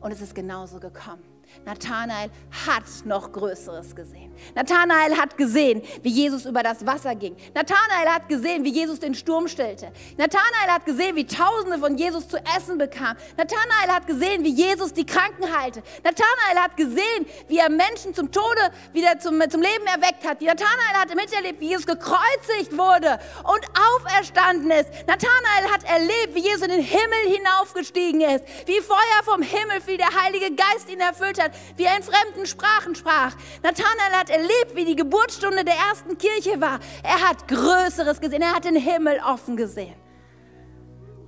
Und 0.00 0.12
es 0.12 0.20
ist 0.20 0.34
genauso 0.34 0.80
gekommen. 0.80 1.27
Nathanael 1.64 2.30
hat 2.66 2.84
noch 3.04 3.32
Größeres 3.32 3.94
gesehen. 3.94 4.34
Nathanael 4.54 5.16
hat 5.16 5.36
gesehen, 5.36 5.82
wie 6.02 6.10
Jesus 6.10 6.46
über 6.46 6.62
das 6.62 6.86
Wasser 6.86 7.14
ging. 7.14 7.36
Nathanael 7.54 8.08
hat 8.08 8.28
gesehen, 8.28 8.64
wie 8.64 8.72
Jesus 8.72 9.00
den 9.00 9.14
Sturm 9.14 9.48
stellte. 9.48 9.92
Nathanael 10.16 10.70
hat 10.70 10.86
gesehen, 10.86 11.16
wie 11.16 11.26
Tausende 11.26 11.78
von 11.78 11.96
Jesus 11.96 12.28
zu 12.28 12.38
essen 12.56 12.78
bekamen. 12.78 13.16
Nathanael 13.36 13.94
hat 13.94 14.06
gesehen, 14.06 14.44
wie 14.44 14.52
Jesus 14.52 14.92
die 14.92 15.04
Kranken 15.04 15.44
heilte. 15.56 15.82
Nathanael 16.04 16.62
hat 16.62 16.76
gesehen, 16.76 17.26
wie 17.48 17.58
er 17.58 17.70
Menschen 17.70 18.14
zum 18.14 18.30
Tode 18.30 18.70
wieder 18.92 19.18
zum, 19.18 19.40
zum 19.50 19.60
Leben 19.60 19.86
erweckt 19.86 20.26
hat. 20.26 20.40
Nathanael 20.40 20.94
hat 20.98 21.14
miterlebt, 21.14 21.60
wie 21.60 21.68
Jesus 21.68 21.86
gekreuzigt 21.86 22.76
wurde 22.76 23.18
und 23.44 23.66
auferstanden 23.96 24.70
ist. 24.70 24.88
Nathanael 25.06 25.72
hat 25.72 25.84
erlebt, 25.84 26.34
wie 26.34 26.40
Jesus 26.40 26.62
in 26.62 26.70
den 26.70 26.82
Himmel 26.82 27.36
hinaufgestiegen 27.36 28.20
ist, 28.22 28.44
wie 28.66 28.80
Feuer 28.80 29.22
vom 29.24 29.42
Himmel 29.42 29.80
fiel, 29.80 29.96
der 29.96 30.14
Heilige 30.22 30.54
Geist 30.54 30.88
ihn 30.90 31.00
erfüllt 31.00 31.37
hat, 31.40 31.52
wie 31.76 31.84
er 31.84 31.96
in 31.96 32.02
fremden 32.02 32.46
Sprachen 32.46 32.94
sprach. 32.94 33.34
Nathanael 33.62 34.12
hat 34.12 34.30
erlebt, 34.30 34.74
wie 34.74 34.84
die 34.84 34.96
Geburtsstunde 34.96 35.64
der 35.64 35.74
ersten 35.74 36.16
Kirche 36.18 36.60
war. 36.60 36.80
Er 37.02 37.28
hat 37.28 37.48
Größeres 37.48 38.20
gesehen, 38.20 38.42
er 38.42 38.54
hat 38.54 38.64
den 38.64 38.76
Himmel 38.76 39.20
offen 39.26 39.56
gesehen. 39.56 39.94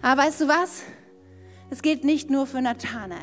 Aber 0.02 0.22
weißt 0.22 0.40
du 0.42 0.48
was? 0.48 0.82
Es 1.70 1.82
gilt 1.82 2.04
nicht 2.04 2.30
nur 2.30 2.46
für 2.46 2.60
Nathanael. 2.60 3.20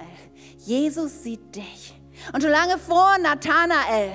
Jesus 0.60 1.24
sieht 1.24 1.56
dich. 1.56 1.94
Und 2.34 2.42
schon 2.42 2.52
lange 2.52 2.78
vor 2.78 3.18
Nathanael 3.22 4.12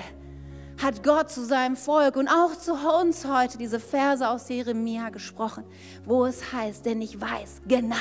hat 0.83 1.03
Gott 1.05 1.31
zu 1.31 1.45
seinem 1.45 1.77
Volk 1.77 2.17
und 2.17 2.29
auch 2.29 2.57
zu 2.57 2.75
uns 2.75 3.25
heute 3.25 3.59
diese 3.59 3.79
Verse 3.79 4.29
aus 4.29 4.49
Jeremia 4.49 5.11
gesprochen, 5.11 5.65
wo 6.05 6.27
es 6.27 6.53
heißt, 6.53 6.85
denn 6.85 7.01
ich 7.01 7.21
weiß 7.21 7.63
genau, 7.67 7.97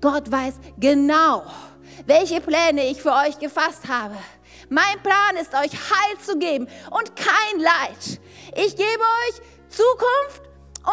Gott 0.00 0.30
weiß 0.30 0.54
genau, 0.78 1.42
welche 2.06 2.40
Pläne 2.40 2.86
ich 2.86 3.02
für 3.02 3.12
euch 3.12 3.38
gefasst 3.38 3.88
habe. 3.88 4.16
Mein 4.68 5.02
Plan 5.02 5.36
ist, 5.40 5.54
euch 5.54 5.72
Heil 5.72 6.18
zu 6.24 6.38
geben 6.38 6.68
und 6.90 7.16
kein 7.16 7.60
Leid. 7.60 8.20
Ich 8.56 8.76
gebe 8.76 9.00
euch 9.00 9.42
Zukunft 9.68 10.42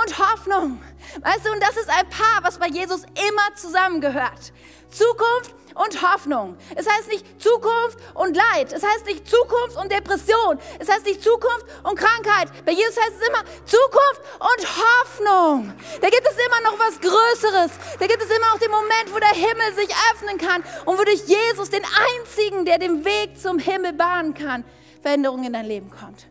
und 0.03 0.19
Hoffnung. 0.19 0.81
Weißt 1.21 1.45
du, 1.45 1.51
und 1.51 1.61
das 1.61 1.77
ist 1.77 1.89
ein 1.89 2.09
Paar, 2.09 2.43
was 2.43 2.57
bei 2.57 2.67
Jesus 2.67 3.03
immer 3.03 3.55
zusammengehört. 3.55 4.53
Zukunft 4.91 5.56
und 5.75 6.01
Hoffnung. 6.01 6.58
Es 6.75 6.88
heißt 6.88 7.08
nicht 7.10 7.25
Zukunft 7.41 7.97
und 8.13 8.36
Leid. 8.36 8.73
Es 8.73 8.84
heißt 8.84 9.06
nicht 9.06 9.27
Zukunft 9.27 9.77
und 9.77 9.91
Depression. 9.91 10.60
Es 10.80 10.89
heißt 10.89 11.06
nicht 11.06 11.23
Zukunft 11.23 11.65
und 11.84 11.97
Krankheit. 11.97 12.51
Bei 12.65 12.71
Jesus 12.71 12.97
heißt 12.97 13.13
es 13.19 13.27
immer 13.27 13.43
Zukunft 13.65 14.21
und 14.39 14.67
Hoffnung. 14.77 15.73
Da 16.01 16.10
gibt 16.10 16.27
es 16.27 16.36
immer 16.45 16.69
noch 16.69 16.80
was 16.80 16.99
Größeres. 16.99 17.71
Da 17.99 18.08
gibt 18.08 18.21
es 18.21 18.30
immer 18.30 18.51
noch 18.51 18.60
den 18.60 18.71
Moment, 18.71 19.13
wo 19.13 19.19
der 19.19 19.30
Himmel 19.30 19.73
sich 19.75 19.89
öffnen 20.13 20.38
kann 20.38 20.63
und 20.86 20.99
wo 20.99 21.04
durch 21.04 21.23
Jesus, 21.25 21.69
den 21.69 21.84
einzigen, 21.84 22.65
der 22.65 22.77
den 22.77 23.06
Weg 23.06 23.39
zum 23.39 23.60
Himmel 23.60 23.93
bahnen 23.93 24.34
kann, 24.34 24.63
Veränderung 25.01 25.43
in 25.43 25.54
dein 25.54 25.65
Leben 25.65 25.89
kommt. 25.89 26.27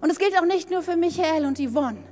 Und 0.00 0.10
es 0.10 0.18
gilt 0.18 0.36
auch 0.38 0.44
nicht 0.44 0.70
nur 0.70 0.82
für 0.82 0.96
Michael 0.96 1.44
und 1.44 1.58
Yvonne, 1.58 2.04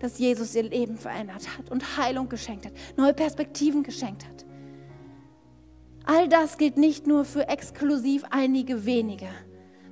dass 0.00 0.18
Jesus 0.18 0.54
ihr 0.54 0.62
Leben 0.62 0.98
verändert 0.98 1.46
hat 1.56 1.70
und 1.70 1.96
Heilung 1.98 2.28
geschenkt 2.28 2.66
hat, 2.66 2.72
neue 2.96 3.12
Perspektiven 3.12 3.82
geschenkt 3.82 4.24
hat. 4.24 4.45
All 6.06 6.28
das 6.28 6.56
gilt 6.56 6.76
nicht 6.76 7.08
nur 7.08 7.24
für 7.24 7.48
exklusiv 7.48 8.22
einige 8.30 8.86
wenige, 8.86 9.28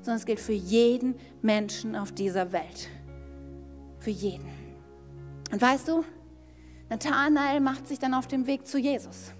sondern 0.00 0.18
es 0.18 0.26
gilt 0.26 0.38
für 0.38 0.52
jeden 0.52 1.16
Menschen 1.42 1.96
auf 1.96 2.12
dieser 2.12 2.52
Welt. 2.52 2.88
Für 3.98 4.10
jeden. 4.10 4.48
Und 5.50 5.60
weißt 5.60 5.88
du, 5.88 6.04
Nathanael 6.88 7.58
macht 7.58 7.88
sich 7.88 7.98
dann 7.98 8.14
auf 8.14 8.28
den 8.28 8.46
Weg 8.46 8.64
zu 8.68 8.78
Jesus. 8.78 9.32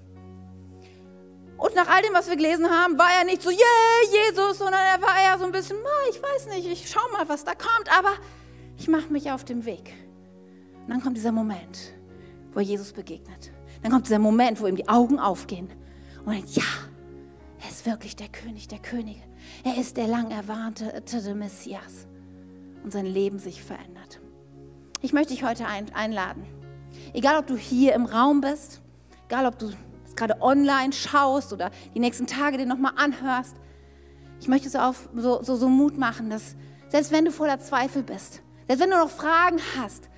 Und 1.57 1.77
nach 1.77 1.89
all 1.89 2.03
dem, 2.03 2.13
was 2.13 2.29
wir 2.29 2.35
gelesen 2.35 2.69
haben, 2.69 2.99
war 2.99 3.09
er 3.21 3.25
nicht 3.25 3.41
so, 3.41 3.51
yeah, 3.51 4.29
Jesus, 4.29 4.59
sondern 4.59 4.81
er 4.81 5.01
war 5.01 5.17
eher 5.17 5.39
so 5.39 5.45
ein 5.45 5.53
bisschen, 5.53 5.77
ich 6.11 6.21
weiß 6.21 6.49
nicht, 6.49 6.67
ich 6.67 6.91
schau 6.91 7.01
mal, 7.13 7.29
was 7.29 7.45
da 7.45 7.53
kommt, 7.55 7.97
aber 7.97 8.15
ich 8.77 8.89
mache 8.89 9.13
mich 9.13 9.31
auf 9.31 9.45
den 9.45 9.65
Weg. 9.65 9.93
Und 10.83 10.91
dann 10.91 11.01
kommt 11.01 11.17
dieser 11.17 11.31
Moment, 11.31 11.95
wo 12.53 12.59
Jesus 12.59 12.93
begegnet. 12.93 13.53
Dann 13.83 13.93
kommt 13.93 14.07
dieser 14.07 14.19
Moment, 14.19 14.61
wo 14.61 14.67
ihm 14.67 14.77
die 14.77 14.89
Augen 14.89 15.21
aufgehen 15.21 15.71
und 16.25 16.57
ja, 16.57 16.63
er 17.63 17.71
ist 17.71 17.87
wirklich 17.87 18.17
der 18.17 18.29
König 18.29 18.69
der 18.69 18.79
Könige. 18.79 19.21
Er 19.63 19.77
ist 19.77 19.97
der 19.97 20.07
lang 20.07 20.31
erwartete 20.31 21.35
Messias. 21.35 22.07
Und 22.83 22.93
sein 22.93 23.07
Leben 23.07 23.39
sich 23.39 23.63
verändert. 23.63 24.21
Ich 25.01 25.15
möchte 25.15 25.33
dich 25.33 25.45
heute 25.45 25.67
einladen. 25.67 26.45
Egal, 27.15 27.39
ob 27.39 27.47
du 27.47 27.57
hier 27.57 27.95
im 27.95 28.05
Raum 28.05 28.43
bist, 28.43 28.83
egal, 29.27 29.47
ob 29.47 29.59
du 29.59 29.71
es 30.05 30.15
gerade 30.15 30.41
online 30.43 30.93
schaust 30.93 31.53
oder 31.53 31.71
die 31.95 32.01
nächsten 32.01 32.27
Tage 32.27 32.59
dir 32.59 32.67
nochmal 32.67 32.93
anhörst. 32.97 33.57
Ich 34.41 34.49
möchte 34.49 34.69
so, 34.69 34.79
auf, 34.79 35.09
so, 35.15 35.43
so, 35.43 35.57
so 35.57 35.69
Mut 35.69 35.97
machen, 35.97 36.29
dass 36.29 36.57
selbst 36.89 37.11
wenn 37.11 37.25
du 37.25 37.33
voller 37.33 37.59
Zweifel 37.59 38.03
bist, 38.03 38.43
selbst 38.67 38.83
wenn 38.83 38.91
du 38.91 38.99
noch 38.99 39.11
Fragen 39.11 39.59
hast, 39.79 40.11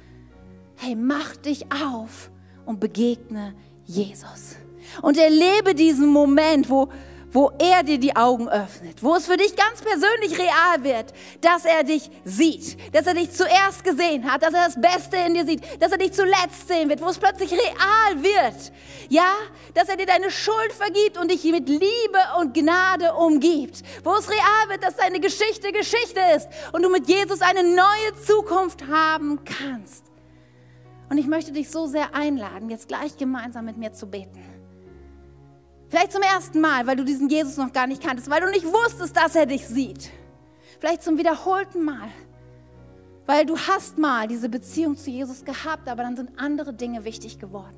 hey, 0.77 0.97
mach 0.97 1.37
dich 1.37 1.67
auf 1.73 2.31
und 2.65 2.81
begegne 2.81 3.55
Jesus 3.85 4.57
und 5.03 5.19
erlebe 5.19 5.75
diesen 5.75 6.09
Moment, 6.09 6.69
wo, 6.71 6.89
wo 7.33 7.53
er 7.59 7.83
dir 7.83 7.99
die 7.99 8.17
Augen 8.17 8.49
öffnet, 8.49 9.03
wo 9.03 9.15
es 9.15 9.27
für 9.27 9.37
dich 9.37 9.55
ganz 9.55 9.83
persönlich 9.83 10.39
real 10.39 10.83
wird, 10.83 11.13
dass 11.41 11.65
er 11.65 11.85
dich 11.85 12.11
sieht, 12.25 12.95
dass 12.95 13.07
er 13.07 13.15
dich 13.15 13.31
zuerst 13.31 13.85
gesehen 13.85 14.31
hat, 14.31 14.43
dass 14.43 14.55
er 14.55 14.65
das 14.67 14.81
Beste 14.81 15.17
in 15.19 15.35
dir 15.35 15.45
sieht, 15.45 15.63
dass 15.81 15.93
er 15.93 15.99
dich 15.99 16.13
zuletzt 16.13 16.67
sehen 16.67 16.89
wird, 16.89 17.03
wo 17.03 17.09
es 17.09 17.19
plötzlich 17.19 17.53
real 17.53 18.23
wird. 18.23 18.73
Ja, 19.11 19.35
dass 19.75 19.89
er 19.89 19.97
dir 19.97 20.07
deine 20.07 20.31
Schuld 20.31 20.73
vergibt 20.73 21.19
und 21.19 21.31
dich 21.31 21.45
mit 21.45 21.69
Liebe 21.69 22.19
und 22.41 22.55
Gnade 22.55 23.13
umgibt, 23.13 23.83
wo 24.03 24.15
es 24.15 24.31
real 24.31 24.69
wird, 24.69 24.83
dass 24.83 24.97
deine 24.97 25.21
Geschichte 25.21 25.73
Geschichte 25.73 26.21
ist 26.37 26.49
und 26.73 26.83
du 26.83 26.89
mit 26.89 27.07
Jesus 27.07 27.43
eine 27.43 27.63
neue 27.63 28.23
Zukunft 28.27 28.87
haben 28.89 29.41
kannst. 29.45 30.07
Und 31.09 31.19
ich 31.19 31.27
möchte 31.27 31.53
dich 31.53 31.71
so 31.71 31.87
sehr 31.87 32.15
einladen, 32.15 32.71
jetzt 32.71 32.89
gleich 32.89 33.17
gemeinsam 33.17 33.65
mit 33.67 33.77
mir 33.77 33.93
zu 33.93 34.07
beten. 34.07 34.56
Vielleicht 35.89 36.13
zum 36.13 36.23
ersten 36.23 36.61
Mal, 36.61 36.87
weil 36.87 36.97
du 36.97 37.05
diesen 37.05 37.29
Jesus 37.29 37.57
noch 37.57 37.73
gar 37.73 37.87
nicht 37.87 38.03
kanntest, 38.03 38.29
weil 38.29 38.41
du 38.41 38.51
nicht 38.51 38.65
wusstest, 38.65 39.17
dass 39.17 39.37
er 39.37 39.47
dich 39.47 39.67
sieht. 39.67 40.11
Vielleicht 40.81 41.03
zum 41.03 41.17
wiederholten 41.17 41.85
Mal, 41.85 42.09
weil 43.25 43.47
du 43.47 43.57
hast 43.57 43.99
mal 43.99 44.27
diese 44.27 44.49
Beziehung 44.49 44.97
zu 44.97 45.11
Jesus 45.11 45.45
gehabt, 45.45 45.89
aber 45.89 46.03
dann 46.03 46.17
sind 46.17 46.39
andere 46.39 46.75
Dinge 46.75 47.05
wichtig 47.05 47.39
geworden. 47.39 47.77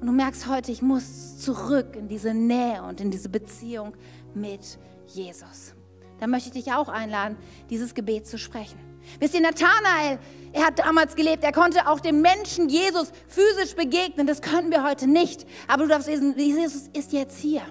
Und 0.00 0.06
du 0.06 0.12
merkst 0.12 0.48
heute, 0.48 0.70
ich 0.70 0.82
muss 0.82 1.38
zurück 1.38 1.96
in 1.96 2.08
diese 2.08 2.34
Nähe 2.34 2.82
und 2.82 3.00
in 3.00 3.10
diese 3.10 3.28
Beziehung 3.28 3.94
mit 4.34 4.78
Jesus. 5.06 5.74
Da 6.20 6.26
möchte 6.26 6.48
ich 6.48 6.64
dich 6.64 6.72
auch 6.72 6.88
einladen, 6.88 7.36
dieses 7.70 7.94
Gebet 7.94 8.26
zu 8.26 8.38
sprechen. 8.38 8.78
Wisst 9.20 9.34
ihr, 9.34 9.40
Nathanael, 9.40 10.18
er 10.52 10.66
hat 10.66 10.78
damals 10.78 11.16
gelebt, 11.16 11.44
er 11.44 11.52
konnte 11.52 11.88
auch 11.88 12.00
dem 12.00 12.20
Menschen 12.20 12.68
Jesus 12.68 13.12
physisch 13.28 13.74
begegnen, 13.74 14.26
das 14.26 14.40
können 14.40 14.70
wir 14.70 14.84
heute 14.84 15.06
nicht. 15.06 15.46
Aber 15.66 15.84
du 15.84 15.88
darfst 15.88 16.08
wissen, 16.08 16.38
Jesus 16.38 16.88
ist 16.92 17.12
jetzt 17.12 17.38
hier. 17.38 17.62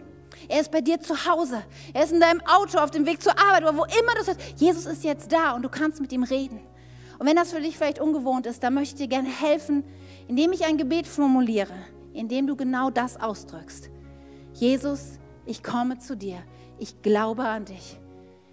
Er 0.50 0.62
ist 0.62 0.72
bei 0.72 0.82
dir 0.82 1.00
zu 1.00 1.26
Hause. 1.26 1.64
Er 1.94 2.04
ist 2.04 2.12
in 2.12 2.20
deinem 2.20 2.42
Auto 2.42 2.78
auf 2.80 2.92
dem 2.92 3.06
Weg 3.06 3.22
zur 3.22 3.38
Arbeit 3.40 3.64
oder 3.64 3.78
wo 3.78 3.86
immer 3.86 4.14
du 4.20 4.26
bist. 4.26 4.40
Jesus 4.58 4.86
ist 4.86 5.04
jetzt 5.04 5.32
da 5.32 5.52
und 5.54 5.62
du 5.62 5.70
kannst 5.70 6.02
mit 6.02 6.12
ihm 6.12 6.24
reden. 6.24 6.60
Und 7.20 7.28
wenn 7.28 7.36
das 7.36 7.54
für 7.54 7.62
dich 7.62 7.78
vielleicht 7.78 8.00
ungewohnt 8.00 8.46
ist, 8.46 8.64
dann 8.64 8.74
möchte 8.74 8.96
ich 8.96 9.02
dir 9.02 9.08
gerne 9.08 9.30
helfen, 9.30 9.84
indem 10.28 10.52
ich 10.52 10.66
ein 10.66 10.78
Gebet 10.78 11.08
formuliere, 11.08 11.74
indem 12.14 12.48
du 12.48 12.56
genau 12.56 12.90
das 12.90 13.20
ausdrückst. 13.22 13.90
Jesus, 14.54 15.20
ich 15.46 15.64
komme 15.64 16.00
zu 16.00 16.18
dir. 16.18 16.44
Ich 16.80 17.02
glaube 17.02 17.44
an 17.44 17.66
dich. 17.66 18.00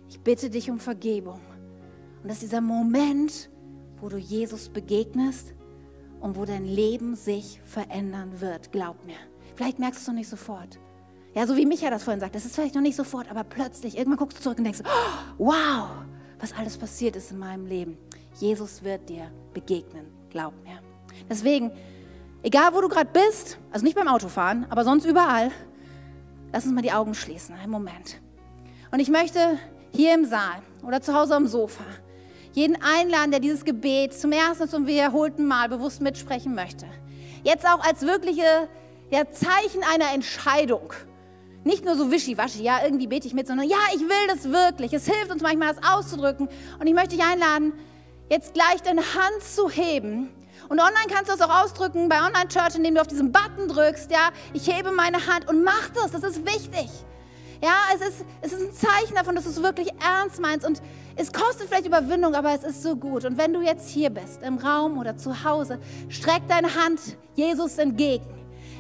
Ich 0.08 0.20
bitte 0.20 0.50
dich 0.50 0.70
um 0.70 0.78
Vergebung. 0.78 1.40
Und 2.22 2.28
das 2.28 2.38
ist 2.38 2.44
dieser 2.44 2.60
Moment, 2.60 3.50
wo 4.00 4.08
du 4.08 4.16
Jesus 4.16 4.68
begegnest 4.68 5.54
und 6.20 6.36
wo 6.36 6.44
dein 6.44 6.64
Leben 6.64 7.16
sich 7.16 7.60
verändern 7.64 8.40
wird. 8.40 8.72
Glaub 8.72 9.04
mir. 9.04 9.16
Vielleicht 9.56 9.78
merkst 9.78 10.00
du 10.00 10.02
es 10.02 10.08
noch 10.08 10.14
nicht 10.14 10.28
sofort. 10.28 10.78
Ja, 11.34 11.46
so 11.46 11.56
wie 11.56 11.64
Micha 11.64 11.90
das 11.90 12.02
vorhin 12.02 12.20
sagt, 12.20 12.34
das 12.34 12.44
ist 12.44 12.54
vielleicht 12.54 12.74
noch 12.74 12.82
nicht 12.82 12.96
sofort, 12.96 13.30
aber 13.30 13.44
plötzlich, 13.44 13.96
irgendwann 13.96 14.18
guckst 14.18 14.38
du 14.38 14.42
zurück 14.42 14.58
und 14.58 14.64
denkst, 14.64 14.80
oh, 14.84 15.44
wow, 15.46 15.88
was 16.40 16.52
alles 16.52 16.76
passiert 16.76 17.14
ist 17.14 17.30
in 17.30 17.38
meinem 17.38 17.66
Leben. 17.66 17.96
Jesus 18.40 18.82
wird 18.82 19.08
dir 19.08 19.30
begegnen, 19.54 20.06
glaub 20.30 20.54
mir. 20.64 20.80
Deswegen, 21.28 21.70
egal 22.42 22.74
wo 22.74 22.80
du 22.80 22.88
gerade 22.88 23.10
bist, 23.12 23.58
also 23.70 23.84
nicht 23.84 23.96
beim 23.96 24.08
Autofahren, 24.08 24.66
aber 24.70 24.82
sonst 24.82 25.04
überall, 25.04 25.52
lass 26.52 26.64
uns 26.64 26.74
mal 26.74 26.82
die 26.82 26.92
Augen 26.92 27.14
schließen, 27.14 27.54
einen 27.54 27.70
Moment. 27.70 28.20
Und 28.90 28.98
ich 28.98 29.08
möchte 29.08 29.58
hier 29.92 30.14
im 30.14 30.24
Saal 30.24 30.62
oder 30.82 31.00
zu 31.00 31.14
Hause 31.14 31.36
am 31.36 31.46
Sofa 31.46 31.84
jeden 32.52 32.76
einladen, 32.82 33.30
der 33.30 33.40
dieses 33.40 33.64
Gebet 33.64 34.14
zum 34.14 34.32
ersten 34.32 34.64
und 34.64 34.70
zum 34.70 34.86
wiederholten 34.86 35.46
Mal 35.46 35.68
bewusst 35.68 36.00
mitsprechen 36.00 36.54
möchte. 36.54 36.86
Jetzt 37.42 37.66
auch 37.66 37.80
als 37.80 38.02
wirkliche 38.02 38.68
ja, 39.10 39.30
Zeichen 39.30 39.82
einer 39.92 40.12
Entscheidung 40.12 40.92
nicht 41.64 41.84
nur 41.84 41.94
so 41.94 42.10
wischiwaschi, 42.10 42.62
ja, 42.62 42.80
irgendwie 42.82 43.06
bete 43.06 43.26
ich 43.26 43.34
mit, 43.34 43.46
sondern 43.46 43.68
ja, 43.68 43.76
ich 43.94 44.00
will 44.00 44.26
das 44.28 44.50
wirklich. 44.50 44.92
Es 44.92 45.06
hilft 45.06 45.30
uns 45.30 45.42
manchmal, 45.42 45.74
das 45.74 45.84
auszudrücken. 45.86 46.48
Und 46.78 46.86
ich 46.86 46.94
möchte 46.94 47.16
dich 47.16 47.24
einladen, 47.24 47.74
jetzt 48.30 48.54
gleich 48.54 48.82
deine 48.82 49.02
Hand 49.02 49.42
zu 49.42 49.68
heben. 49.68 50.30
Und 50.68 50.78
online 50.78 51.06
kannst 51.08 51.30
du 51.30 51.36
das 51.36 51.42
auch 51.42 51.64
ausdrücken 51.64 52.08
bei 52.08 52.18
Online 52.18 52.48
Church, 52.48 52.76
indem 52.76 52.94
du 52.94 53.00
auf 53.00 53.08
diesen 53.08 53.32
Button 53.32 53.68
drückst, 53.68 54.10
ja, 54.10 54.30
ich 54.52 54.74
hebe 54.74 54.92
meine 54.92 55.26
Hand 55.26 55.48
und 55.48 55.64
mach 55.64 55.90
das, 55.90 56.12
das 56.12 56.22
ist 56.22 56.46
wichtig. 56.46 56.88
Ja, 57.62 57.74
es 57.94 58.00
ist, 58.00 58.24
es 58.40 58.52
ist 58.52 58.62
ein 58.62 58.72
Zeichen 58.72 59.14
davon, 59.14 59.34
dass 59.34 59.44
du 59.44 59.50
es 59.50 59.62
wirklich 59.62 59.90
ernst 60.02 60.40
meinst 60.40 60.66
und 60.66 60.80
es 61.16 61.30
kostet 61.30 61.68
vielleicht 61.68 61.86
Überwindung, 61.86 62.34
aber 62.34 62.54
es 62.54 62.64
ist 62.64 62.82
so 62.82 62.96
gut. 62.96 63.26
Und 63.26 63.36
wenn 63.36 63.52
du 63.52 63.60
jetzt 63.60 63.90
hier 63.90 64.08
bist, 64.08 64.42
im 64.42 64.56
Raum 64.56 64.98
oder 64.98 65.16
zu 65.16 65.44
Hause, 65.44 65.78
streck 66.08 66.42
deine 66.48 66.74
Hand 66.74 67.00
Jesus 67.34 67.76
entgegen. 67.76 68.24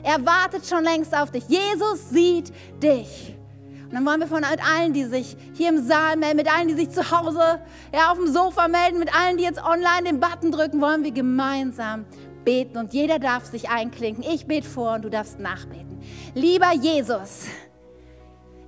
Er 0.02 0.24
wartet 0.24 0.66
schon 0.66 0.82
längst 0.82 1.14
auf 1.14 1.30
dich. 1.30 1.44
Jesus 1.48 2.08
sieht 2.08 2.52
dich. 2.82 3.36
Und 3.84 3.94
dann 3.94 4.06
wollen 4.06 4.20
wir 4.20 4.28
von 4.28 4.44
allen, 4.44 4.92
die 4.92 5.04
sich 5.04 5.36
hier 5.52 5.68
im 5.68 5.84
Saal 5.84 6.16
melden, 6.16 6.36
mit 6.36 6.50
allen, 6.50 6.68
die 6.68 6.74
sich 6.74 6.90
zu 6.90 7.10
Hause 7.10 7.60
ja, 7.92 8.12
auf 8.12 8.18
dem 8.18 8.32
Sofa 8.32 8.68
melden, 8.68 8.98
mit 8.98 9.14
allen, 9.14 9.36
die 9.36 9.42
jetzt 9.42 9.60
online 9.62 10.04
den 10.06 10.20
Button 10.20 10.52
drücken, 10.52 10.80
wollen 10.80 11.02
wir 11.02 11.10
gemeinsam 11.10 12.06
beten. 12.44 12.78
Und 12.78 12.94
jeder 12.94 13.18
darf 13.18 13.44
sich 13.44 13.68
einklinken. 13.68 14.24
Ich 14.24 14.46
bete 14.46 14.66
vor 14.66 14.94
und 14.94 15.04
du 15.04 15.10
darfst 15.10 15.40
nachbeten. 15.40 16.00
Lieber 16.34 16.72
Jesus, 16.72 17.46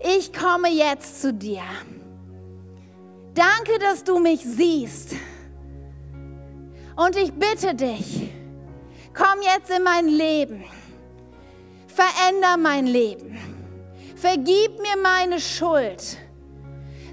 ich 0.02 0.32
komme 0.32 0.68
jetzt 0.68 1.22
zu 1.22 1.32
dir. 1.32 1.62
Danke, 3.34 3.78
dass 3.78 4.04
du 4.04 4.18
mich 4.18 4.40
siehst. 4.40 5.14
Und 6.96 7.16
ich 7.16 7.32
bitte 7.32 7.74
dich, 7.74 8.30
komm 9.14 9.40
jetzt 9.42 9.70
in 9.70 9.82
mein 9.82 10.08
Leben. 10.08 10.64
Veränder 11.86 12.56
mein 12.56 12.86
Leben. 12.86 13.38
Vergib 14.16 14.78
mir 14.78 14.96
meine 15.02 15.40
Schuld. 15.40 16.18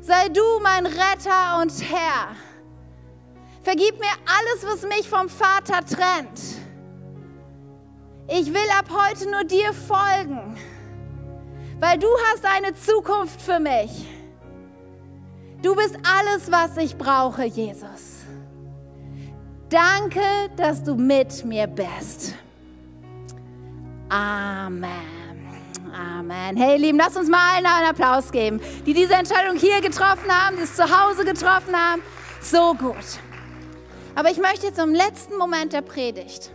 Sei 0.02 0.30
du 0.30 0.44
mein 0.62 0.86
Retter 0.86 1.62
und 1.62 1.72
Herr. 1.90 2.36
Vergib 3.62 4.00
mir 4.00 4.08
alles, 4.26 4.66
was 4.66 4.84
mich 4.84 5.08
vom 5.08 5.30
Vater 5.30 5.86
trennt. 5.86 6.40
Ich 8.28 8.54
will 8.54 8.70
ab 8.78 8.86
heute 8.90 9.30
nur 9.30 9.44
dir 9.44 9.74
folgen, 9.74 10.56
weil 11.80 11.98
du 11.98 12.08
hast 12.32 12.46
eine 12.46 12.74
Zukunft 12.74 13.42
für 13.42 13.60
mich. 13.60 14.06
Du 15.62 15.76
bist 15.76 15.98
alles, 16.04 16.52
was 16.52 16.78
ich 16.78 16.98
brauche, 16.98 17.44
Jesus. 17.44 18.26
Danke, 19.70 20.22
dass 20.56 20.84
du 20.84 20.96
mit 20.96 21.46
mir 21.46 21.68
bist. 21.68 22.34
Amen. 24.10 24.90
Amen. 25.94 26.58
Hey, 26.58 26.78
Lieben, 26.78 26.98
lass 26.98 27.16
uns 27.18 27.30
mal 27.30 27.56
allen 27.56 27.66
einen 27.66 27.90
Applaus 27.90 28.32
geben, 28.32 28.62
die 28.86 28.94
diese 28.94 29.14
Entscheidung 29.14 29.58
hier 29.58 29.82
getroffen 29.82 30.30
haben, 30.30 30.56
die 30.58 30.64
es 30.64 30.76
zu 30.76 30.84
Hause 30.84 31.26
getroffen 31.26 31.76
haben. 31.76 32.02
So 32.42 32.74
gut. 32.74 32.96
Aber 34.16 34.32
ich 34.32 34.38
möchte 34.38 34.68
jetzt 34.68 34.80
im 34.80 34.94
letzten 34.94 35.38
Moment 35.38 35.74
der 35.74 35.82
Predigt, 35.82 36.52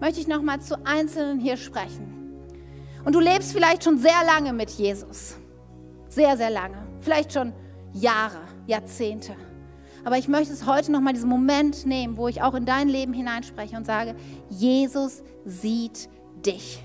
möchte 0.00 0.20
ich 0.20 0.26
noch 0.26 0.42
mal 0.42 0.60
zu 0.60 0.84
Einzelnen 0.84 1.38
hier 1.40 1.56
sprechen. 1.56 2.19
Und 3.04 3.14
du 3.14 3.20
lebst 3.20 3.52
vielleicht 3.52 3.84
schon 3.84 3.98
sehr 3.98 4.24
lange 4.26 4.52
mit 4.52 4.70
Jesus. 4.70 5.36
Sehr, 6.08 6.36
sehr 6.36 6.50
lange. 6.50 6.76
Vielleicht 7.00 7.32
schon 7.32 7.52
Jahre, 7.92 8.40
Jahrzehnte. 8.66 9.34
Aber 10.04 10.18
ich 10.18 10.28
möchte 10.28 10.52
es 10.52 10.66
heute 10.66 10.92
noch 10.92 11.00
mal 11.00 11.12
diesen 11.12 11.28
Moment 11.28 11.86
nehmen, 11.86 12.16
wo 12.16 12.28
ich 12.28 12.42
auch 12.42 12.54
in 12.54 12.64
dein 12.64 12.88
Leben 12.88 13.12
hineinspreche 13.12 13.76
und 13.76 13.86
sage, 13.86 14.14
Jesus 14.48 15.22
sieht 15.44 16.08
dich. 16.44 16.82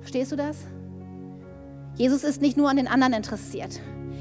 Verstehst 0.00 0.32
du 0.32 0.36
das? 0.36 0.66
Jesus 1.94 2.24
ist 2.24 2.42
nicht 2.42 2.56
nur 2.56 2.68
an 2.68 2.76
den 2.76 2.88
anderen 2.88 3.12
interessiert. 3.12 3.80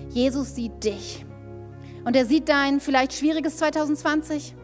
Jesus 0.09 0.55
sieht 0.55 0.83
dich. 0.83 1.25
Und 2.03 2.15
er 2.15 2.25
sieht 2.25 2.49
dein 2.49 2.79
vielleicht 2.79 3.13
schwieriges 3.13 3.57
2020. 3.57 4.55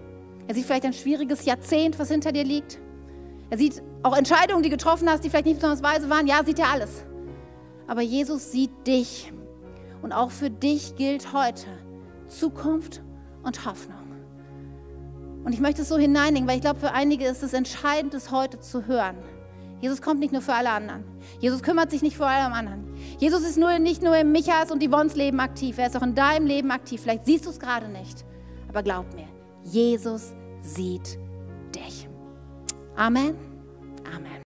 Er 0.47 0.55
sieht 0.55 0.65
vielleicht 0.65 0.86
ein 0.86 0.93
schwieriges 0.93 1.45
Jahrzehnt, 1.45 1.97
was 1.99 2.09
hinter 2.09 2.32
dir 2.32 2.43
liegt. 2.43 2.80
Er 3.49 3.57
sieht 3.57 3.82
auch 4.04 4.16
Entscheidungen, 4.16 4.64
die 4.64 4.70
du 4.70 4.78
getroffen 4.78 5.10
hast, 5.10 5.24
die 5.24 5.30
vielleicht 5.30 5.45
nicht 5.45 5.60
besonders 5.60 5.84
weise 5.84 6.10
waren. 6.10 6.28
Ja, 6.28 6.43
sieht 6.43 6.60
er 6.60 6.70
alles. 6.70 7.04
Aber 7.88 8.02
Jesus 8.02 8.52
sieht 8.52 8.86
dich. 8.86 9.32
Und 10.02 10.12
auch 10.12 10.32
für 10.32 10.50
dich 10.50 10.95
gilt 10.95 11.34
heute 11.34 11.66
Zukunft 12.28 13.02
und 13.43 13.66
Hoffnung. 13.66 13.98
Und 15.43 15.54
ich 15.54 15.60
möchte 15.60 15.82
es 15.82 15.89
so 15.89 15.98
hineinlegen, 15.98 16.48
weil 16.48 16.58
ich 16.58 16.62
glaube, 16.62 16.80
für 16.80 16.91
einige 16.91 17.26
ist 17.26 17.41
es 17.41 17.54
entscheidend, 17.54 18.14
es 18.14 18.32
heute 18.32 18.60
zu 18.60 18.86
hören. 18.86 19.16
Jesus 19.80 20.02
kommt 20.02 20.20
nicht 20.20 20.34
nur 20.34 20.41
für 20.41 20.54
alle 20.54 20.72
anderen. 20.72 21.04
Jesus 21.39 21.62
kümmert 21.62 21.91
sich 21.91 22.02
nicht 22.02 22.18
für 22.18 22.26
alle 22.26 22.54
anderen. 22.54 22.93
Jesus 23.20 23.43
ist 23.43 23.58
nur, 23.58 23.80
nicht 23.80 24.02
nur 24.02 24.18
im 24.18 24.32
Michas 24.32 24.72
und 24.72 24.84
Yvonnes 24.84 25.16
Leben 25.16 25.39
aktiv, 25.39 25.78
er 25.78 25.88
ist 25.88 25.95
auch 25.95 26.02
in 26.02 26.16
deinem 26.16 26.48
Leben 26.48 26.72
aktiv. 26.72 27.02
Vielleicht 27.02 27.26
siehst 27.26 27.45
du 27.45 27.52
es 27.52 27.60
gerade 27.60 27.88
nicht, 27.88 28.26
aber 28.68 28.84
glaub 28.84 29.14
mir, 29.14 29.28
Jesus 29.64 30.34
sieht 30.62 31.18
dich. 31.74 32.10
Amen. 32.95 33.47
Amen. 34.08 34.37